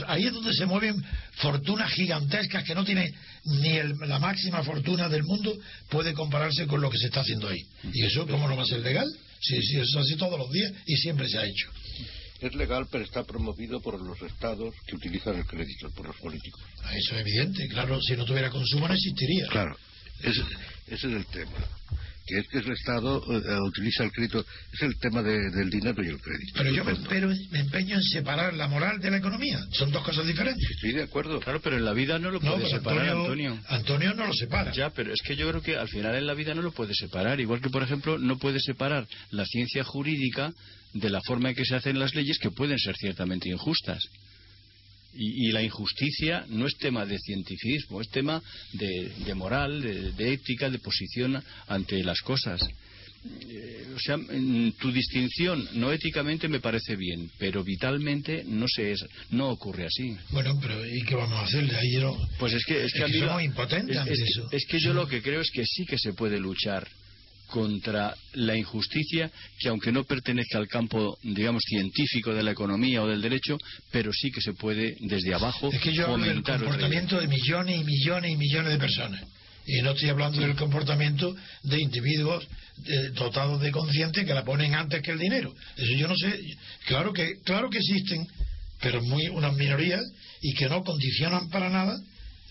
ahí 0.07 0.25
es 0.25 0.33
donde 0.33 0.53
se 0.53 0.65
mueven 0.65 1.03
fortunas 1.37 1.91
gigantescas 1.91 2.63
que 2.63 2.75
no 2.75 2.85
tiene 2.85 3.11
ni 3.45 3.79
la 4.05 4.19
máxima 4.19 4.63
fortuna 4.63 5.09
del 5.09 5.23
mundo 5.23 5.57
puede 5.89 6.13
compararse 6.13 6.67
con 6.67 6.81
lo 6.81 6.89
que 6.89 6.97
se 6.97 7.07
está 7.07 7.21
haciendo 7.21 7.47
ahí. 7.47 7.65
¿Y 7.91 8.05
eso 8.05 8.27
cómo 8.27 8.47
no 8.47 8.55
va 8.55 8.63
a 8.63 8.67
ser 8.67 8.81
legal? 8.81 9.07
Sí, 9.41 9.61
sí, 9.61 9.77
eso 9.77 9.99
es 9.99 10.05
así 10.05 10.17
todos 10.17 10.37
los 10.37 10.51
días 10.51 10.71
y 10.85 10.95
siempre 10.97 11.27
se 11.27 11.37
ha 11.37 11.45
hecho. 11.45 11.69
Es 12.41 12.55
legal, 12.55 12.87
pero 12.89 13.03
está 13.03 13.23
promovido 13.23 13.81
por 13.81 14.01
los 14.01 14.21
estados 14.21 14.73
que 14.87 14.95
utilizan 14.95 15.35
el 15.35 15.45
crédito, 15.45 15.89
por 15.91 16.07
los 16.07 16.15
políticos. 16.17 16.61
Ah, 16.83 16.95
eso 16.95 17.15
es 17.15 17.21
evidente, 17.21 17.67
claro, 17.67 17.99
si 18.01 18.15
no 18.15 18.25
tuviera 18.25 18.49
consumo 18.49 18.87
no 18.87 18.93
existiría. 18.93 19.45
Claro, 19.47 19.75
ese, 20.21 20.41
es 20.87 21.03
el 21.03 21.25
tema. 21.25 21.51
Que 22.29 22.37
es 22.41 22.47
que 22.47 22.59
el 22.59 22.71
Estado 22.71 23.23
eh, 23.27 23.59
utiliza 23.61 24.03
el 24.03 24.11
crédito, 24.11 24.45
es 24.71 24.81
el 24.83 24.99
tema 24.99 25.23
del 25.23 25.67
dinero 25.71 26.03
y 26.03 26.09
el 26.09 26.21
crédito. 26.21 26.53
Pero 26.55 26.69
yo 26.71 26.83
me, 26.85 26.93
me, 27.49 27.59
empeño 27.59 27.95
en 27.95 28.03
separar 28.03 28.53
la 28.53 28.67
moral 28.67 28.99
de 28.99 29.09
la 29.09 29.17
economía. 29.17 29.59
Son 29.71 29.91
dos 29.91 30.03
cosas 30.03 30.27
diferentes. 30.27 30.63
Estoy 30.69 30.91
de 30.91 31.03
acuerdo. 31.03 31.39
Claro, 31.39 31.59
pero 31.59 31.77
en 31.77 31.85
la 31.85 31.93
vida 31.93 32.19
no 32.19 32.29
lo 32.29 32.39
puede 32.39 32.69
separar, 32.69 33.09
Antonio, 33.09 33.59
Antonio. 33.67 34.13
no 34.13 34.27
lo 34.27 34.33
separa. 34.33 34.71
Ya, 34.73 34.91
pero 34.91 35.11
es 35.11 35.21
que 35.23 35.35
yo 35.35 35.49
creo 35.49 35.63
que 35.63 35.75
al 35.75 35.87
final 35.87 36.13
en 36.15 36.27
la 36.27 36.35
vida 36.35 36.53
no 36.53 36.61
lo 36.61 36.71
puede 36.71 36.93
separar. 36.93 37.39
Igual 37.39 37.61
que, 37.61 37.71
por 37.71 37.81
ejemplo, 37.81 38.19
no 38.19 38.37
puede 38.37 38.59
separar 38.59 39.07
la 39.31 39.45
ciencia 39.45 39.83
jurídica 39.83 40.53
de 40.93 41.09
la 41.09 41.21
forma 41.21 41.49
en 41.49 41.55
que 41.55 41.65
se 41.65 41.75
hacen 41.75 41.97
las 41.97 42.13
leyes 42.13 42.37
que 42.37 42.51
pueden 42.51 42.77
ser 42.77 42.95
ciertamente 42.95 43.49
injustas. 43.49 44.03
Y, 45.21 45.51
la 45.51 45.61
injusticia 45.61 46.45
no 46.47 46.65
es 46.65 46.77
tema 46.77 47.05
de 47.05 47.17
cientificismo, 47.19 47.99
es 47.99 48.09
tema 48.09 48.41
de, 48.73 49.33
moral, 49.35 49.81
de, 50.15 50.33
ética, 50.33 50.69
de 50.69 50.79
posición 50.79 51.43
ante 51.67 52.01
las 52.03 52.21
cosas. 52.21 52.61
eh, 53.49 53.85
o 53.93 53.99
sea, 53.99 54.17
tu 54.79 54.91
distinción 54.93 55.67
no 55.73 55.91
éticamente 55.91 56.47
me 56.47 56.61
parece 56.61 56.95
bien, 56.95 57.29
pero 57.37 57.65
vitalmente 57.65 58.45
no 58.47 58.65
se 58.73 58.91
es, 58.93 59.05
no 59.31 59.49
ocurre 59.49 59.87
así. 59.87 60.15
Bueno, 60.29 60.57
pero 60.61 60.85
¿y 60.85 61.01
qué 61.03 61.15
vamos 61.15 61.37
a 61.37 61.41
hacerle? 61.43 61.75
Ahí 61.75 61.91
yo, 61.99 62.17
Pues 62.39 62.53
es 62.53 62.63
que 62.63 62.85
es 62.85 62.93
que, 62.93 63.03
a 63.03 63.07
que 63.07 63.17
la- 63.19 63.27
somos 63.27 63.43
impotentes 63.43 63.95
es- 63.95 64.01
ante 64.01 64.13
es 64.13 64.19
que- 64.19 64.25
eso. 64.29 64.49
es 64.53 64.65
que 64.67 64.79
yo 64.79 64.93
lo 64.93 65.05
que 65.09 65.21
creo 65.21 65.41
es 65.41 65.51
que 65.51 65.65
sí 65.65 65.85
que 65.85 65.97
se 65.97 66.13
puede 66.13 66.39
luchar 66.39 66.87
contra 67.49 68.15
la 68.33 68.55
injusticia 68.55 69.31
que 69.59 69.69
aunque 69.69 69.91
no 69.91 70.03
pertenezca 70.03 70.57
al 70.57 70.67
campo 70.67 71.17
digamos 71.23 71.63
científico 71.67 72.33
de 72.33 72.43
la 72.43 72.51
economía 72.51 73.03
o 73.03 73.07
del 73.07 73.21
derecho 73.21 73.57
pero 73.91 74.11
sí 74.13 74.31
que 74.31 74.41
se 74.41 74.53
puede 74.53 74.95
desde 74.99 75.33
abajo 75.33 75.69
Es 75.71 75.81
que 75.81 75.93
yo 75.93 76.07
hablo 76.07 76.25
del 76.25 76.43
comportamiento 76.43 77.19
de 77.19 77.27
millones 77.27 77.81
y 77.81 77.83
millones 77.83 78.31
y 78.31 78.37
millones 78.37 78.71
de 78.71 78.79
personas. 78.79 79.23
Y 79.65 79.81
no 79.81 79.91
estoy 79.91 80.09
hablando 80.09 80.41
del 80.41 80.55
comportamiento 80.55 81.35
de 81.63 81.79
individuos 81.79 82.47
eh, 82.85 83.09
dotados 83.13 83.61
de 83.61 83.71
conciencia 83.71 84.25
que 84.25 84.33
la 84.33 84.43
ponen 84.43 84.73
antes 84.73 85.01
que 85.01 85.11
el 85.11 85.19
dinero. 85.19 85.53
Eso 85.77 85.93
yo 85.95 86.07
no 86.07 86.15
sé. 86.15 86.39
Claro 86.85 87.13
que, 87.13 87.39
claro 87.43 87.69
que 87.69 87.77
existen, 87.77 88.27
pero 88.81 89.01
muy 89.03 89.27
unas 89.27 89.55
minorías 89.55 90.01
y 90.41 90.53
que 90.55 90.69
no 90.69 90.83
condicionan 90.83 91.49
para 91.49 91.69
nada 91.69 91.99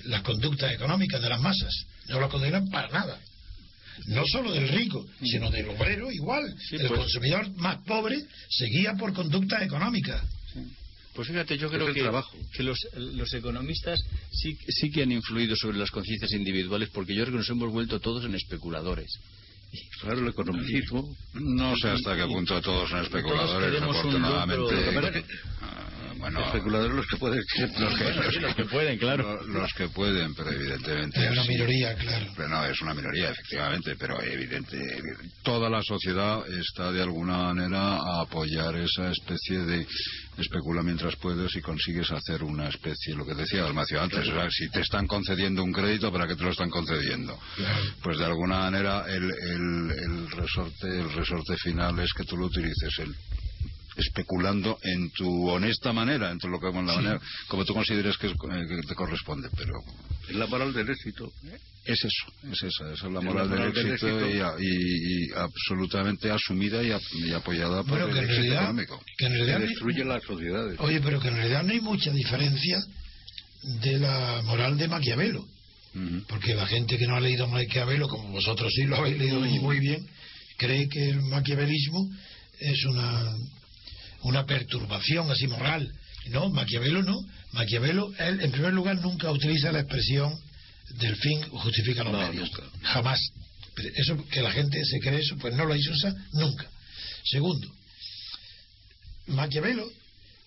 las 0.04 0.22
conductas 0.22 0.72
económicas 0.72 1.20
de 1.20 1.28
las 1.28 1.40
masas. 1.40 1.74
No 2.08 2.20
las 2.20 2.30
condicionan 2.30 2.68
para 2.68 2.88
nada. 2.88 3.18
No 4.06 4.24
solo 4.26 4.52
del 4.52 4.68
rico, 4.68 5.06
sino 5.22 5.50
del 5.50 5.68
obrero 5.70 6.10
igual. 6.10 6.54
Sí, 6.68 6.76
el 6.76 6.88
pues. 6.88 7.00
consumidor 7.00 7.50
más 7.56 7.78
pobre 7.84 8.24
se 8.48 8.66
guía 8.66 8.94
por 8.94 9.12
conductas 9.12 9.62
económicas. 9.62 10.22
Pues 11.14 11.28
fíjate, 11.28 11.58
yo 11.58 11.68
creo 11.68 11.88
el 11.88 11.94
que, 11.94 12.02
trabajo. 12.02 12.36
que 12.52 12.62
los, 12.62 12.78
los 12.94 13.32
economistas 13.34 13.98
sí, 14.30 14.56
sí 14.68 14.90
que 14.90 15.02
han 15.02 15.10
influido 15.10 15.56
sobre 15.56 15.76
las 15.76 15.90
conciencias 15.90 16.30
individuales 16.32 16.90
porque 16.92 17.12
yo 17.14 17.24
creo 17.24 17.32
que 17.32 17.38
nos 17.38 17.50
hemos 17.50 17.72
vuelto 17.72 17.98
todos 17.98 18.24
en 18.24 18.34
especuladores. 18.36 19.10
Claro, 20.00 20.20
el 20.20 20.28
economicismo. 20.28 21.14
No 21.34 21.76
sé 21.76 21.88
hasta 21.88 22.16
qué 22.16 22.24
punto 22.24 22.60
todos 22.62 22.88
son 22.88 23.02
especuladores, 23.02 23.82
un 23.82 23.88
afortunadamente. 23.88 25.24
Bueno, 26.18 26.44
Especuladores 26.46 26.94
los 26.96 27.06
que 27.06 27.16
pueden. 27.16 27.38
los 27.38 27.94
que, 27.98 28.04
los 28.12 28.34
Sí, 28.34 28.40
los 28.40 28.54
que 28.54 28.64
pueden, 28.64 28.98
claro. 28.98 29.36
lo- 29.46 29.60
los 29.60 29.72
que 29.74 29.88
pueden, 29.88 30.34
pero 30.34 30.50
evidentemente. 30.50 31.24
Es 31.24 31.30
una 31.32 31.44
minoría, 31.44 31.94
claro. 31.94 32.26
Pero 32.36 32.48
no, 32.48 32.64
es 32.66 32.80
una 32.82 32.94
minoría, 32.94 33.30
efectivamente, 33.30 33.94
pero 33.98 34.20
evidente. 34.22 34.78
Toda 35.42 35.70
la 35.70 35.80
sociedad 35.82 36.40
está 36.48 36.90
de 36.92 37.02
alguna 37.02 37.38
manera 37.38 37.96
a 37.96 38.22
apoyar 38.22 38.74
esa 38.76 39.10
especie 39.10 39.58
de 39.60 39.86
especula 40.38 40.82
mientras 40.82 41.16
puedes 41.16 41.54
y 41.56 41.60
consigues 41.60 42.10
hacer 42.12 42.42
una 42.44 42.68
especie, 42.68 43.14
lo 43.14 43.24
que 43.26 43.34
decía 43.34 43.62
Dalmacio 43.62 44.00
antes, 44.00 44.20
o 44.28 44.32
sea, 44.32 44.48
si 44.50 44.68
te 44.70 44.80
están 44.80 45.06
concediendo 45.06 45.64
un 45.64 45.72
crédito, 45.72 46.12
¿para 46.12 46.26
qué 46.28 46.36
te 46.36 46.44
lo 46.44 46.50
están 46.50 46.70
concediendo? 46.70 47.38
Pues 48.02 48.18
de 48.18 48.24
alguna 48.24 48.58
manera 48.60 49.04
el, 49.08 49.24
el, 49.24 49.90
el 49.90 50.30
resorte, 50.30 50.86
el 51.00 51.12
resorte 51.12 51.56
final 51.56 51.98
es 52.00 52.12
que 52.12 52.24
tú 52.24 52.36
lo 52.36 52.46
utilices 52.46 52.98
el 53.00 53.14
especulando 53.98 54.78
en 54.82 55.10
tu 55.10 55.48
honesta 55.50 55.92
manera, 55.92 56.30
en 56.30 56.38
tu 56.38 56.48
lo 56.48 56.58
que 56.60 56.70
con 56.70 56.86
la 56.86 56.94
manera, 56.94 57.20
como 57.48 57.64
tú 57.64 57.74
consideres 57.74 58.16
que, 58.16 58.28
es- 58.28 58.32
eh, 58.32 58.66
que 58.68 58.88
te 58.88 58.94
corresponde, 58.94 59.48
pero 59.56 59.72
Es 60.28 60.36
la 60.36 60.46
moral 60.46 60.72
del 60.72 60.88
éxito. 60.88 61.30
es 61.84 61.98
eso, 62.04 62.32
es 62.52 62.62
esa, 62.62 62.92
esa 62.92 63.06
es 63.08 63.12
la 63.12 63.20
moral, 63.20 63.48
la 63.50 63.56
moral 63.56 63.72
del 63.72 63.84
del 63.84 63.92
éxito, 63.94 64.20
éxito. 64.20 64.36
Y, 64.36 64.40
a- 64.40 64.54
y- 64.58 65.24
y 65.26 65.32
absolutamente 65.34 66.30
asumida 66.30 66.82
y, 66.82 66.92
ap- 66.92 67.02
y 67.14 67.32
apoyada 67.32 67.82
por 67.82 67.98
el 68.00 68.10
en 68.10 68.16
éxito 68.18 68.32
realidad, 68.34 68.62
económico. 68.62 69.02
que 69.16 69.26
en 69.26 69.60
destruye 69.66 70.04
las 70.04 70.22
sociedades. 70.22 70.78
Oye, 70.80 71.00
pero 71.00 71.20
que 71.20 71.28
en 71.28 71.34
realidad 71.36 71.62
no 71.64 71.72
hay 71.72 71.80
mucha 71.80 72.12
diferencia 72.12 72.78
de 73.82 73.98
la 73.98 74.42
moral 74.44 74.78
de 74.78 74.88
Maquiavelo. 74.88 75.44
Porque 76.28 76.54
la 76.54 76.64
gente 76.66 76.96
que 76.96 77.06
no 77.08 77.16
ha 77.16 77.20
leído 77.20 77.48
Maquiavelo, 77.48 78.06
como 78.08 78.28
vosotros 78.30 78.72
sí 78.72 78.84
lo 78.84 78.96
habéis 78.98 79.18
leído 79.18 79.40
muy 79.40 79.80
bien, 79.80 80.06
cree 80.56 80.88
que 80.88 81.10
el 81.10 81.22
maquiavelismo 81.22 82.08
es 82.60 82.84
una, 82.84 83.34
una 84.22 84.44
perturbación 84.46 85.30
así 85.30 85.46
moral. 85.46 85.92
No, 86.26 86.50
Maquiavelo 86.50 87.02
no. 87.02 87.18
Maquiavelo, 87.52 88.12
él 88.18 88.40
en 88.40 88.50
primer 88.52 88.72
lugar 88.74 88.96
nunca 89.00 89.30
utiliza 89.30 89.72
la 89.72 89.80
expresión 89.80 90.38
del 90.90 91.16
fin 91.16 91.42
justifica 91.50 92.04
los 92.04 92.12
No, 92.12 92.18
medios. 92.18 92.50
nunca. 92.50 92.62
Jamás. 92.82 93.20
Pero 93.74 93.88
eso 93.94 94.26
que 94.28 94.42
la 94.42 94.50
gente 94.50 94.84
se 94.84 94.98
cree 95.00 95.20
eso, 95.20 95.36
pues 95.38 95.54
no 95.54 95.64
lo 95.64 95.74
usa 95.74 96.14
nunca. 96.32 96.68
Segundo, 97.24 97.68
Maquiavelo 99.26 99.88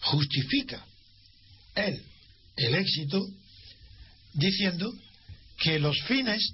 justifica 0.01 0.83
él 1.75 2.01
el 2.57 2.75
éxito 2.75 3.25
diciendo 4.33 4.91
que 5.59 5.79
los 5.79 5.95
fines, 6.03 6.53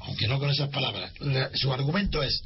aunque 0.00 0.26
no 0.28 0.38
con 0.38 0.50
esas 0.50 0.68
palabras, 0.70 1.12
la- 1.20 1.50
su 1.54 1.72
argumento 1.72 2.22
es 2.22 2.40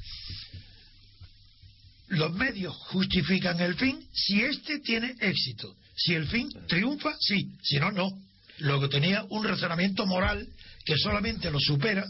los 2.11 2.33
medios 2.33 2.77
justifican 2.77 3.61
el 3.61 3.75
fin 3.77 3.99
si 4.12 4.42
éste 4.42 4.81
tiene 4.81 5.14
éxito. 5.20 5.77
Si 5.96 6.14
el 6.14 6.27
fin 6.27 6.51
triunfa, 6.66 7.16
sí, 7.20 7.53
si 7.62 7.79
no, 7.79 7.90
no. 7.92 8.11
Luego 8.59 8.88
tenía 8.88 9.25
un 9.31 9.44
razonamiento 9.44 10.07
moral 10.07 10.46
que 10.85 10.96
solamente 10.96 11.51
lo 11.51 11.61
supera 11.61 12.05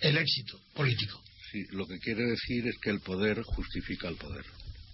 el 0.00 0.16
éxito 0.16 0.60
político. 0.74 1.22
Sí, 1.52 1.64
lo 1.70 1.86
que 1.86 1.98
quiere 1.98 2.24
decir 2.24 2.66
es 2.66 2.76
que 2.78 2.90
el 2.90 3.00
poder 3.00 3.42
justifica 3.42 4.08
el 4.08 4.16
poder. 4.16 4.44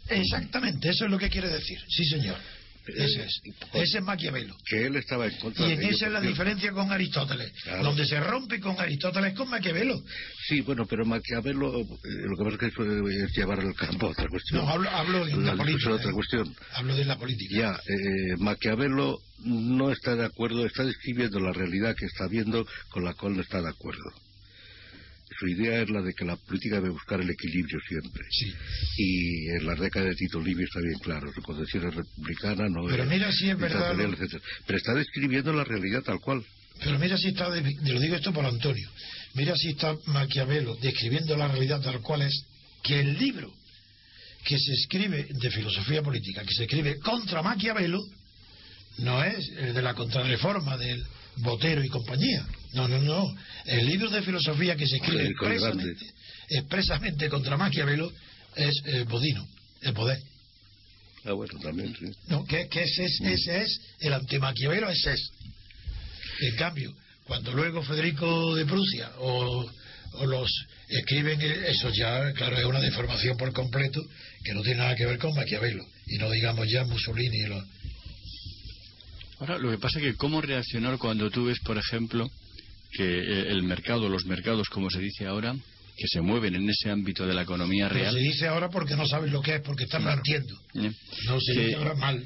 Exactamente, 0.09 0.91
eso 0.91 1.07
es 1.07 1.11
lo 1.11 1.19
que 1.19 1.31
quiere 1.31 1.49
decir. 1.49 1.79
Sí, 1.89 2.05
señor. 2.05 2.37
Ese 2.87 3.25
es. 3.25 3.41
Ese 3.73 3.99
es 3.99 4.05
Maquiavelo. 4.05 4.57
Que 4.67 4.87
él 4.87 4.97
estaba 4.97 5.27
en 5.27 5.39
contra 5.39 5.65
Y 5.65 5.69
de 5.69 5.75
en 5.75 5.81
ello, 5.83 5.91
esa 5.97 6.07
es 6.07 6.13
la 6.13 6.21
diferencia 6.21 6.73
con 6.73 6.91
Aristóteles. 6.91 7.53
Claro. 7.63 7.85
Donde 7.85 8.07
se 8.07 8.21
rompe 8.21 8.61
con 8.61 8.79
Aristóteles 8.79 9.35
con 9.35 9.49
Maquiavelo. 9.49 10.03
Sí, 10.49 10.61
bueno, 10.63 10.87
pero 10.87 11.05
Maquiavelo, 11.05 11.81
eh, 11.81 11.87
lo 12.03 12.37
que 12.37 12.45
pasa 12.45 12.55
es 12.55 12.59
que 12.59 12.67
eso 12.67 13.09
es 13.09 13.37
llevar 13.37 13.61
el 13.61 13.75
campo 13.75 14.07
a 14.07 14.11
otra 14.11 14.29
cuestión. 14.29 14.65
No, 14.65 14.69
hablo, 14.69 14.91
hablo 14.91 15.25
de 15.25 15.37
la, 15.37 15.57
política. 15.57 15.93
otra 15.93 16.11
¿eh? 16.11 16.15
cuestión. 16.15 16.57
Hablo 16.73 16.97
de 16.97 17.05
la 17.05 17.19
política. 17.19 17.55
Ya, 17.57 17.81
eh, 17.87 18.37
Maquiavelo 18.39 19.19
no 19.45 19.91
está 19.91 20.17
de 20.17 20.25
acuerdo, 20.25 20.67
está 20.67 20.85
describiendo 20.85 21.41
la 21.41 21.53
realidad 21.53 21.95
que 21.97 22.07
está 22.07 22.27
viendo 22.27 22.67
con 22.91 23.05
la 23.05 23.15
cual 23.15 23.37
no 23.37 23.43
está 23.43 23.61
de 23.61 23.69
acuerdo. 23.69 24.03
Su 25.39 25.49
idea 25.49 25.83
es 25.83 25.91
la 25.91 26.03
de 26.03 26.13
que 26.15 26.25
la 26.25 26.37
política 26.37 26.77
debe 26.77 26.91
buscar 26.91 27.21
el 27.21 27.31
equilibrio 27.31 27.79
siempre. 27.89 28.25
Sí. 28.31 28.53
Y 28.97 29.49
en 29.51 29.67
la 29.67 29.75
década 29.75 30.07
de 30.07 30.15
Tito 30.15 30.41
Livio 30.41 30.65
está 30.65 30.81
bien 30.81 30.99
claro, 31.01 31.33
su 31.33 31.43
concepción 31.43 31.89
es 31.89 31.95
republicana, 31.95 32.69
no 32.69 32.87
Pero 32.89 33.05
es 33.05 33.09
mira 33.09 33.33
si 33.33 33.51
es 33.51 33.59
verdad. 33.59 33.95
Pero 34.67 34.79
está 34.79 34.95
describiendo 34.95 35.53
la 35.53 35.65
realidad 35.65 36.03
tal 36.03 36.21
cual. 36.21 36.45
Pero 36.79 36.99
mira 36.99 37.17
si 37.17 37.29
está, 37.29 37.49
lo 37.49 38.01
digo 38.01 38.17
esto 38.17 38.33
por 38.33 38.45
Antonio, 38.45 38.89
mira 39.35 39.55
si 39.57 39.71
está 39.71 39.95
Maquiavelo 40.07 40.77
describiendo 40.77 41.37
la 41.37 41.49
realidad 41.49 41.81
tal 41.81 42.01
cual 42.01 42.23
es, 42.23 42.45
que 42.83 43.01
el 43.01 43.19
libro 43.19 43.53
que 44.45 44.59
se 44.59 44.73
escribe 44.73 45.29
de 45.31 45.51
filosofía 45.51 46.03
política, 46.03 46.43
que 46.43 46.55
se 46.55 46.65
escribe 46.65 46.99
contra 46.99 47.43
Maquiavelo, 47.43 48.01
no 48.99 49.23
es 49.23 49.49
el 49.57 49.73
de 49.75 49.83
la 49.83 49.95
contrarreforma 49.95 50.77
del 50.77 51.05
Botero 51.37 51.83
y 51.83 51.89
compañía. 51.89 52.45
No, 52.73 52.89
no, 52.89 52.99
no. 52.99 53.35
El 53.67 53.87
libro 53.87 54.11
de 54.11 54.23
filosofía 54.23 54.77
que 54.77 54.87
se 54.87 54.97
escribe 54.97 55.27
expresamente, 55.27 56.07
expresamente 56.49 57.29
contra 57.29 57.57
Maquiavelo 57.57 58.11
es 58.57 58.75
el 58.87 59.05
Bodino, 59.05 59.47
el 59.83 59.93
poder. 59.93 60.19
Ah, 61.25 61.33
bueno, 61.33 61.59
también, 61.61 61.95
sí. 61.97 62.07
No, 62.29 62.45
que, 62.45 62.69
que 62.69 62.83
ese, 62.83 63.05
es, 63.05 63.21
ese 63.21 63.63
es 63.63 63.81
el 64.01 64.13
antimaquiavelo, 64.13 64.89
ese 64.91 65.13
es. 65.13 65.31
En 66.41 66.57
cambio, 66.57 66.93
cuando 67.25 67.53
luego 67.53 67.83
Federico 67.83 68.57
de 68.57 68.67
Prusia 68.67 69.13
o, 69.19 69.71
o 70.15 70.27
los 70.27 70.51
escriben, 70.89 71.41
eh, 71.41 71.67
eso 71.69 71.91
ya, 71.91 72.33
claro, 72.33 72.59
es 72.59 72.65
una 72.65 72.81
deformación 72.81 73.37
por 73.37 73.53
completo 73.53 74.03
que 74.43 74.53
no 74.55 74.63
tiene 74.63 74.79
nada 74.79 74.97
que 74.97 75.07
ver 75.07 75.19
con 75.19 75.35
Maquiavelo. 75.35 75.85
Y 76.07 76.19
no 76.19 76.31
digamos 76.31 76.69
ya 76.69 76.85
Mussolini 76.85 77.37
y 77.37 77.47
los. 77.47 77.65
Ahora, 79.39 79.59
lo 79.59 79.71
que 79.71 79.79
pasa 79.79 79.99
es 79.99 80.05
que 80.05 80.15
cómo 80.15 80.41
reaccionar 80.41 80.99
cuando 80.99 81.31
tú 81.31 81.47
ves, 81.47 81.59
por 81.61 81.79
ejemplo, 81.79 82.31
que 82.93 83.05
eh, 83.05 83.51
el 83.51 83.63
mercado, 83.63 84.09
los 84.09 84.27
mercados, 84.27 84.69
como 84.69 84.91
se 84.91 85.01
dice 85.01 85.27
ahora, 85.27 85.55
que 85.97 86.07
se 86.09 86.21
mueven 86.21 86.55
en 86.55 86.69
ese 86.69 86.91
ámbito 86.91 87.27
de 87.27 87.35
la 87.35 87.43
economía 87.43 87.89
Pero 87.89 88.01
real, 88.01 88.15
se 88.15 88.21
dice 88.21 88.47
ahora 88.47 88.69
porque 88.69 88.97
no 88.97 89.07
sabes 89.07 89.31
lo 89.31 89.41
que 89.41 89.57
es, 89.57 89.61
porque 89.63 89.85
están 89.85 90.05
mintiendo. 90.05 90.55
¿Eh? 90.75 90.91
No 91.27 91.41
se 91.41 91.53
que 91.55 91.75
ahora 91.75 91.95
mal. 91.95 92.25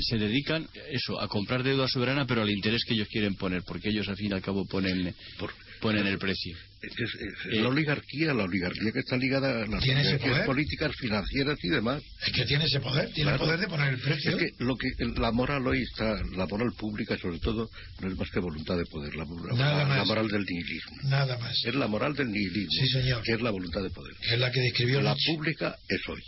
se 0.00 0.18
dedican 0.18 0.68
eso 0.90 1.20
a 1.20 1.28
comprar 1.28 1.62
deuda 1.62 1.88
soberana, 1.88 2.26
pero 2.26 2.42
al 2.42 2.50
interés 2.50 2.84
que 2.84 2.94
ellos 2.94 3.08
quieren 3.08 3.34
poner, 3.34 3.62
porque 3.66 3.88
ellos 3.90 4.08
al 4.08 4.16
fin 4.16 4.30
y 4.30 4.34
al 4.34 4.42
cabo 4.42 4.64
ponen, 4.66 5.14
Por- 5.38 5.52
ponen 5.80 6.06
el 6.06 6.18
precio. 6.18 6.56
Es, 6.82 6.92
es- 6.92 7.14
es 7.14 7.58
Eh, 7.58 7.60
la 7.62 7.68
oligarquía, 7.68 8.34
la 8.34 8.44
oligarquía 8.44 8.92
que 8.92 8.98
está 9.00 9.16
ligada 9.16 9.62
a 9.62 9.66
las 9.66 9.82
¿Tiene 9.82 10.00
ese 10.02 10.10
oligarquías 10.10 10.32
poder? 10.34 10.46
políticas, 10.46 10.92
financieras 10.98 11.58
y 11.62 11.68
demás. 11.68 12.02
Es 12.26 12.32
que 12.32 12.44
tiene 12.44 12.64
ese 12.66 12.80
poder, 12.80 13.10
tiene 13.12 13.32
el 13.32 13.38
poder 13.38 13.58
de 13.60 13.66
poner 13.68 13.94
el 13.94 14.00
precio. 14.00 14.30
Es 14.32 14.36
que 14.36 14.64
lo 14.64 14.76
que 14.76 14.88
la 15.20 15.32
moral 15.32 15.66
hoy 15.66 15.82
está, 15.82 16.14
la 16.36 16.46
moral 16.46 16.72
pública 16.78 17.16
sobre 17.18 17.38
todo, 17.38 17.68
no 18.00 18.08
es 18.10 18.16
más 18.18 18.28
que 18.30 18.40
voluntad 18.40 18.76
de 18.76 18.84
poder, 18.86 19.14
la, 19.16 19.24
la- 19.24 19.56
Nada 19.56 19.96
la 19.96 20.04
moral 20.04 20.28
del 20.28 20.44
nihilismo. 20.44 20.96
Nada 21.04 21.38
más. 21.38 21.54
Es 21.64 21.74
la 21.74 21.86
moral 21.88 22.14
del 22.14 22.28
nihilismo, 22.30 22.70
Sí, 22.70 22.88
señor. 22.88 23.22
que 23.22 23.32
es 23.32 23.40
la 23.40 23.50
voluntad 23.50 23.82
de 23.82 23.90
poder. 23.90 24.14
Es 24.30 24.38
la 24.38 24.50
que 24.52 24.60
describió 24.60 25.00
La 25.00 25.12
Nietzsche. 25.14 25.34
pública 25.34 25.76
es 25.88 26.00
hoy, 26.08 26.22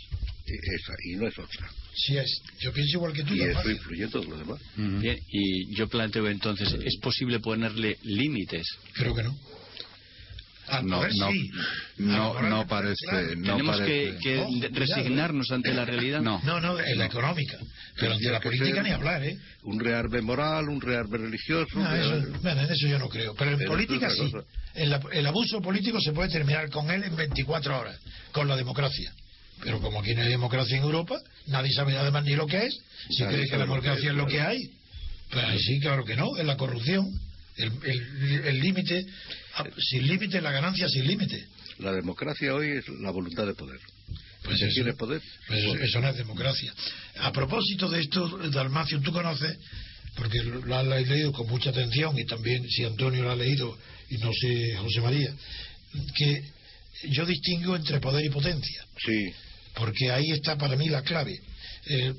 esa, 0.55 0.93
y 1.05 1.15
no 1.15 1.27
es 1.27 1.37
otra. 1.37 1.69
Sí 1.95 2.17
es. 2.17 2.41
Yo 2.59 2.71
pienso 2.73 2.97
igual 2.97 3.13
que 3.13 3.23
tú. 3.23 3.33
Y 3.33 3.39
eso 3.41 3.47
Dalmacio. 3.47 3.71
influye 3.71 4.07
todo 4.07 4.23
lo 4.25 4.37
demás. 4.37 4.59
Bien, 4.75 5.19
y 5.31 5.75
yo 5.75 5.87
planteo 5.87 6.27
entonces, 6.27 6.73
¿es 6.85 6.97
posible 6.97 7.39
ponerle 7.39 7.97
límites? 8.03 8.65
Creo 8.93 9.15
que 9.15 9.23
no. 9.23 9.35
Al 10.69 10.85
no, 10.85 10.97
poder 10.97 11.13
no, 11.17 11.31
sí. 11.31 11.49
no, 11.99 12.33
poder, 12.33 12.49
no 12.49 12.67
parece, 12.67 13.05
claro. 13.09 13.27
no 13.37 13.51
Tenemos 13.55 13.77
que, 13.77 13.85
parece. 13.85 14.17
que 14.21 14.37
Ojo, 14.39 14.49
cuidado, 14.49 14.75
resignarnos 14.79 15.51
ante 15.51 15.73
la 15.73 15.85
realidad. 15.85 16.19
No. 16.21 16.41
No, 16.43 16.59
no, 16.59 16.77
en 16.77 16.97
la 16.99 17.05
económica. 17.05 17.57
Pero 17.95 18.11
ante 18.13 18.29
la 18.29 18.39
que 18.41 18.49
política 18.49 18.83
ni 18.83 18.89
hablar, 18.91 19.23
¿eh? 19.23 19.37
Un 19.63 19.79
rearme 19.79 20.21
moral, 20.21 20.67
un 20.67 20.81
rearme 20.81 21.19
religioso. 21.19 21.79
No, 21.79 21.95
eso, 21.95 22.39
bueno, 22.41 22.61
en 22.63 22.69
eso 22.71 22.85
yo 22.85 22.99
no 22.99 23.07
creo. 23.07 23.33
Pero 23.35 23.51
en 23.51 23.57
Pero 23.59 23.71
política 23.71 24.09
sí. 24.09 24.29
la- 24.85 24.99
el 25.13 25.25
abuso 25.25 25.61
político 25.61 26.01
se 26.01 26.11
puede 26.11 26.29
terminar 26.29 26.69
con 26.69 26.91
él 26.91 27.01
en 27.01 27.15
24 27.15 27.79
horas, 27.79 27.97
con 28.33 28.45
la 28.49 28.57
democracia. 28.57 29.09
Pero 29.63 29.81
como 29.81 29.99
aquí 30.01 30.13
no 30.13 30.21
hay 30.21 30.29
democracia 30.29 30.77
en 30.77 30.83
Europa, 30.83 31.19
nadie 31.47 31.71
sabe 31.73 31.97
además 31.97 32.23
ni 32.25 32.35
lo 32.35 32.45
que 32.47 32.65
es. 32.67 32.79
Si 33.09 33.23
Nadie 33.23 33.37
cree 33.37 33.49
que 33.49 33.57
la 33.57 33.63
democracia 33.63 34.09
es, 34.11 34.15
lo 34.15 34.27
que 34.27 34.39
hay. 34.41 34.71
Pues 35.31 35.43
ahí 35.45 35.59
sí, 35.59 35.79
claro 35.79 36.05
que 36.05 36.15
no, 36.15 36.37
es 36.37 36.45
la 36.45 36.57
corrupción. 36.57 37.07
El 37.57 37.71
el- 37.83 38.45
el 38.45 38.59
límite, 38.59 39.05
ah, 39.55 39.65
sin 39.79 40.07
límite, 40.07 40.41
la 40.41 40.51
ganancia 40.51 40.87
sin 40.89 41.07
límite. 41.07 41.47
La 41.79 41.91
democracia 41.91 42.53
hoy 42.53 42.69
es 42.77 42.87
la 43.01 43.09
voluntad 43.11 43.45
de 43.47 43.53
poder. 43.55 43.79
Pues 44.43 44.57
¿Quién 44.59 44.87
eso, 44.87 44.97
poder? 44.97 45.21
pues 45.47 45.59
eso, 45.63 45.75
eso 45.75 45.99
no 45.99 46.09
es 46.09 46.17
democracia. 46.17 46.73
A 47.19 47.31
propósito 47.31 47.89
de 47.89 48.01
esto, 48.01 48.27
Dalmacio, 48.49 49.01
tú 49.01 49.11
conoces, 49.11 49.57
porque 50.15 50.41
lo 50.43 50.75
has 50.75 50.85
leído 50.85 51.31
con 51.33 51.47
mucha 51.49 51.71
atención 51.71 52.17
y 52.17 52.25
también 52.25 52.63
si 52.69 52.83
Antonio 52.85 53.23
lo 53.23 53.31
ha 53.31 53.35
leído 53.35 53.77
y 54.09 54.17
no 54.17 54.31
sé 54.33 54.75
José 54.77 55.01
María, 55.01 55.33
que 56.15 56.43
yo 57.03 57.25
distingo 57.25 57.75
entre 57.75 57.99
poder 57.99 58.25
y 58.25 58.29
potencia, 58.29 58.85
Sí. 59.05 59.31
porque 59.75 60.11
ahí 60.11 60.31
está 60.31 60.57
para 60.57 60.75
mí 60.75 60.89
la 60.89 61.01
clave. 61.03 61.39
Eh, 61.89 62.13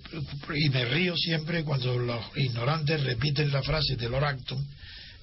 y 0.54 0.68
me 0.70 0.84
río 0.86 1.14
siempre 1.16 1.62
cuando 1.64 1.98
los 1.98 2.24
ignorantes 2.36 3.02
repiten 3.02 3.52
la 3.52 3.62
frase 3.62 3.96
de 3.96 4.08
Lord 4.08 4.24
Acton, 4.24 4.66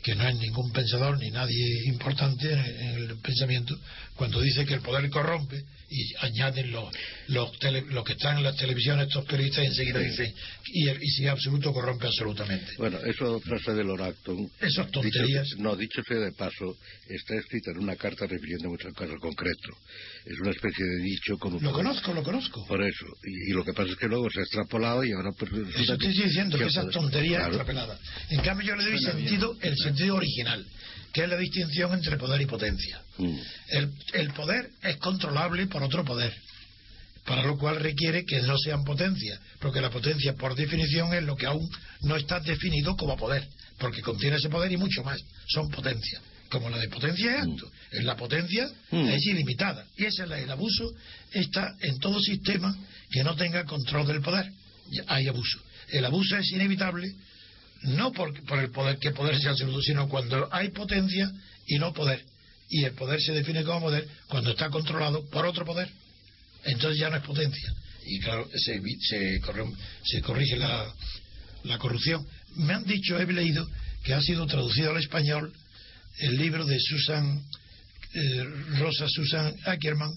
que 0.03 0.13
no 0.13 0.27
es 0.27 0.35
ningún 0.35 0.71
pensador 0.71 1.17
ni 1.17 1.31
nadie 1.31 1.87
importante 1.87 2.51
en 2.53 2.59
en 2.59 2.95
el 3.09 3.17
pensamiento, 3.17 3.75
cuando 4.15 4.39
dice 4.39 4.65
que 4.65 4.75
el 4.75 4.81
poder 4.81 5.09
corrompe 5.09 5.63
y 5.89 6.13
añaden 6.21 6.71
los, 6.71 6.85
los, 7.27 7.51
tele- 7.59 7.85
los 7.91 8.03
que 8.03 8.13
están 8.13 8.37
en 8.37 8.43
las 8.43 8.55
televisiones, 8.57 9.07
estos 9.07 9.25
periodistas, 9.25 9.63
y 9.63 9.67
enseguida 9.67 9.99
dicen, 9.99 10.33
y, 10.73 10.89
y 10.89 11.09
si 11.09 11.23
es 11.25 11.29
absoluto, 11.29 11.71
corrompe 11.73 12.07
absolutamente. 12.07 12.71
Bueno, 12.77 12.97
eso 13.05 13.39
frase 13.41 13.73
de 13.73 13.83
Lord 13.83 14.01
Acton. 14.03 14.49
Esas 14.61 14.89
tonterías. 14.91 15.45
Dicho- 15.49 15.61
no, 15.63 15.75
dicho 15.75 16.01
sea 16.07 16.17
de 16.17 16.31
paso, 16.31 16.77
está 17.07 17.35
escrita 17.35 17.71
en 17.71 17.79
una 17.83 17.95
carta 17.95 18.25
refiriendo 18.27 18.69
mucho 18.69 18.87
a 18.87 18.89
un 18.89 18.95
caso 18.95 19.15
concreto. 19.19 19.69
Es 20.25 20.39
una 20.41 20.51
especie 20.51 20.83
de 20.85 21.03
dicho 21.03 21.37
como... 21.37 21.59
Lo 21.59 21.71
conozco, 21.71 22.13
lo 22.13 22.23
conozco. 22.23 22.65
Por 22.67 22.81
eso. 22.83 23.05
Y, 23.23 23.51
y 23.51 23.53
lo 23.53 23.63
que 23.63 23.73
pasa 23.73 23.91
es 23.91 23.97
que 23.97 24.07
luego 24.07 24.29
se 24.29 24.39
ha 24.39 24.43
extrapolado 24.43 25.03
y 25.03 25.11
ahora... 25.11 25.31
Pues, 25.37 25.51
Eso 25.75 25.93
estoy 25.93 26.13
diciendo, 26.13 26.57
que 26.57 26.63
el 26.63 26.69
esas 26.69 26.89
tonterías 26.89 27.41
Claro. 27.41 27.55
extrapeladas. 27.55 27.99
En 28.29 28.41
cambio, 28.41 28.67
yo 28.67 28.75
le 28.75 28.83
doy 28.85 28.99
sentido, 28.99 29.57
el 29.61 29.77
sentido 29.77 30.15
original, 30.15 30.65
que 31.15 31.23
es 31.23 31.29
la 31.29 31.37
distinción 31.37 31.93
entre 31.93 32.17
poder 32.17 32.41
y 32.41 32.45
potencia. 32.45 33.01
Mm. 33.17 33.37
El, 33.69 33.91
el 34.15 34.33
poder 34.33 34.69
es 34.83 34.97
controlable 34.97 35.65
por 35.67 35.81
otro 35.81 36.03
poder, 36.03 36.35
para 37.23 37.41
lo 37.41 37.57
cual 37.57 37.77
requiere 37.77 38.25
que 38.25 38.41
no 38.41 38.57
sean 38.57 38.83
potencias, 38.83 39.39
porque 39.61 39.79
la 39.79 39.89
potencia, 39.89 40.33
por 40.33 40.55
definición, 40.55 41.13
es 41.13 41.23
lo 41.23 41.37
que 41.37 41.45
aún 41.45 41.69
no 42.01 42.17
está 42.17 42.41
definido 42.41 42.97
como 42.97 43.15
poder, 43.15 43.47
porque 43.77 44.01
contiene 44.01 44.35
ese 44.35 44.49
poder 44.49 44.73
y 44.73 44.75
mucho 44.75 45.05
más. 45.05 45.17
Son 45.47 45.69
potencias. 45.69 46.21
Como 46.49 46.69
la 46.69 46.77
de 46.79 46.89
potencia 46.89 47.37
es 47.37 47.41
acto. 47.43 47.71
En 47.93 48.05
la 48.05 48.17
potencia 48.17 48.69
Mm. 48.91 49.07
es 49.07 49.25
ilimitada. 49.25 49.85
Y 49.95 50.03
ese 50.03 50.23
es 50.25 50.31
el 50.31 50.51
abuso 50.51 50.93
está 51.31 51.77
en 51.79 51.97
todo 51.99 52.19
sistema 52.19 52.75
que 53.09 53.23
no 53.23 53.37
tenga 53.37 53.63
control 53.63 54.05
del 54.05 54.19
poder. 54.21 54.51
Hay 55.07 55.29
abuso. 55.29 55.59
El 55.91 56.03
abuso 56.03 56.35
es 56.35 56.51
inevitable 56.51 57.07
no 57.83 58.11
por, 58.11 58.33
por 58.45 58.59
el 58.59 58.71
poder 58.71 58.97
que 58.97 59.11
poder 59.11 59.37
sea 59.39 59.51
absoluto, 59.51 59.81
sino 59.81 60.07
cuando 60.09 60.47
hay 60.51 60.69
potencia 60.69 61.31
y 61.67 61.77
no 61.79 61.93
poder. 61.93 62.23
Y 62.69 62.83
el 62.83 62.93
poder 62.93 63.21
se 63.21 63.31
define 63.33 63.63
como 63.63 63.81
poder 63.81 64.07
cuando 64.27 64.51
está 64.51 64.69
controlado 64.69 65.23
por 65.29 65.45
otro 65.45 65.65
poder. 65.65 65.89
Entonces 66.63 66.99
ya 66.99 67.09
no 67.09 67.17
es 67.17 67.23
potencia. 67.23 67.73
Y 68.05 68.19
claro, 68.19 68.47
se, 68.55 68.81
se, 69.01 69.39
corre- 69.41 69.71
se 70.03 70.21
corrige 70.21 70.57
la, 70.57 70.91
la 71.63 71.77
corrupción. 71.77 72.25
Me 72.55 72.73
han 72.73 72.83
dicho, 72.85 73.19
he 73.19 73.25
leído, 73.31 73.67
que 74.03 74.13
ha 74.13 74.21
sido 74.21 74.45
traducido 74.47 74.91
al 74.91 74.97
español 74.97 75.53
el 76.19 76.37
libro 76.37 76.65
de 76.65 76.79
Susan, 76.79 77.43
eh, 78.13 78.43
Rosa 78.79 79.07
Susan 79.09 79.53
Ackerman, 79.65 80.11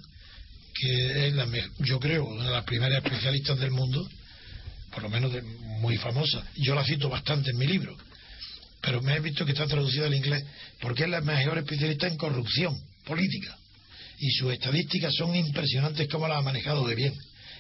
que 0.75 1.27
es 1.29 1.35
la, 1.35 1.47
yo 1.81 1.99
creo, 1.99 2.25
una 2.25 2.45
de 2.45 2.51
las 2.51 2.65
primeras 2.65 3.03
especialistas 3.05 3.59
del 3.59 3.73
mundo, 3.73 4.09
por 4.93 5.03
lo 5.03 5.09
menos 5.09 5.33
de- 5.33 5.43
muy 5.43 5.97
famosa. 5.97 6.43
Yo 6.57 6.75
la 6.75 6.85
cito 6.85 7.09
bastante 7.09 7.51
en 7.51 7.57
mi 7.59 7.67
libro, 7.67 7.97
pero 8.81 9.01
me 9.03 9.15
he 9.17 9.21
visto 9.21 9.45
que 9.45 9.53
está 9.53 9.67
traducida 9.67 10.07
al 10.07 10.15
inglés 10.15 10.45
porque 10.81 11.05
es 11.05 11.09
la 11.11 11.21
mejor 11.21 11.59
especialista 11.59 12.07
en 12.07 12.17
corrupción 12.17 12.77
política 13.05 13.57
y 14.19 14.31
sus 14.33 14.53
estadísticas 14.53 15.15
son 15.15 15.35
impresionantes 15.37 16.09
como 16.09 16.27
las 16.27 16.39
ha 16.39 16.43
manejado 16.43 16.87
de 16.87 16.95
bien. 16.95 17.15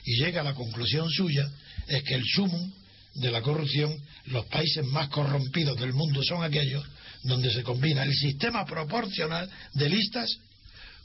Y 0.05 0.17
llega 0.17 0.41
a 0.41 0.45
la 0.45 0.55
conclusión 0.55 1.09
suya 1.11 1.49
es 1.87 2.03
que 2.03 2.14
el 2.14 2.25
sumum 2.25 2.73
de 3.14 3.31
la 3.31 3.43
corrupción, 3.43 3.97
los 4.27 4.47
países 4.47 4.85
más 4.87 5.09
corrompidos 5.09 5.79
del 5.79 5.93
mundo 5.93 6.23
son 6.23 6.43
aquellos 6.45 6.85
donde 7.23 7.53
se 7.53 7.62
combina 7.62 8.03
el 8.05 8.14
sistema 8.14 8.64
proporcional 8.64 9.49
de 9.75 9.88
listas 9.88 10.29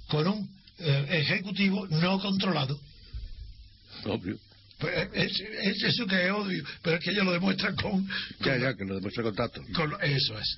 con 0.08 0.28
un 0.28 0.50
eh, 0.80 1.06
ejecutivo 1.10 1.88
no 1.88 2.20
controlado. 2.20 2.80
Obvio. 4.06 4.38
Pues, 4.84 5.10
es, 5.13 5.39
es 5.62 5.84
eso 5.84 6.06
que 6.06 6.26
es 6.26 6.32
odio, 6.32 6.63
pero 6.82 6.98
es 6.98 7.04
que 7.04 7.12
ellos 7.12 7.26
lo 7.26 7.32
demuestran 7.32 7.76
con, 7.76 8.06
Ya, 8.43 8.58
ya, 8.58 8.74
que 8.76 8.84
lo 8.86 8.96
demuestra 8.96 9.24
con 9.24 9.34
datos. 9.36 9.65
con 9.74 9.91
eso 10.04 10.38
es. 10.38 10.58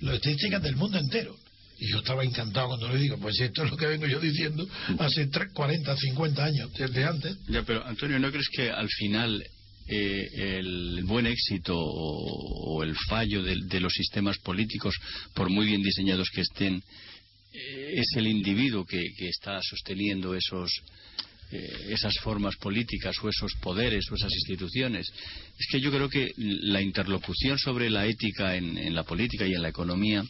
Las 0.00 0.16
estadísticas 0.16 0.62
del 0.62 0.76
mundo 0.76 0.98
entero. 0.98 1.36
Y 1.78 1.88
yo 1.90 1.98
estaba 2.00 2.24
encantado 2.24 2.68
cuando 2.68 2.88
le 2.92 2.98
digo, 2.98 3.16
pues 3.18 3.38
esto 3.40 3.64
es 3.64 3.70
lo 3.70 3.76
que 3.76 3.86
vengo 3.86 4.06
yo 4.06 4.20
diciendo 4.20 4.68
hace 4.98 5.26
tres- 5.28 5.52
40, 5.54 5.96
50 5.96 6.44
años, 6.44 6.70
desde 6.76 7.04
antes. 7.04 7.36
Ya, 7.48 7.62
pero 7.62 7.86
Antonio, 7.86 8.18
¿no 8.18 8.30
crees 8.30 8.48
que 8.50 8.70
al 8.70 8.88
final 8.88 9.42
eh, 9.88 10.28
el 10.58 11.04
buen 11.04 11.26
éxito 11.26 11.74
o, 11.78 12.76
o 12.76 12.82
el 12.82 12.94
fallo 13.08 13.42
de, 13.42 13.56
de 13.64 13.80
los 13.80 13.92
sistemas 13.94 14.36
políticos, 14.38 14.94
por 15.34 15.48
muy 15.48 15.64
bien 15.66 15.82
diseñados 15.82 16.28
que 16.30 16.42
estén, 16.42 16.82
eh, 17.52 17.94
es 17.96 18.06
el 18.16 18.26
individuo 18.26 18.84
que, 18.84 19.02
que 19.16 19.28
está 19.28 19.60
sosteniendo 19.62 20.34
esos 20.34 20.70
eh, 20.70 20.82
esas 21.50 22.14
formas 22.22 22.56
políticas 22.56 23.16
o 23.22 23.28
esos 23.28 23.52
poderes 23.60 24.04
o 24.10 24.14
esas 24.14 24.32
instituciones. 24.32 25.06
Es 25.58 25.66
que 25.70 25.80
yo 25.80 25.90
creo 25.90 26.08
que 26.08 26.32
la 26.36 26.80
interlocución 26.80 27.58
sobre 27.58 27.90
la 27.90 28.06
ética 28.06 28.56
en, 28.56 28.78
en 28.78 28.94
la 28.94 29.04
política 29.04 29.46
y 29.46 29.54
en 29.54 29.62
la 29.62 29.68
economía 29.68 30.22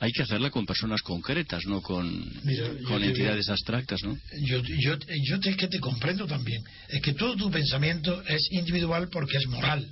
hay 0.00 0.12
que 0.12 0.22
hacerla 0.22 0.50
con 0.50 0.66
personas 0.66 1.02
concretas, 1.02 1.64
no 1.66 1.80
con, 1.80 2.30
Mira, 2.44 2.68
con 2.86 3.02
entidades 3.02 3.48
abstractas, 3.48 4.02
¿no? 4.02 4.16
Yo, 4.44 4.60
yo, 4.62 4.98
yo 5.22 5.40
te, 5.40 5.50
es 5.50 5.56
que 5.56 5.68
te 5.68 5.80
comprendo 5.80 6.26
también. 6.26 6.62
Es 6.88 7.00
que 7.00 7.14
todo 7.14 7.36
tu 7.36 7.50
pensamiento 7.50 8.22
es 8.26 8.48
individual 8.50 9.08
porque 9.10 9.38
es 9.38 9.46
moral. 9.46 9.88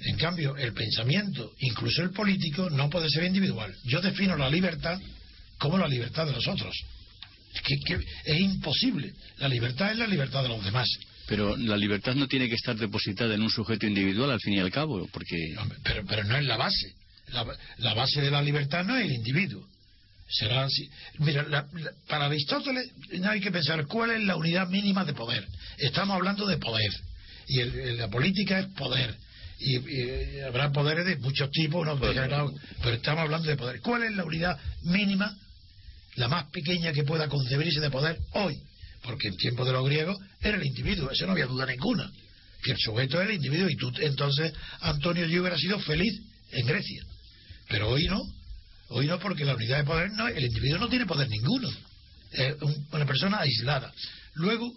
En 0.00 0.16
cambio, 0.16 0.56
el 0.56 0.72
pensamiento, 0.72 1.52
incluso 1.60 2.02
el 2.02 2.10
político, 2.10 2.68
no 2.70 2.90
puede 2.90 3.08
ser 3.08 3.24
individual. 3.24 3.74
Yo 3.84 4.00
defino 4.00 4.36
la 4.36 4.50
libertad 4.50 4.98
como 5.58 5.78
la 5.78 5.88
libertad 5.88 6.26
de 6.26 6.32
los 6.32 6.46
otros. 6.48 6.74
Es 7.54 7.62
que, 7.62 7.76
que 7.86 7.94
es 8.24 8.40
imposible. 8.40 9.12
La 9.38 9.48
libertad 9.48 9.92
es 9.92 9.98
la 9.98 10.06
libertad 10.06 10.42
de 10.42 10.48
los 10.48 10.64
demás. 10.64 10.88
Pero 11.26 11.56
la 11.56 11.76
libertad 11.76 12.14
no 12.14 12.26
tiene 12.28 12.48
que 12.48 12.54
estar 12.54 12.76
depositada 12.76 13.34
en 13.34 13.42
un 13.42 13.50
sujeto 13.50 13.86
individual 13.86 14.30
al 14.30 14.40
fin 14.40 14.54
y 14.54 14.58
al 14.60 14.70
cabo, 14.70 15.08
porque 15.12 15.54
Pero, 15.82 16.04
pero 16.06 16.24
no 16.24 16.36
es 16.36 16.44
la 16.44 16.56
base. 16.56 16.92
La, 17.28 17.46
la 17.78 17.94
base 17.94 18.20
de 18.20 18.30
la 18.30 18.42
libertad 18.42 18.84
no 18.84 18.96
es 18.96 19.06
el 19.06 19.12
individuo. 19.12 19.66
Será 20.28 20.64
así. 20.64 20.88
Mira, 21.18 21.42
la- 21.44 21.66
la- 21.72 21.92
para 22.08 22.26
Aristóteles 22.26 22.90
no 23.20 23.30
hay 23.30 23.40
que 23.40 23.50
pensar 23.50 23.86
cuál 23.86 24.10
es 24.10 24.22
la 24.24 24.36
unidad 24.36 24.68
mínima 24.68 25.04
de 25.04 25.14
poder. 25.14 25.46
Estamos 25.78 26.16
hablando 26.16 26.46
de 26.46 26.56
poder. 26.58 26.90
Y 27.48 27.60
el- 27.60 27.96
la 27.98 28.08
política 28.08 28.58
es 28.58 28.66
poder. 28.68 29.14
Y, 29.60 29.76
y 29.78 30.40
habrá 30.40 30.72
poderes 30.72 31.06
de 31.06 31.16
muchos 31.16 31.50
tipos, 31.50 31.86
¿no? 31.86 31.98
pero 32.82 32.96
estamos 32.96 33.22
hablando 33.22 33.48
de 33.48 33.56
poder. 33.56 33.80
¿Cuál 33.80 34.02
es 34.02 34.12
la 34.12 34.24
unidad 34.24 34.58
mínima, 34.82 35.34
la 36.16 36.28
más 36.28 36.44
pequeña 36.50 36.92
que 36.92 37.04
pueda 37.04 37.28
concebirse 37.28 37.80
de 37.80 37.90
poder 37.90 38.18
hoy? 38.32 38.56
Porque 39.02 39.28
en 39.28 39.36
tiempos 39.36 39.66
de 39.66 39.72
los 39.72 39.84
griegos 39.84 40.16
era 40.40 40.56
el 40.56 40.64
individuo, 40.66 41.10
eso 41.10 41.26
no 41.26 41.32
había 41.32 41.46
duda 41.46 41.66
ninguna. 41.66 42.10
Que 42.62 42.72
el 42.72 42.78
sujeto 42.78 43.20
es 43.20 43.28
el 43.28 43.34
individuo 43.36 43.68
y 43.68 43.76
tú, 43.76 43.92
entonces, 44.00 44.52
Antonio, 44.80 45.26
yo 45.26 45.40
hubiera 45.42 45.58
sido 45.58 45.78
feliz 45.80 46.14
en 46.52 46.66
Grecia. 46.66 47.02
Pero 47.68 47.90
hoy 47.90 48.04
no. 48.06 48.22
Hoy 48.88 49.06
no, 49.06 49.18
porque 49.18 49.44
la 49.44 49.54
unidad 49.54 49.78
de 49.78 49.84
poder 49.84 50.10
no, 50.12 50.28
el 50.28 50.44
individuo 50.44 50.78
no 50.78 50.88
tiene 50.88 51.04
poder 51.06 51.28
ninguno. 51.28 51.68
Es 52.32 52.54
un- 52.62 52.86
una 52.92 53.06
persona 53.06 53.38
aislada. 53.40 53.92
Luego, 54.34 54.72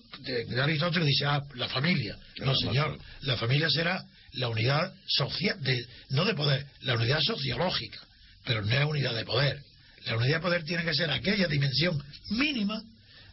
Aristóteles 0.62 1.08
dice, 1.08 1.26
ah, 1.26 1.42
la 1.56 1.68
familia. 1.70 2.18
No, 2.40 2.54
señor, 2.56 2.98
la 3.22 3.38
familia 3.38 3.70
será 3.70 4.04
la 4.34 4.50
unidad 4.50 4.94
social, 5.08 5.58
de, 5.62 5.84
no 6.10 6.26
de 6.26 6.36
poder, 6.36 6.66
la 6.82 6.94
unidad 6.96 7.20
sociológica, 7.22 8.00
pero 8.46 8.64
no 8.64 8.72
es 8.72 8.86
unidad 8.86 9.16
de 9.16 9.26
poder. 9.26 9.60
La 10.08 10.18
unidad 10.18 10.38
de 10.38 10.42
poder 10.42 10.64
tiene 10.64 10.84
que 10.84 10.94
ser 10.94 11.12
aquella 11.12 11.48
dimensión 11.48 12.02
mínima 12.32 12.82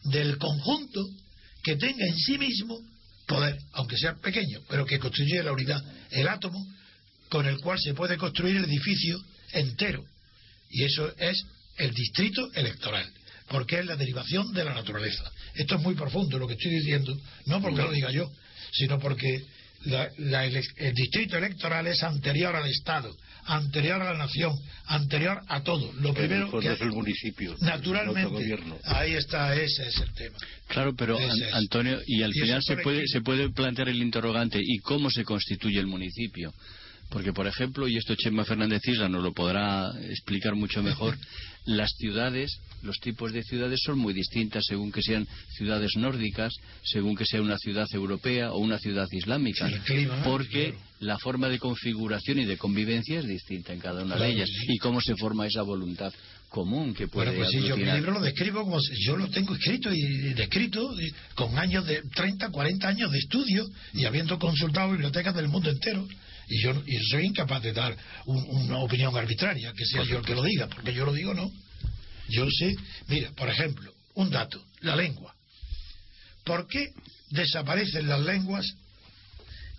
del 0.05 0.37
conjunto 0.39 1.09
que 1.63 1.77
tenga 1.77 2.05
en 2.07 2.17
sí 2.17 2.37
mismo 2.37 2.79
poder, 3.27 3.59
aunque 3.73 3.97
sea 3.97 4.15
pequeño, 4.17 4.61
pero 4.69 4.85
que 4.85 4.99
constituye 4.99 5.43
la 5.43 5.53
unidad, 5.53 5.83
el 6.11 6.29
átomo 6.29 6.67
con 7.31 7.47
el 7.47 7.59
cual 7.59 7.79
se 7.81 7.95
puede 7.95 8.17
construir 8.17 8.57
el 8.57 8.65
edificio 8.65 9.19
entero. 9.53 10.05
Y 10.71 10.85
eso 10.85 11.13
es 11.17 11.45
el 11.79 11.93
distrito 11.95 12.53
electoral. 12.55 13.11
porque 13.49 13.79
es 13.79 13.87
la 13.87 13.97
derivación 13.97 14.53
de 14.53 14.65
la 14.65 14.75
naturaleza. 14.75 15.31
Esto 15.55 15.77
es 15.77 15.83
muy 15.83 15.95
profundo 15.95 16.39
lo 16.39 16.47
que 16.47 16.55
estoy 16.55 16.71
diciendo, 16.73 17.17
no 17.47 17.61
porque 17.61 17.83
lo 17.83 17.93
diga 17.93 18.11
yo, 18.11 18.31
sino 18.73 18.99
porque 18.99 19.45
el 19.87 20.95
distrito 20.95 21.37
electoral 21.37 21.87
es 21.87 22.03
anterior 22.03 22.57
al 22.57 22.67
Estado, 22.67 23.15
anterior 23.47 24.01
a 24.01 24.13
la 24.13 24.19
nación, 24.19 24.53
anterior 24.87 25.41
a 25.49 25.63
todo. 25.63 25.93
Lo 25.95 26.15
primero 26.15 26.51
que 26.59 26.73
es 26.73 26.81
el 26.81 26.93
municipio, 26.93 27.55
naturalmente, 27.61 28.59
ahí 28.85 29.15
está, 29.15 29.55
ese 29.55 29.89
es 29.89 30.01
el 30.01 30.13
tema. 30.15 30.39
Claro, 30.69 30.95
pero 30.95 31.17
Antonio, 31.53 32.01
y 32.07 32.23
al 32.23 32.33
final 32.33 32.63
se 32.63 32.77
puede, 32.79 33.07
se 33.07 33.21
puede 33.21 33.51
plantear 33.51 33.89
el 33.89 34.03
interrogante, 34.03 34.59
¿y 34.63 34.79
cómo 34.79 35.11
se 35.11 35.25
constituye 35.25 35.79
el 35.79 35.87
municipio? 35.87 36.53
Porque, 37.11 37.33
por 37.33 37.47
ejemplo, 37.47 37.87
y 37.87 37.97
esto 37.97 38.15
Chema 38.17 38.45
Fernández 38.45 38.81
Isla 38.87 39.09
nos 39.09 39.23
lo 39.23 39.33
podrá 39.33 39.93
explicar 40.11 40.55
mucho 40.55 40.83
mejor, 40.83 41.17
las 41.65 41.93
ciudades, 41.97 42.59
los 42.83 42.99
tipos 43.01 43.33
de 43.33 43.43
ciudades 43.43 43.81
son 43.83 43.99
muy 43.99 44.13
distintas 44.13 44.65
según 44.67 44.93
que 44.93 45.03
sean 45.03 45.27
ciudades 45.57 45.97
nórdicas, 45.97 46.53
según 46.83 47.17
que 47.17 47.25
sea 47.25 47.41
una 47.41 47.59
ciudad 47.59 47.87
europea 47.93 48.53
o 48.53 48.59
una 48.59 48.79
ciudad 48.79 49.09
islámica. 49.11 49.69
porque 50.25 50.75
la 51.01 51.19
forma 51.19 51.49
de 51.49 51.59
configuración 51.59 52.39
y 52.39 52.45
de 52.45 52.57
convivencia 52.57 53.19
es 53.19 53.27
distinta 53.27 53.73
en 53.73 53.81
cada 53.81 54.03
una 54.03 54.17
de 54.17 54.29
ellas. 54.29 54.51
¿Y 54.69 54.79
cómo 54.79 55.01
se 55.01 55.17
forma 55.17 55.47
esa 55.47 55.63
voluntad? 55.63 56.13
común 56.55 56.95
que 56.95 57.09
puede 57.09 57.31
bueno, 57.31 57.43
pues 57.43 57.51
sí, 57.51 57.67
yo 57.67 57.77
mi 57.77 57.85
libro 57.85 58.13
lo 58.13 58.21
describo 58.21 58.63
como 58.63 58.79
yo 59.05 59.17
lo 59.17 59.29
tengo 59.29 59.57
escrito 59.57 59.93
y 59.93 60.35
descrito 60.35 60.89
con 61.35 61.59
años 61.59 61.85
de 61.85 62.01
30, 62.15 62.51
40 62.51 62.89
años 62.89 63.11
de 63.11 63.19
estudio 63.19 63.67
y 63.93 64.05
habiendo 64.05 64.39
consultado 64.39 64.93
bibliotecas 64.93 65.35
del 65.35 65.49
mundo 65.49 65.69
entero 65.69 66.07
y 66.49 66.63
yo, 66.63 66.75
soy 67.11 67.27
incapaz 67.27 67.63
de 67.63 67.73
dar 67.73 67.97
una 68.27 68.79
opinión 68.79 69.17
arbitraria, 69.17 69.73
que 69.73 69.85
sea 69.87 70.05
yo 70.05 70.19
el 70.19 70.25
que 70.25 70.35
lo 70.35 70.43
diga, 70.43 70.69
porque 70.69 70.93
yo 70.93 71.05
lo 71.05 71.13
digo 71.13 71.35
no. 71.35 71.51
Yo 72.29 72.47
sé, 72.51 72.75
mira, 73.09 73.31
por 73.33 73.49
ejemplo, 73.49 73.93
un 74.15 74.31
dato, 74.31 74.65
la 74.81 74.97
lengua. 74.97 75.35
¿Por 76.45 76.67
qué 76.69 76.93
desaparecen 77.31 78.09
las 78.09 78.21
lenguas 78.21 78.67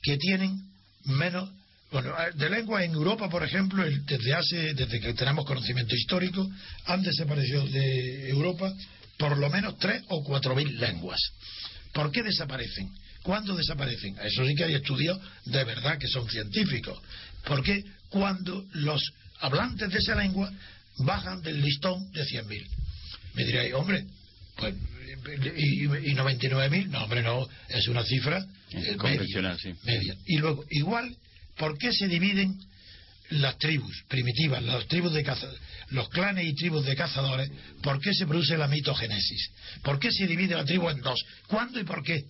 que 0.01 0.17
tienen 0.17 0.62
menos 1.06 1.49
bueno, 1.91 2.13
de 2.34 2.49
lenguas 2.49 2.84
en 2.84 2.91
Europa, 2.91 3.30
por 3.30 3.43
ejemplo, 3.43 3.86
desde 3.86 4.34
hace, 4.34 4.73
desde 4.73 4.99
que 4.99 5.13
tenemos 5.13 5.45
conocimiento 5.45 5.95
histórico, 5.95 6.45
han 6.86 7.01
desaparecido 7.04 7.65
de 7.67 8.30
Europa 8.30 8.73
por 9.17 9.38
lo 9.38 9.49
menos 9.49 9.78
tres 9.78 10.04
o 10.10 10.23
cuatro 10.23 10.56
mil 10.56 10.78
lenguas. 10.78 11.19
¿Por 11.93 12.12
qué 12.12 12.21
desaparecen? 12.23 12.91
¿Cuándo 13.26 13.56
desaparecen? 13.56 14.16
Eso 14.24 14.46
sí 14.46 14.54
que 14.54 14.66
hay 14.66 14.76
estudios 14.76 15.20
de 15.46 15.64
verdad 15.64 15.98
que 15.98 16.08
son 16.08 16.30
científicos. 16.30 17.02
Porque 17.44 17.84
cuando 18.08 18.64
los 18.74 19.02
hablantes 19.40 19.90
de 19.90 19.98
esa 19.98 20.14
lengua 20.14 20.54
bajan 21.00 21.42
del 21.42 21.60
listón 21.60 22.12
de 22.12 22.24
100.000. 22.24 22.68
Me 23.34 23.44
diréis, 23.44 23.74
hombre, 23.74 24.06
pues, 24.56 24.76
y, 25.58 25.86
y 25.86 26.16
99.000, 26.16 26.88
no, 26.90 27.04
hombre, 27.04 27.24
no, 27.24 27.48
es 27.68 27.88
una 27.88 28.04
cifra 28.04 28.46
eh, 28.70 28.96
convencional, 28.96 29.58
sí. 29.60 29.74
media. 29.84 30.16
Y 30.28 30.38
luego, 30.38 30.64
igual, 30.70 31.18
¿por 31.58 31.80
qué 31.80 31.92
se 31.94 32.08
dividen 32.08 32.56
las 33.32 33.58
tribus 33.58 34.04
primitivas, 34.08 34.62
las 34.62 34.86
tribus 34.88 35.14
de 35.14 35.26
los 35.90 36.10
clanes 36.10 36.46
y 36.46 36.54
tribus 36.54 36.86
de 36.86 36.96
cazadores? 36.96 37.50
¿Por 37.82 38.00
qué 38.00 38.14
se 38.14 38.28
produce 38.28 38.56
la 38.56 38.68
mitogénesis? 38.68 39.50
¿Por 39.82 39.98
qué 39.98 40.12
se 40.12 40.28
divide 40.28 40.54
la 40.54 40.64
tribu 40.64 40.92
en 40.92 41.02
dos? 41.02 41.20
¿Cuándo 41.48 41.80
y 41.80 41.86
por 41.86 42.04
qué? 42.04 42.24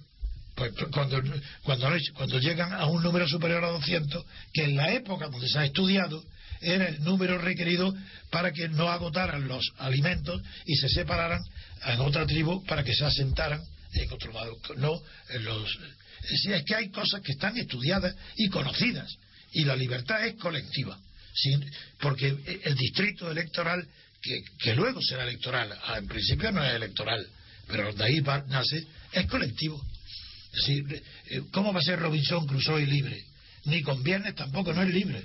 Pues, 0.56 0.72
cuando, 0.94 1.22
cuando, 1.64 1.90
cuando 2.14 2.40
llegan 2.40 2.74
a 2.74 2.86
un 2.86 3.04
número 3.04 3.28
superior 3.28 3.64
a 3.64 3.70
200, 3.70 4.26
que 4.54 4.64
en 4.64 4.78
la 4.78 4.94
época 4.94 5.28
donde 5.28 5.50
se 5.50 5.60
ha 5.60 5.66
estudiado 5.66 6.24
era 6.62 6.88
el 6.88 7.04
número 7.04 7.38
requerido 7.38 7.94
para 8.30 8.52
que 8.52 8.70
no 8.70 8.90
agotaran 8.90 9.48
los 9.48 9.72
alimentos 9.78 10.42
y 10.66 10.76
se 10.76 10.90
separaran 10.90 11.44
en 11.86 12.00
otra 12.00 12.26
tribu 12.26 12.64
para 12.66 12.84
que 12.84 12.96
se 12.96 13.06
asentaran 13.06 13.62
en 13.94 14.12
otro 14.12 14.32
lado. 14.32 14.58
No, 14.78 15.02
los, 15.42 15.80
es 16.30 16.64
que 16.64 16.76
hay 16.76 16.90
cosas 16.90 17.22
que 17.22 17.34
están 17.34 17.58
estudiadas 17.58 18.16
y 18.38 18.48
conocidas 18.50 19.14
y 19.52 19.66
la 19.66 19.76
libertad 19.76 20.26
es 20.26 20.36
colectiva. 20.36 20.98
porque 22.00 22.28
el 22.64 22.76
distrito 22.76 23.30
electoral, 23.30 23.86
que, 24.22 24.42
que 24.60 24.74
luego 24.74 25.02
será 25.02 25.24
electoral, 25.24 25.78
ah, 25.84 25.98
en 25.98 26.08
principio 26.08 26.52
no 26.52 26.64
es 26.64 26.74
electoral, 26.74 27.28
pero 27.68 27.94
de 27.94 28.04
ahí 28.04 28.22
nace, 28.48 28.86
es 29.12 29.28
colectivo. 29.28 29.84
Eh, 30.68 31.42
¿Cómo 31.52 31.74
va 31.74 31.80
a 31.80 31.84
ser 31.84 32.00
Robinson 32.00 32.46
Crusoe 32.46 32.86
libre? 32.86 33.24
Ni 33.66 33.82
con 33.82 34.04
viernes 34.04 34.36
tampoco, 34.36 34.74
no 34.74 34.84
es 34.84 34.94
libre. 34.94 35.24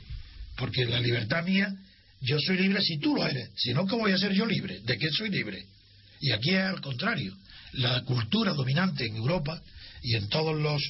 Porque 0.56 0.84
la 0.84 1.00
libertad 1.00 1.44
mía, 1.44 1.74
yo 2.20 2.38
soy 2.38 2.58
libre 2.58 2.82
si 2.82 2.98
tú 2.98 3.14
lo 3.14 3.26
eres. 3.26 3.50
Si 3.56 3.72
no, 3.72 3.86
¿cómo 3.86 4.02
voy 4.02 4.12
a 4.12 4.18
ser 4.18 4.32
yo 4.32 4.46
libre? 4.46 4.80
¿De 4.80 4.98
qué 4.98 5.08
soy 5.10 5.30
libre? 5.30 5.64
Y 6.20 6.32
aquí 6.32 6.50
es 6.50 6.62
al 6.62 6.80
contrario. 6.80 7.36
La 7.72 8.02
cultura 8.02 8.52
dominante 8.52 9.06
en 9.06 9.16
Europa 9.16 9.62
y 10.02 10.16
en 10.16 10.28
todos 10.28 10.60
los 10.60 10.82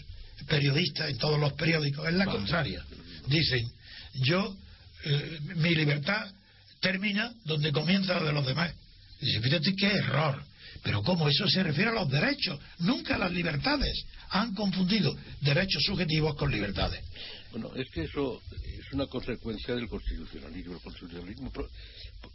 periodistas, 0.47 1.11
en 1.11 1.19
todos 1.19 1.39
los 1.39 1.53
periódicos, 1.53 2.07
es 2.09 2.15
la 2.15 2.27
contraria. 2.27 2.85
Dicen, 3.27 3.71
yo, 4.15 4.57
eh, 5.05 5.39
mi 5.57 5.75
libertad 5.75 6.33
termina 6.81 7.33
donde 7.45 7.73
comienza 7.73 8.15
la 8.15 8.27
de 8.27 8.33
los 8.33 8.47
demás. 8.47 8.73
Y 9.21 9.39
fíjate 9.39 9.75
qué 9.77 9.87
error. 9.87 10.43
Pero 10.83 11.03
¿cómo? 11.03 11.29
Eso 11.29 11.47
se 11.49 11.63
refiere 11.63 11.91
a 11.91 11.95
los 11.95 12.09
derechos, 12.09 12.59
nunca 12.79 13.17
a 13.17 13.19
las 13.19 13.33
libertades. 13.33 14.05
Han 14.31 14.55
confundido 14.55 15.17
derechos 15.41 15.83
subjetivos 15.85 16.35
con 16.37 16.51
libertades. 16.51 17.05
Bueno, 17.53 17.75
es 17.75 17.91
que 17.91 18.05
eso 18.05 18.41
es 18.51 18.93
una 18.93 19.07
consecuencia 19.07 19.75
del 19.75 19.89
constitucionalismo. 19.89 20.75
El 20.75 20.81
constitucionalismo 20.81 21.53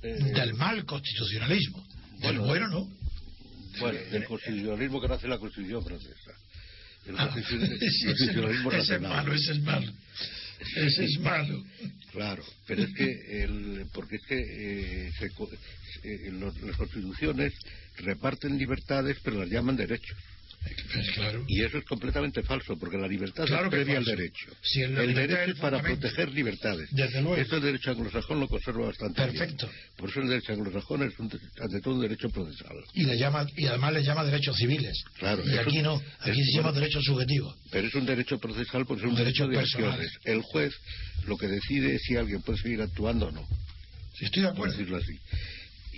eh, 0.02 0.14
del 0.34 0.54
mal 0.56 0.86
constitucionalismo. 0.86 1.86
Del 2.20 2.40
bueno, 2.40 2.68
¿no? 2.68 2.90
Bueno, 3.80 4.00
del 4.12 4.26
constitucionalismo 4.26 5.02
que 5.02 5.08
nace 5.08 5.28
la 5.28 5.38
Constitución 5.38 5.84
francesa. 5.84 6.32
El 7.06 7.16
ah, 7.20 7.30
constitucionalismo 7.34 8.72
ese, 8.72 8.96
es 8.96 9.02
malo, 9.02 9.34
ese 9.34 9.52
es 9.52 9.62
malo. 9.62 9.92
Ese 10.60 11.06
es 11.06 11.20
malo. 11.20 11.64
Claro, 12.12 12.44
pero 12.66 12.84
es 12.84 12.94
que, 12.94 13.44
el, 13.44 13.86
porque 13.94 14.16
es 14.16 14.22
que 14.24 14.40
eh, 14.40 15.12
eh, 16.04 16.32
las 16.64 16.78
constituciones 16.78 17.54
reparten 17.98 18.58
libertades, 18.58 19.18
pero 19.24 19.40
las 19.40 19.50
llaman 19.50 19.76
derechos. 19.76 20.18
Pues 20.66 21.44
y 21.48 21.62
eso 21.62 21.78
es 21.78 21.86
completamente 21.86 22.42
falso, 22.44 22.78
porque 22.78 22.98
la 22.98 23.08
libertad 23.08 23.46
es 23.46 23.70
previa 23.70 23.98
al 23.98 24.06
derecho. 24.06 24.48
el 24.76 25.14
derecho 25.14 25.52
es 25.52 25.60
para 25.60 25.82
proteger 25.82 26.32
libertades. 26.32 26.90
Desde 26.92 27.22
luego. 27.22 27.38
Esto 27.38 27.58
el 27.58 27.64
derecho 27.64 27.92
anglosajón 27.92 28.40
lo 28.40 28.48
conserva 28.48 28.88
bastante 28.88 29.22
Perfecto. 29.22 29.70
Por 29.98 30.10
eso 30.10 30.22
el 30.22 30.30
derecho 30.30 30.54
anglosajón 30.54 31.04
es 31.04 31.14
ante 31.20 31.82
todo 31.82 31.96
un 31.96 32.02
derecho 32.02 32.30
procesal. 32.30 32.78
Y, 32.94 33.04
le 33.04 33.18
llama, 33.18 33.46
y 33.56 33.68
además 33.68 33.94
le 33.94 34.04
llama 34.04 34.24
derechos 34.24 34.58
civiles. 34.58 35.04
Claro. 35.20 35.44
Y 35.46 35.58
aquí 35.58 35.82
no, 35.82 36.02
aquí 36.20 36.44
se 36.44 36.58
llama 36.58 36.72
derecho 36.72 37.02
subjetivo. 37.02 37.56
Pero 37.72 37.88
es 37.88 37.96
un 37.96 38.06
derecho 38.06 38.40
procesal 38.40 38.86
porque 38.86 39.06
es 39.06 39.10
un, 39.10 39.16
derecho, 39.16 39.48
de 39.48 39.60
acciones. 39.60 40.12
El 40.24 40.42
juez 40.42 40.74
lo 41.28 41.38
que 41.38 41.48
decide 41.48 41.96
es 41.96 42.02
si 42.04 42.16
alguien 42.16 42.42
puede 42.42 42.60
seguir 42.60 42.82
actuando 42.82 43.28
o 43.28 43.32
no. 43.32 43.48
Si 44.18 44.26
estoy 44.26 44.44
de 44.44 44.50
acuerdo. 44.50 44.74
Por 44.74 44.80
decirlo 44.80 44.98
así 44.98 45.20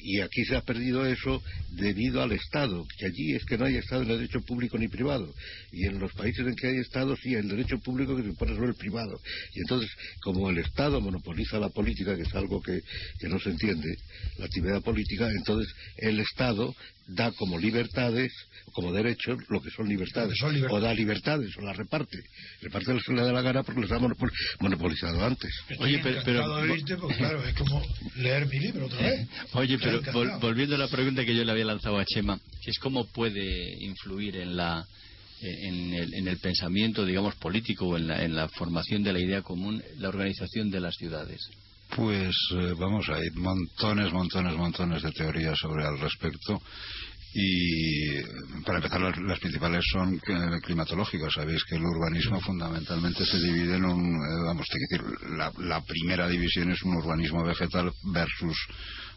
y 0.03 0.21
aquí 0.21 0.43
se 0.45 0.55
ha 0.55 0.61
perdido 0.61 1.05
eso 1.05 1.41
debido 1.71 2.21
al 2.21 2.31
Estado, 2.31 2.85
que 2.97 3.05
allí 3.05 3.35
es 3.35 3.45
que 3.45 3.57
no 3.57 3.65
hay 3.65 3.75
Estado 3.77 4.03
en 4.03 4.11
el 4.11 4.17
derecho 4.17 4.41
público 4.41 4.77
ni 4.77 4.87
privado. 4.87 5.33
Y 5.71 5.85
en 5.85 5.99
los 5.99 6.13
países 6.13 6.45
en 6.45 6.55
que 6.55 6.67
hay 6.67 6.77
Estado 6.77 7.15
sí 7.17 7.29
hay 7.29 7.41
el 7.41 7.49
derecho 7.49 7.77
público 7.79 8.15
que 8.15 8.23
se 8.23 8.29
impone 8.29 8.55
sobre 8.55 8.69
el 8.69 8.75
privado. 8.75 9.19
Y 9.53 9.59
entonces, 9.59 9.89
como 10.21 10.49
el 10.49 10.57
Estado 10.59 11.01
monopoliza 11.01 11.59
la 11.59 11.69
política, 11.69 12.15
que 12.15 12.23
es 12.23 12.35
algo 12.35 12.61
que, 12.61 12.81
que 13.19 13.27
no 13.27 13.39
se 13.39 13.49
entiende, 13.49 13.97
la 14.37 14.45
actividad 14.45 14.81
política, 14.81 15.29
entonces 15.29 15.73
el 15.97 16.19
Estado 16.19 16.75
da 17.07 17.31
como 17.31 17.57
libertades, 17.57 18.33
como 18.73 18.91
derechos, 18.91 19.37
lo 19.47 19.61
que 19.61 19.71
son 19.71 19.87
libertades. 19.87 20.37
O 20.69 20.79
da 20.79 20.93
libertades, 20.93 21.55
o 21.57 21.61
las 21.61 21.77
reparte. 21.77 22.17
Reparte 22.61 22.93
lo 22.93 22.99
que 22.99 23.13
le 23.13 23.21
da 23.21 23.31
la 23.31 23.41
gana 23.41 23.63
porque 23.63 23.81
los 23.81 23.91
ha 23.91 23.99
monopolizado 23.99 25.25
antes. 25.25 25.51
Oye, 25.79 25.99
pero... 26.03 26.21
pero 26.25 26.43
claro, 27.17 27.43
es 27.43 27.55
como 27.55 27.81
leer 28.17 28.47
mi 28.47 28.59
libro 28.59 28.87
otra 28.87 29.01
vez. 29.01 29.27
Oye, 29.53 29.77
pero 29.79 30.01
volviendo 30.39 30.75
a 30.75 30.79
la 30.79 30.87
pregunta 30.87 31.25
que 31.25 31.35
yo 31.35 31.43
le 31.43 31.51
había 31.51 31.65
lanzado 31.65 31.97
a 31.97 32.05
Chema, 32.05 32.39
que 32.61 32.71
es 32.71 32.79
cómo 32.79 33.05
puede 33.07 33.75
influir 33.79 34.37
en 34.37 34.57
la... 34.57 34.85
En 35.39 35.93
el, 35.93 36.15
en 36.15 36.27
el 36.27 36.39
pensamiento, 36.39 37.05
digamos, 37.05 37.35
político 37.35 37.85
o 37.85 37.97
en 37.97 38.07
la, 38.07 38.23
en 38.23 38.35
la 38.35 38.49
formación 38.49 39.03
de 39.03 39.13
la 39.13 39.19
idea 39.19 39.43
común, 39.43 39.83
la 39.99 40.09
organización 40.09 40.71
de 40.71 40.79
las 40.79 40.95
ciudades. 40.95 41.47
Pues 41.95 42.35
eh, 42.51 42.73
vamos, 42.77 43.07
hay 43.09 43.29
montones, 43.35 44.11
montones, 44.11 44.55
montones 44.55 45.01
de 45.03 45.11
teorías 45.11 45.57
sobre 45.57 45.85
al 45.85 45.99
respecto. 45.99 46.61
Y 47.33 48.21
para 48.65 48.77
empezar, 48.77 49.01
las, 49.19 49.39
principales 49.39 49.83
son 49.91 50.15
eh, 50.15 50.59
climatológicas. 50.63 51.33
Sabéis 51.33 51.63
que 51.65 51.75
el 51.75 51.83
urbanismo 51.83 52.41
fundamentalmente 52.41 53.25
se 53.25 53.37
divide 53.37 53.75
en 53.75 53.85
un. 53.85 54.15
Eh, 54.15 54.43
vamos, 54.45 54.65
te 54.67 54.79
decir, 54.79 55.19
la, 55.37 55.51
la, 55.59 55.81
primera 55.81 56.27
división 56.27 56.71
es 56.71 56.81
un 56.83 56.95
urbanismo 56.95 57.43
vegetal 57.43 57.91
versus 58.11 58.57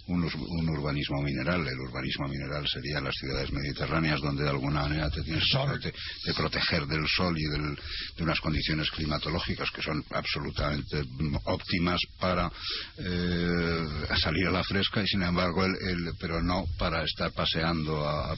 un, 0.07 0.24
un, 0.24 0.68
urbanismo 0.68 1.22
mineral. 1.22 1.66
El 1.66 1.80
urbanismo 1.88 2.28
mineral 2.28 2.66
sería 2.68 3.01
las 3.01 3.14
ciudades 3.14 3.53
mediterráneas 3.53 4.20
donde 4.20 4.44
de 4.44 4.51
alguna 4.51 4.82
manera 4.82 5.11
te 5.11 5.22
tienes 5.22 5.44
que 5.82 5.92
de 6.24 6.34
proteger 6.34 6.86
del 6.86 7.07
sol 7.07 7.36
y 7.38 7.44
del, 7.44 7.78
de 8.16 8.22
unas 8.22 8.40
condiciones 8.40 8.90
climatológicas 8.90 9.70
que 9.70 9.82
son 9.82 10.05
absolutamente 10.11 11.03
óptimas 11.44 12.01
para 12.18 12.51
eh, 12.98 13.86
salir 14.20 14.46
a 14.48 14.53
la 14.53 14.64
fresca 14.64 15.03
y 15.03 15.07
sin 15.07 15.22
embargo 15.22 15.64
el, 15.64 16.12
pero 16.18 16.42
no 16.42 16.64
para 16.78 17.03
estar 17.05 17.32
paseando 17.32 18.09
a, 18.09 18.34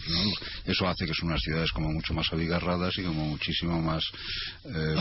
eso 0.65 0.89
hace 0.89 1.07
que 1.07 1.15
son 1.15 1.29
unas 1.29 1.41
ciudades 1.41 1.71
como 1.73 1.91
mucho 1.91 2.15
más 2.15 2.33
abigarradas 2.33 2.97
y 2.99 3.03
como 3.03 3.27
muchísimo 3.27 3.81
más 3.81 4.05
eh, 4.65 4.95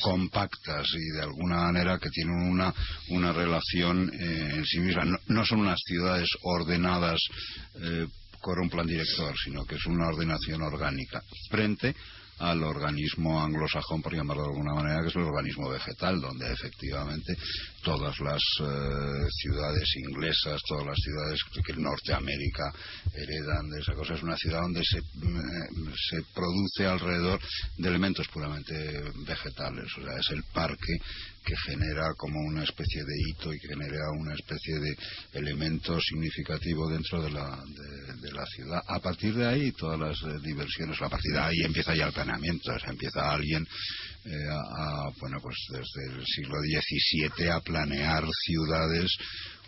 compactas 0.00 0.86
y 0.94 1.16
de 1.16 1.22
alguna 1.22 1.56
manera 1.56 1.98
que 1.98 2.10
tienen 2.10 2.34
una, 2.34 2.72
una 3.08 3.32
relación 3.32 4.10
eh, 4.14 4.50
en 4.54 4.64
sí 4.64 4.80
misma. 4.80 5.04
No, 5.26 5.44
son 5.44 5.60
unas 5.60 5.80
ciudades 5.84 6.01
ordenadas 6.42 7.20
eh, 7.74 8.06
con 8.40 8.58
un 8.60 8.68
plan 8.68 8.86
director, 8.86 9.34
sino 9.44 9.64
que 9.64 9.76
es 9.76 9.86
una 9.86 10.08
ordenación 10.08 10.62
orgánica 10.62 11.22
frente 11.48 11.94
al 12.38 12.62
organismo 12.64 13.40
anglosajón, 13.40 14.02
por 14.02 14.14
llamarlo 14.14 14.42
de 14.42 14.48
alguna 14.48 14.74
manera, 14.74 15.00
que 15.02 15.08
es 15.08 15.16
el 15.16 15.22
organismo 15.22 15.68
vegetal, 15.70 16.20
donde 16.20 16.52
efectivamente 16.52 17.36
todas 17.82 18.18
las 18.20 18.42
eh, 18.60 19.26
ciudades 19.42 19.88
inglesas, 20.08 20.60
todas 20.68 20.86
las 20.86 20.96
ciudades 20.96 21.40
que 21.64 21.72
Norteamérica 21.74 22.72
heredan 23.14 23.68
de 23.70 23.80
esa 23.80 23.94
cosa, 23.94 24.14
es 24.14 24.22
una 24.22 24.36
ciudad 24.36 24.62
donde 24.62 24.82
se, 24.84 24.98
eh, 24.98 25.02
se 26.10 26.22
produce 26.34 26.86
alrededor 26.86 27.40
de 27.76 27.88
elementos 27.88 28.26
puramente 28.28 28.74
vegetales, 29.26 29.86
o 29.98 30.02
sea, 30.02 30.16
es 30.18 30.30
el 30.30 30.42
parque 30.52 30.98
que 31.44 31.56
genera 31.56 32.14
como 32.16 32.38
una 32.40 32.62
especie 32.62 33.02
de 33.02 33.14
hito 33.28 33.52
y 33.52 33.58
que 33.58 33.68
genera 33.68 34.10
una 34.16 34.34
especie 34.34 34.78
de 34.78 34.96
elemento 35.32 36.00
significativo 36.00 36.88
dentro 36.88 37.22
de 37.22 37.30
la, 37.30 37.58
de, 38.20 38.32
la 38.32 38.46
ciudad. 38.46 38.80
A 38.86 39.00
partir 39.00 39.34
de 39.34 39.46
ahí, 39.46 39.72
todas 39.72 39.98
las 39.98 40.22
eh, 40.22 40.38
diversiones, 40.42 41.00
a 41.02 41.08
partir 41.08 41.32
de 41.32 41.40
ahí 41.40 41.56
empieza 41.64 41.94
ya 41.94 42.06
el 42.06 42.12
planeamiento, 42.12 42.72
o 42.72 42.78
sea, 42.78 42.90
empieza 42.90 43.30
alguien 43.30 43.66
eh, 44.24 44.48
a, 44.50 45.10
bueno, 45.20 45.38
pues 45.42 45.56
desde 45.70 46.16
el 46.16 46.26
siglo 46.26 46.54
XVII 46.60 47.48
a 47.50 47.60
planear 47.60 48.24
ciudades 48.44 49.10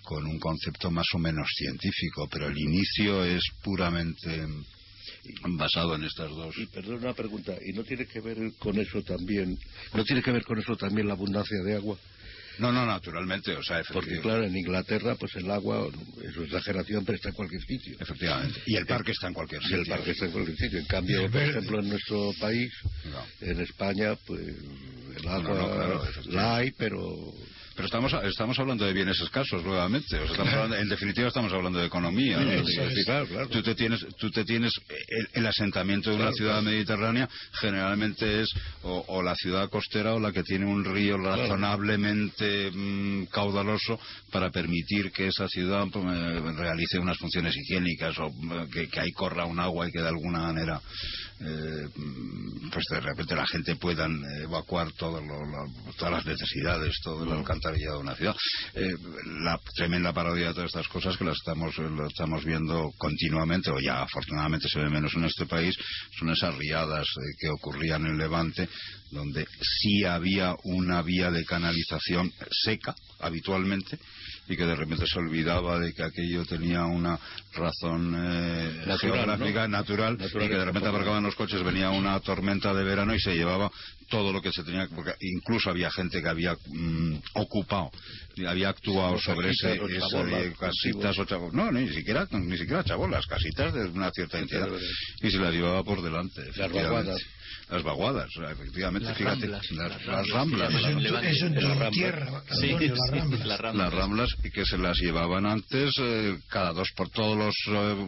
con 0.03 0.25
un 0.27 0.39
concepto 0.39 0.91
más 0.91 1.07
o 1.15 1.19
menos 1.19 1.49
científico, 1.57 2.29
pero 2.31 2.49
el 2.49 2.59
inicio 2.59 3.25
es 3.25 3.43
puramente 3.63 4.47
basado 5.57 5.95
en 5.95 6.05
estas 6.05 6.31
dos. 6.31 6.57
Y 6.59 6.67
perdón 6.67 6.99
una 6.99 7.15
pregunta, 7.15 7.55
¿y 7.65 7.73
no 7.73 7.83
tiene 7.85 8.07
que 8.07 8.21
ver 8.21 8.37
con 8.59 8.79
eso 8.79 9.03
también, 9.03 9.59
no 9.93 10.05
tiene 10.05 10.23
que 10.23 10.31
ver 10.31 10.45
con 10.45 10.59
eso 10.59 10.77
también 10.77 11.09
la 11.09 11.15
abundancia 11.15 11.63
de 11.65 11.77
agua? 11.77 11.99
No, 12.59 12.73
no, 12.73 12.87
naturalmente, 12.87 13.53
o 13.53 13.63
sea, 13.63 13.83
Porque 13.93 14.21
claro, 14.21 14.45
en 14.45 14.57
Inglaterra, 14.57 15.17
pues 15.17 15.35
el 15.37 15.51
agua, 15.51 15.89
es 16.23 16.37
exageración, 16.37 17.05
pero 17.05 17.17
está 17.17 17.31
en 17.31 17.35
cualquier 17.35 17.63
sitio. 17.63 17.97
Efectivamente. 17.99 18.61
Y 18.67 18.77
el 18.77 18.87
parque 18.87 19.13
está 19.13 19.29
en 19.29 19.35
cualquier 19.35 19.63
sitio. 19.63 19.77
Y 19.77 19.81
el 19.81 19.87
parque 19.87 20.11
está 20.13 20.27
en 20.27 20.33
cualquier 20.33 20.57
sitio. 20.57 20.79
En 20.79 20.87
cambio, 20.87 21.31
por 21.31 21.43
ejemplo, 21.43 21.81
en 21.81 21.89
nuestro 21.89 22.33
país, 22.41 22.73
en 23.41 23.61
España, 23.61 24.17
pues 24.27 24.57
el 25.17 25.29
agua 25.29 26.09
la 26.27 26.57
hay, 26.57 26.71
pero 26.73 26.99
pero 27.75 27.87
estamos, 27.87 28.13
estamos 28.25 28.59
hablando 28.59 28.85
de 28.85 28.93
bienes 28.93 29.21
escasos 29.21 29.65
nuevamente. 29.65 30.17
en 30.79 30.89
definitiva, 30.89 31.29
estamos 31.29 31.53
hablando 31.53 31.79
de 31.79 31.87
economía. 31.87 32.39
Tú 33.51 33.63
te 33.63 33.75
tienes, 33.75 34.07
tú 34.17 34.31
te 34.31 34.45
tienes 34.45 34.73
el, 35.33 35.47
asentamiento 35.47 36.11
de 36.11 36.17
una 36.17 36.33
ciudad 36.33 36.63
mediterránea 36.63 37.29
generalmente 37.53 38.43
es 38.43 38.49
o, 38.83 39.23
la 39.23 39.35
ciudad 39.35 39.69
costera 39.69 40.15
o 40.15 40.21
la 40.21 40.33
que 40.33 40.43
tiene 40.43 40.67
un 40.67 40.85
río 40.85 41.19
razonablemente 41.19 42.71
mm, 42.73 43.25
caudaloso 43.27 43.99
para 44.31 44.51
permitir 44.51 45.13
que 45.13 45.29
esa 45.29 45.49
ciudad 45.49 45.87
pues, 45.93 46.05
realice 46.57 46.99
unas 46.99 47.19
funciones 47.19 47.57
higiénicas 47.57 48.19
o 48.19 48.33
que, 48.73 48.89
que 48.89 49.01
ahí 49.01 49.13
corra 49.13 49.45
un 49.45 49.61
agua 49.61 49.89
y 49.89 49.93
que 49.93 50.01
de 50.01 50.09
alguna 50.09 50.41
manera 50.41 50.81
eh, 51.41 51.89
pues 52.73 52.85
de 52.91 53.01
repente 53.01 53.35
la 53.35 53.47
gente 53.47 53.77
pueda 53.77 54.07
evacuar 54.41 54.93
todas 54.93 55.23
las 55.23 56.27
necesidades, 56.27 56.95
todo 57.03 57.25
el 57.25 57.33
alcantarillado 57.33 57.97
de 57.97 58.03
una 58.03 58.15
ciudad. 58.15 58.37
Eh, 58.75 58.95
la 59.43 59.59
tremenda 59.75 60.13
parodia 60.13 60.49
de 60.49 60.55
todas 60.55 60.71
estas 60.71 60.89
cosas 60.89 61.17
que 61.17 61.25
las 61.25 61.37
estamos, 61.37 61.77
lo 61.79 62.07
estamos 62.07 62.45
viendo 62.45 62.91
continuamente, 62.99 63.71
o 63.71 63.81
ya 63.81 64.03
afortunadamente 64.03 64.69
se 64.69 64.79
ve 64.79 64.91
menos 64.91 65.15
en 65.15 65.25
este 65.25 65.47
país, 65.47 65.75
son 66.19 66.31
esas 66.31 66.55
riadas 66.57 67.07
eh, 67.07 67.37
que 67.39 67.49
ocurrían 67.49 68.07
en 68.07 68.19
Levante, 68.19 68.69
donde 69.11 69.47
sí 69.61 70.05
había 70.05 70.55
una 70.65 71.03
vía 71.03 71.31
de 71.31 71.45
canalización 71.45 72.33
seca 72.51 72.95
habitualmente 73.21 73.99
y 74.49 74.57
que 74.57 74.65
de 74.65 74.75
repente 74.75 75.07
se 75.07 75.19
olvidaba 75.19 75.79
de 75.79 75.93
que 75.93 76.03
aquello 76.03 76.45
tenía 76.45 76.85
una 76.85 77.19
razón 77.55 78.15
eh, 78.17 78.85
geográfica 79.01 79.69
natural, 79.69 80.19
y 80.21 80.49
que 80.49 80.57
de 80.57 80.65
repente 80.65 80.89
aparcaban 80.89 81.23
los 81.23 81.35
coches, 81.35 81.63
venía 81.63 81.91
una 81.91 82.19
tormenta 82.21 82.75
de 82.75 82.85
verano 82.85 83.15
y 83.15 83.21
se 83.21 83.35
llevaba 83.35 83.71
todo 84.11 84.33
lo 84.33 84.43
que 84.43 84.53
se 84.53 84.63
tenía, 84.65 84.87
porque 84.95 85.15
incluso 85.21 85.71
había 85.71 85.91
gente 85.91 86.23
que 86.23 86.29
había 86.29 86.55
mm, 86.67 87.17
ocupado, 87.35 87.91
había 88.47 88.69
actuado 88.69 89.19
sobre 89.19 89.51
ese, 89.51 89.81
casitas 90.59 91.19
o 91.19 91.25
chabolas, 91.25 91.55
no, 91.55 91.73
ni 91.73 91.89
siquiera, 91.89 92.27
ni 92.31 92.59
siquiera 92.59 92.85
chabolas, 92.85 93.27
casitas 93.27 93.73
de 93.73 93.87
una 93.87 94.11
cierta 94.11 94.39
entidad, 94.39 94.69
y 95.23 95.31
se 95.31 95.39
las 95.39 95.53
llevaba 95.53 95.83
por 95.85 96.03
delante 96.03 96.43
las 96.57 96.71
vaguadas, 97.69 98.29
efectivamente, 98.51 99.09
las 99.09 99.19
fíjate, 99.19 99.47
ramblas, 99.47 100.07
las, 100.07 100.29
ramblas. 100.29 100.75
Eso 101.25 101.47
en 101.47 101.55
tu 101.55 101.91
tierra, 101.91 102.43
sí, 102.61 102.71
las, 102.89 103.11
ramblas. 103.11 103.75
las, 103.75 103.93
ramblas. 103.93 104.31
y 104.43 104.51
que 104.51 104.65
se 104.65 104.79
las 104.79 104.99
llevaban 104.99 105.47
antes, 105.47 105.95
eh, 105.99 106.39
cada 106.49 106.73
dos 106.73 106.89
por 106.97 107.09
todos 107.11 107.37
los 107.37 107.55
eh, 107.69 108.07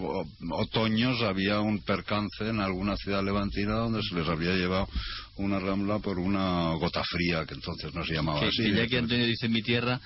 otoños 0.53 1.23
había 1.23 1.61
un 1.61 1.83
percance 1.83 2.49
en 2.49 2.61
alguna 2.61 2.97
ciudad 2.97 3.25
levantina 3.25 3.75
donde 3.75 4.03
se 4.03 4.15
les 4.15 4.29
había 4.29 4.53
llevado 4.55 4.89
una 5.37 5.59
rambla 5.59 5.99
por 5.99 6.19
una 6.19 6.73
gota 6.75 7.03
fría, 7.05 7.45
que 7.45 7.55
entonces 7.55 7.95
no 7.95 8.05
se 8.05 8.15
llamaba 8.15 8.41
así. 8.41 8.73
ya 8.73 8.87
que 8.87 8.99
Antonio 8.99 9.27
dice 9.27 9.49
mi 9.49 9.63
tierra, 9.63 10.01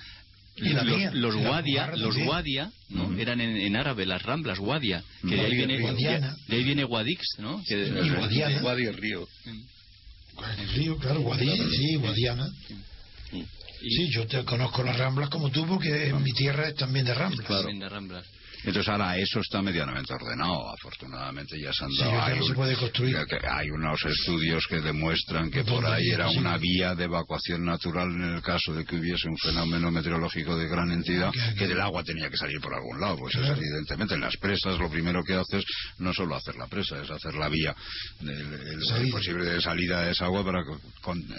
los, 0.55 1.13
los 1.13 1.35
Guadia, 1.35 1.91
los 1.95 2.17
Guadia 2.17 2.71
¿no? 2.89 3.17
eran 3.17 3.41
en, 3.41 3.55
en, 3.55 3.75
árabe 3.75 4.05
las 4.05 4.21
ramblas 4.21 4.59
Guadia, 4.59 5.03
que 5.21 5.35
de 5.35 5.41
ahí 5.41 5.55
viene, 5.55 5.77
de 5.77 6.55
ahí 6.55 6.63
viene 6.63 6.83
Guadix, 6.83 7.25
¿no? 7.39 7.63
Que 7.67 7.87
y 7.87 8.09
Guadiana. 8.09 8.61
Guadia 8.61 8.89
el 8.89 8.97
río. 8.97 9.27
El 10.57 10.69
río, 10.69 10.97
claro, 10.97 11.21
Guadiana, 11.21 11.63
sí, 11.69 11.95
Guadiana. 11.95 12.47
Sí, 13.81 14.09
yo 14.11 14.27
te 14.27 14.43
conozco 14.43 14.83
las 14.83 14.97
ramblas 14.97 15.29
como 15.29 15.49
tú 15.49 15.65
porque 15.65 16.07
en 16.07 16.21
mi 16.21 16.31
tierra 16.33 16.67
es 16.69 16.75
también 16.75 17.05
de 17.05 17.13
ramblas. 17.13 17.47
Claro. 17.47 17.67
de 17.67 17.89
ramblas. 17.89 18.25
Entonces 18.63 18.89
ahora 18.89 19.17
eso 19.17 19.39
está 19.39 19.61
medianamente 19.61 20.13
ordenado, 20.13 20.71
afortunadamente 20.73 21.59
ya 21.59 21.73
se 21.73 21.85
han 21.85 21.95
dado. 21.95 22.21
hay, 22.21 22.47
se 22.47 22.53
puede 22.53 22.75
construir. 22.75 23.17
hay 23.17 23.69
unos 23.71 24.03
estudios 24.05 24.65
que 24.67 24.81
demuestran 24.81 25.49
que 25.49 25.63
por 25.63 25.85
ahí 25.85 26.09
era 26.09 26.29
una 26.29 26.57
vía 26.57 26.95
de 26.95 27.05
evacuación 27.05 27.65
natural 27.65 28.09
en 28.09 28.35
el 28.35 28.41
caso 28.41 28.73
de 28.73 28.85
que 28.85 28.95
hubiese 28.95 29.27
un 29.27 29.37
fenómeno 29.37 29.91
meteorológico 29.91 30.55
de 30.55 30.67
gran 30.67 30.91
entidad, 30.91 31.31
que 31.57 31.67
del 31.67 31.81
agua 31.81 32.03
tenía 32.03 32.29
que 32.29 32.37
salir 32.37 32.59
por 32.61 32.73
algún 32.73 32.99
lado. 32.99 33.17
Pues 33.17 33.35
evidentemente 33.35 34.15
en 34.15 34.21
las 34.21 34.37
presas 34.37 34.77
lo 34.79 34.89
primero 34.89 35.23
que 35.23 35.35
haces 35.35 35.63
no 35.97 36.13
solo 36.13 36.35
hacer 36.35 36.55
la 36.55 36.67
presa, 36.67 37.01
es 37.01 37.09
hacer 37.09 37.35
la 37.35 37.49
vía 37.49 37.75
el, 38.21 39.11
posible 39.11 39.45
de 39.45 39.61
salida 39.61 40.01
de 40.01 40.11
esa 40.11 40.25
agua 40.25 40.43
para 40.43 40.63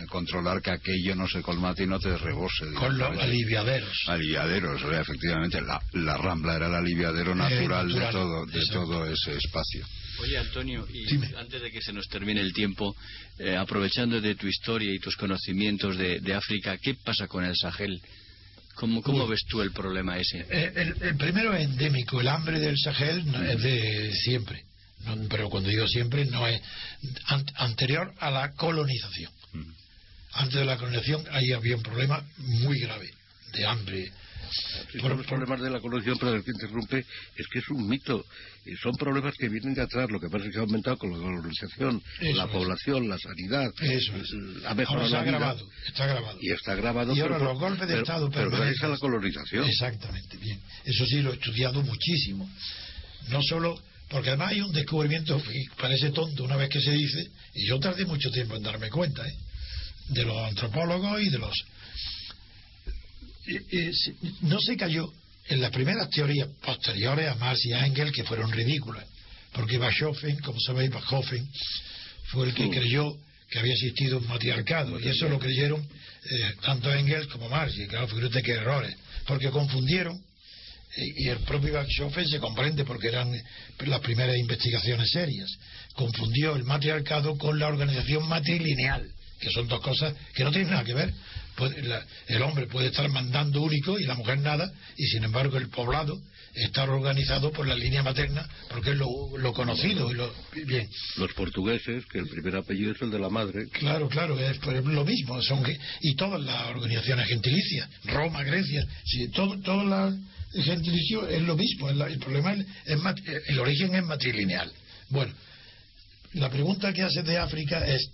controlar 0.08 0.60
que 0.60 0.70
aquello 0.70 1.14
no 1.14 1.28
se 1.28 1.42
colmate 1.42 1.84
y 1.84 1.86
no 1.86 1.98
te 1.98 2.16
rebose. 2.16 2.72
Con 2.74 2.98
los 2.98 3.18
aliviaderos. 3.18 4.04
Aliviaderos, 4.08 4.82
efectivamente. 4.82 5.60
La, 5.60 5.80
la 5.92 6.16
rambla 6.16 6.56
era 6.56 6.68
la 6.68 6.80
aliviadero 7.12 7.34
natural, 7.34 7.88
de 7.88 8.10
todo, 8.10 8.46
de 8.46 8.66
todo 8.66 9.06
ese 9.06 9.36
espacio. 9.36 9.86
Oye, 10.20 10.38
Antonio, 10.38 10.86
y 10.92 11.06
antes 11.36 11.62
de 11.62 11.70
que 11.70 11.80
se 11.80 11.92
nos 11.92 12.06
termine 12.08 12.40
el 12.40 12.52
tiempo, 12.52 12.94
eh, 13.38 13.56
aprovechando 13.56 14.20
de 14.20 14.34
tu 14.34 14.46
historia 14.46 14.92
y 14.92 14.98
tus 14.98 15.16
conocimientos 15.16 15.96
de, 15.96 16.34
África, 16.34 16.76
¿qué 16.78 16.94
pasa 16.94 17.26
con 17.26 17.44
el 17.44 17.56
Sahel? 17.56 18.00
¿Cómo, 18.74 19.02
cómo 19.02 19.26
ves 19.26 19.42
tú 19.48 19.60
el 19.60 19.72
problema 19.72 20.16
ese? 20.18 20.46
Eh, 20.48 20.94
el, 21.00 21.16
primero 21.16 21.54
es 21.54 21.64
endémico. 21.64 22.20
El 22.20 22.28
hambre 22.28 22.58
del 22.58 22.78
Sahel 22.78 23.24
es 23.48 23.62
de 23.62 24.12
siempre. 24.14 24.64
pero 25.28 25.50
cuando 25.50 25.68
digo 25.68 25.86
siempre, 25.86 26.24
no 26.26 26.46
es 26.46 26.60
anterior 27.56 28.12
a 28.18 28.30
la 28.30 28.52
colonización. 28.52 29.32
Antes 30.34 30.54
de 30.54 30.64
la 30.64 30.78
colonización 30.78 31.24
ahí 31.30 31.52
había 31.52 31.76
un 31.76 31.82
problema 31.82 32.24
muy 32.38 32.78
grave 32.80 33.10
de 33.52 33.66
hambre 33.66 34.10
por, 35.00 35.16
los 35.16 35.26
problemas 35.26 35.60
de 35.60 35.70
la 35.70 35.80
colonización, 35.80 36.18
pero 36.18 36.44
que 36.44 36.50
interrumpe, 36.50 36.98
es 37.36 37.46
que 37.48 37.58
es 37.58 37.68
un 37.70 37.88
mito. 37.88 38.24
son 38.82 38.92
problemas 38.96 39.34
que 39.38 39.48
vienen 39.48 39.74
de 39.74 39.82
atrás. 39.82 40.10
Lo 40.10 40.20
que 40.20 40.28
pasa 40.28 40.46
es 40.46 40.52
que 40.52 40.58
ha 40.58 40.62
aumentado 40.62 40.98
con 40.98 41.12
la 41.12 41.18
colonización, 41.18 42.02
la 42.20 42.46
población, 42.48 43.08
la 43.08 43.18
sanidad. 43.18 43.72
Eso 43.80 44.12
Ha 44.66 44.74
mejorado 44.74 45.06
está 45.06 45.24
grabado, 45.24 45.68
está 45.86 46.06
grabado. 46.06 46.38
Y 46.40 46.50
está 46.50 46.74
grabado. 46.74 47.14
Y 47.14 47.20
ahora 47.20 47.38
los 47.38 47.58
golpes 47.58 47.88
de 47.88 47.98
Estado 47.98 48.30
pero 48.30 48.50
gracias 48.50 48.82
a 48.82 48.88
la 48.88 48.98
colonización. 48.98 49.64
Exactamente, 49.64 50.36
bien. 50.36 50.60
Eso 50.84 51.06
sí 51.06 51.20
lo 51.20 51.30
he 51.32 51.34
estudiado 51.34 51.82
muchísimo. 51.82 52.48
No 53.28 53.42
solo 53.42 53.80
porque 54.12 54.28
además 54.28 54.52
hay 54.52 54.60
un 54.60 54.72
descubrimiento 54.72 55.42
que 55.42 55.64
parece 55.80 56.10
tonto 56.10 56.44
una 56.44 56.56
vez 56.56 56.68
que 56.68 56.80
se 56.80 56.90
dice, 56.92 57.30
y 57.54 57.66
yo 57.66 57.80
tardé 57.80 58.04
mucho 58.04 58.30
tiempo 58.30 58.56
en 58.56 58.62
darme 58.62 58.90
cuenta, 58.90 59.26
¿eh? 59.26 59.34
de 60.08 60.24
los 60.24 60.36
antropólogos 60.36 61.22
y 61.22 61.30
de 61.30 61.38
los 61.38 61.56
no 64.42 64.60
se 64.60 64.76
cayó 64.76 65.12
en 65.48 65.60
las 65.60 65.70
primeras 65.70 66.08
teorías 66.10 66.48
posteriores 66.64 67.28
a 67.28 67.34
Marx 67.34 67.64
y 67.66 67.72
a 67.72 67.86
Engels, 67.86 68.12
que 68.12 68.24
fueron 68.24 68.50
ridículas, 68.52 69.04
porque 69.52 69.78
Bachofen, 69.78 70.38
como 70.40 70.58
sabéis, 70.60 70.90
Bachofen 70.90 71.48
fue 72.26 72.46
el 72.46 72.54
que 72.54 72.70
creyó 72.70 73.16
que 73.50 73.58
había 73.58 73.72
existido 73.74 74.18
un 74.18 74.26
matriarcado, 74.28 74.98
y 74.98 75.08
eso 75.08 75.28
lo 75.28 75.38
creyeron 75.38 75.82
eh, 75.82 76.54
tanto 76.62 76.92
Engels 76.92 77.26
como 77.26 77.48
Marx, 77.48 77.76
y 77.76 77.86
claro, 77.86 78.08
fíjate 78.08 78.42
qué 78.42 78.52
errores, 78.52 78.96
porque 79.26 79.50
confundieron, 79.50 80.18
y, 80.96 81.24
y 81.24 81.28
el 81.28 81.38
propio 81.40 81.74
Bachofen 81.74 82.28
se 82.28 82.38
comprende 82.38 82.84
porque 82.84 83.08
eran 83.08 83.32
las 83.78 84.00
primeras 84.00 84.36
investigaciones 84.36 85.10
serias, 85.10 85.50
confundió 85.94 86.54
el 86.54 86.64
matriarcado 86.64 87.36
con 87.36 87.58
la 87.58 87.66
organización 87.66 88.28
matrilineal, 88.28 89.10
que 89.40 89.50
son 89.50 89.66
dos 89.66 89.80
cosas 89.80 90.14
que 90.34 90.44
no 90.44 90.52
tienen 90.52 90.70
nada 90.70 90.84
que 90.84 90.94
ver. 90.94 91.12
Puede- 91.56 91.82
la- 91.82 92.04
el 92.28 92.42
hombre 92.42 92.66
puede 92.66 92.88
estar 92.88 93.08
mandando 93.10 93.60
único 93.62 93.98
y 93.98 94.04
la 94.04 94.14
mujer 94.14 94.38
nada, 94.38 94.72
y 94.96 95.06
sin 95.06 95.24
embargo 95.24 95.58
el 95.58 95.68
poblado 95.68 96.20
está 96.54 96.84
organizado 96.84 97.50
por 97.52 97.66
la 97.66 97.74
línea 97.74 98.02
materna, 98.02 98.46
porque 98.68 98.90
es 98.90 98.96
lo, 98.96 99.36
lo 99.38 99.52
conocido 99.52 100.10
y 100.10 100.14
lo 100.14 100.34
bien. 100.66 100.88
Los 101.16 101.32
portugueses, 101.34 102.04
que 102.06 102.18
el 102.18 102.28
primer 102.28 102.56
apellido 102.56 102.92
es 102.92 103.00
el 103.02 103.10
de 103.10 103.18
la 103.18 103.28
madre, 103.30 103.68
Claro, 103.70 104.08
claro, 104.08 104.38
es 104.38 104.58
pues, 104.58 104.84
lo 104.84 105.04
mismo, 105.04 105.40
son 105.42 105.62
y 106.00 106.14
todas 106.14 106.40
las 106.42 106.66
organizaciones 106.68 107.26
gentilicias, 107.28 107.88
Roma, 108.04 108.42
Grecia, 108.44 108.86
sí, 109.04 109.28
todo, 109.28 109.58
todas 109.60 109.86
las 109.86 110.64
gentilicios 110.64 111.28
es 111.30 111.40
lo 111.42 111.56
mismo, 111.56 111.88
es 111.88 111.96
la- 111.96 112.06
el 112.08 112.18
problema 112.18 112.52
es, 112.52 112.66
es 112.86 112.98
mat- 112.98 113.18
el 113.46 113.58
origen 113.58 113.94
es 113.94 114.04
matrilineal. 114.04 114.70
Bueno, 115.08 115.32
la 116.34 116.50
pregunta 116.50 116.92
que 116.92 117.02
hace 117.02 117.22
de 117.22 117.38
África 117.38 117.86
es 117.86 118.10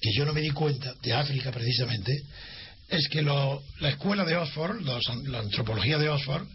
que 0.00 0.10
yo 0.16 0.24
no 0.24 0.32
me 0.32 0.40
di 0.40 0.50
cuenta 0.50 0.94
de 1.02 1.12
África 1.12 1.50
precisamente 1.52 2.22
es 2.88 3.08
que 3.08 3.22
lo- 3.22 3.62
la 3.80 3.90
escuela 3.90 4.24
de 4.24 4.36
Oxford, 4.36 4.80
los- 4.80 5.06
la 5.26 5.40
antropología 5.40 5.98
de 5.98 6.08
Oxford, 6.08 6.46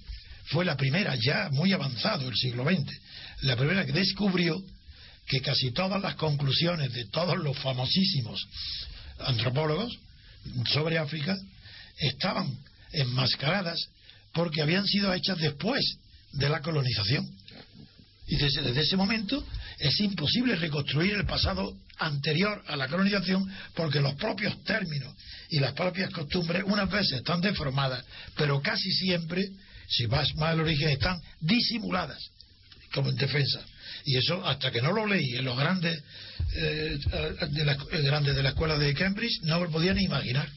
fue 0.46 0.66
la 0.66 0.76
primera, 0.76 1.16
ya 1.16 1.50
muy 1.52 1.72
avanzado 1.72 2.28
el 2.28 2.36
siglo 2.36 2.64
XX, 2.66 2.92
la 3.42 3.56
primera 3.56 3.86
que 3.86 3.92
descubrió 3.94 4.62
que 5.28 5.42
casi 5.42 5.72
todas 5.72 6.02
las 6.02 6.16
conclusiones 6.16 6.92
de 6.92 7.06
todos 7.06 7.38
los 7.38 7.58
famosísimos 7.60 8.46
antropólogos 9.20 9.98
sobre 10.74 10.98
África 10.98 11.38
estaban 11.98 12.58
enmascaradas 12.92 13.80
porque 14.34 14.62
habían 14.62 14.86
sido 14.86 15.14
hechas 15.14 15.38
después 15.38 15.82
de 16.34 16.50
la 16.50 16.62
colonización. 16.62 17.30
Y 18.28 18.36
desde, 18.36 18.64
desde 18.64 18.82
ese 18.82 18.98
momento 18.98 19.46
es 19.84 20.00
imposible 20.00 20.56
reconstruir 20.56 21.14
el 21.14 21.26
pasado 21.26 21.76
anterior 21.98 22.64
a 22.68 22.78
la 22.78 22.88
colonización 22.88 23.46
porque 23.76 24.00
los 24.00 24.16
propios 24.16 24.64
términos 24.64 25.14
y 25.50 25.60
las 25.60 25.74
propias 25.74 26.10
costumbres 26.10 26.64
unas 26.66 26.90
veces 26.90 27.18
están 27.18 27.42
deformadas, 27.42 28.06
pero 28.38 28.62
casi 28.62 28.90
siempre, 28.94 29.46
si 29.90 30.06
vas 30.06 30.34
más 30.36 30.52
al 30.52 30.62
origen, 30.62 30.88
están 30.88 31.22
disimuladas 31.42 32.18
como 32.94 33.10
en 33.10 33.18
defensa. 33.18 33.60
Y 34.06 34.16
eso, 34.16 34.46
hasta 34.48 34.72
que 34.72 34.82
no 34.82 34.94
lo 34.94 35.06
leí 35.06 35.36
en 35.36 35.44
los 35.44 35.58
grandes, 35.58 36.02
eh, 36.56 36.98
de, 37.52 37.66
la, 37.66 37.74
eh, 37.74 38.02
grandes 38.04 38.36
de 38.36 38.44
la 38.44 38.50
escuela 38.50 38.78
de 38.78 38.94
Cambridge, 38.94 39.42
no 39.44 39.60
lo 39.60 39.70
podía 39.70 39.94
ni 39.94 40.06
imaginar. 40.06 40.48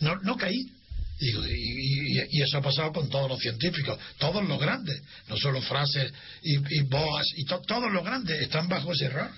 No, 0.00 0.16
no 0.22 0.36
caí. 0.36 0.72
Digo, 1.18 1.46
y, 1.46 1.50
y- 1.52 2.26
y 2.30 2.42
eso 2.42 2.58
ha 2.58 2.62
pasado 2.62 2.92
con 2.92 3.08
todos 3.08 3.28
los 3.30 3.38
científicos, 3.40 3.98
todos 4.18 4.46
los 4.46 4.60
grandes, 4.60 5.00
no 5.28 5.36
solo 5.36 5.62
Fraser 5.62 6.12
y, 6.42 6.56
y 6.56 6.80
Boas, 6.82 7.26
y 7.36 7.44
to- 7.44 7.62
todos 7.66 7.90
los 7.90 8.04
grandes 8.04 8.40
están 8.42 8.68
bajo 8.68 8.92
ese 8.92 9.06
error. 9.06 9.30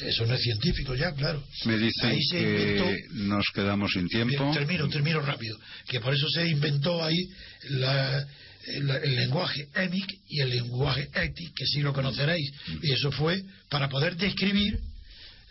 Eso 0.00 0.26
no 0.26 0.34
es 0.34 0.42
científico 0.42 0.94
ya, 0.94 1.12
claro. 1.12 1.42
Me 1.64 1.78
dicen 1.78 2.10
Ahí 2.10 2.22
se 2.22 2.36
que 2.38 2.42
inventó- 2.78 3.14
nos 3.24 3.46
quedamos 3.54 3.92
sin 3.92 4.06
tiempo. 4.08 4.50
Termino, 4.52 4.88
termino 4.88 5.20
rápido. 5.20 5.58
Que 5.88 6.00
por 6.00 6.14
eso 6.14 6.28
se 6.28 6.46
inventó 6.48 7.02
ahí 7.02 7.16
la- 7.70 8.26
el, 8.66 8.90
el 8.90 9.16
lenguaje 9.16 9.68
EMIC 9.74 10.18
y 10.28 10.40
el 10.40 10.50
lenguaje 10.50 11.08
ETIC, 11.14 11.54
que 11.54 11.66
sí 11.66 11.80
lo 11.80 11.92
conoceréis. 11.94 12.50
Y 12.82 12.92
eso 12.92 13.10
fue 13.12 13.42
para 13.70 13.88
poder 13.88 14.16
describir 14.16 14.78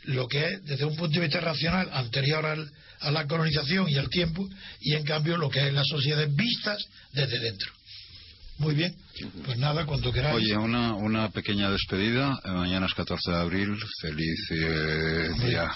lo 0.08 0.28
que 0.28 0.46
es 0.46 0.66
desde 0.66 0.86
un 0.86 0.96
punto 0.96 1.20
de 1.20 1.26
vista 1.26 1.40
racional 1.42 1.90
anterior 1.94 2.46
al- 2.46 2.72
a 3.00 3.12
la 3.12 3.28
colonización 3.28 3.90
y 3.90 3.98
al 3.98 4.10
tiempo, 4.10 4.48
y 4.82 4.94
en 4.94 5.04
cambio 5.04 5.38
lo 5.38 5.50
que 5.50 5.68
es 5.68 5.74
las 5.74 5.88
sociedades 5.88 6.34
vistas 6.36 6.84
desde 7.14 7.40
dentro. 7.40 7.72
Muy 8.58 8.74
bien, 8.74 8.96
pues 9.44 9.58
nada, 9.58 9.86
cuando 9.86 10.14
queráis. 10.14 10.36
Oye, 10.38 10.56
una, 10.56 10.94
una 10.96 11.30
pequeña 11.30 11.70
despedida. 11.70 12.40
Eh, 12.46 12.52
Mañana 12.52 12.86
es 12.86 12.94
14 12.94 13.32
de 13.32 13.38
abril. 13.38 13.76
Feliz 14.02 14.40
eh, 14.52 15.30
día 15.46 15.70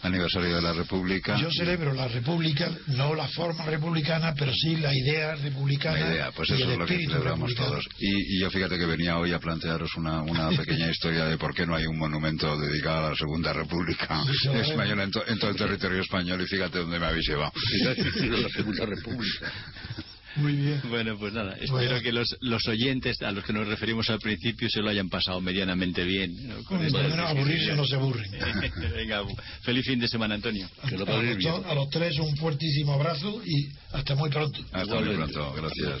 aniversario 0.00 0.56
de 0.56 0.62
la 0.62 0.72
República. 0.72 1.36
Yo 1.38 1.50
celebro 1.50 1.92
la 1.92 2.08
república, 2.08 2.70
no 2.86 3.14
la 3.14 3.28
forma 3.28 3.66
republicana, 3.66 4.32
pero 4.34 4.50
sí 4.54 4.76
la 4.76 4.94
idea 4.94 5.34
republicana. 5.34 6.00
La 6.00 6.10
idea, 6.14 6.32
pues 6.32 6.48
eso 6.50 6.70
es 6.70 6.78
lo 6.78 6.86
que 6.86 6.96
celebramos 7.04 7.54
todos. 7.54 7.84
Y, 7.98 8.36
y 8.36 8.40
yo 8.40 8.50
fíjate 8.50 8.78
que 8.78 8.86
venía 8.86 9.18
hoy 9.18 9.32
a 9.34 9.38
plantearos 9.38 9.94
una, 9.96 10.22
una 10.22 10.48
pequeña 10.56 10.90
historia 10.90 11.26
de 11.26 11.36
por 11.36 11.54
qué 11.54 11.66
no 11.66 11.76
hay 11.76 11.84
un 11.86 11.98
monumento 11.98 12.56
dedicado 12.58 13.08
a 13.08 13.10
la 13.10 13.16
Segunda 13.16 13.52
República 13.52 14.22
española 14.54 15.02
en, 15.04 15.10
to- 15.10 15.26
en 15.28 15.38
todo 15.38 15.50
el 15.50 15.56
territorio 15.56 16.00
español 16.00 16.40
y 16.40 16.46
fíjate 16.46 16.78
dónde 16.78 16.98
me 16.98 17.06
habéis 17.06 17.28
llevado. 17.28 17.52
la 17.84 18.48
Segunda 18.48 18.86
República. 18.86 19.52
Muy 20.36 20.52
bien. 20.56 20.80
Bueno, 20.88 21.18
pues 21.18 21.32
nada, 21.34 21.52
espero 21.54 21.72
Bueno. 21.72 22.00
que 22.00 22.10
los, 22.12 22.36
los 22.40 22.66
oyentes 22.66 23.20
a 23.20 23.32
los 23.32 23.44
que 23.44 23.52
nos 23.52 23.66
referimos 23.68 24.08
al 24.08 24.18
principio 24.18 24.68
se 24.70 24.80
lo 24.80 24.88
hayan 24.88 25.08
pasado 25.10 25.40
medianamente 25.40 26.04
bien. 26.04 26.48
¿no? 26.48 26.62
Con 26.64 26.82
lo 26.84 26.90
menos 26.90 27.18
aburrirse 27.18 27.74
no 27.76 27.84
se 27.84 27.96
aburren. 27.96 28.30
Venga, 28.96 29.24
feliz 29.62 29.84
fin 29.84 29.98
de 30.00 30.08
semana, 30.08 30.34
Antonio. 30.34 30.68
Que 30.88 30.96
lo 30.96 31.02
A 31.04 31.06
paséis 31.06 31.28
los, 31.30 31.36
bien. 31.38 31.52
to- 31.52 31.68
a 31.68 31.74
los 31.74 31.90
tres 31.90 32.18
un 32.18 32.34
fuertísimo 32.36 32.94
abrazo 32.94 33.42
y 33.44 33.68
hasta 33.92 34.14
muy 34.14 34.30
pronto. 34.30 34.58
Hasta 34.72 34.94
muy 35.00 35.14
pronto. 35.14 35.52
Gracias. 35.52 36.00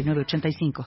906985. 0.03 0.71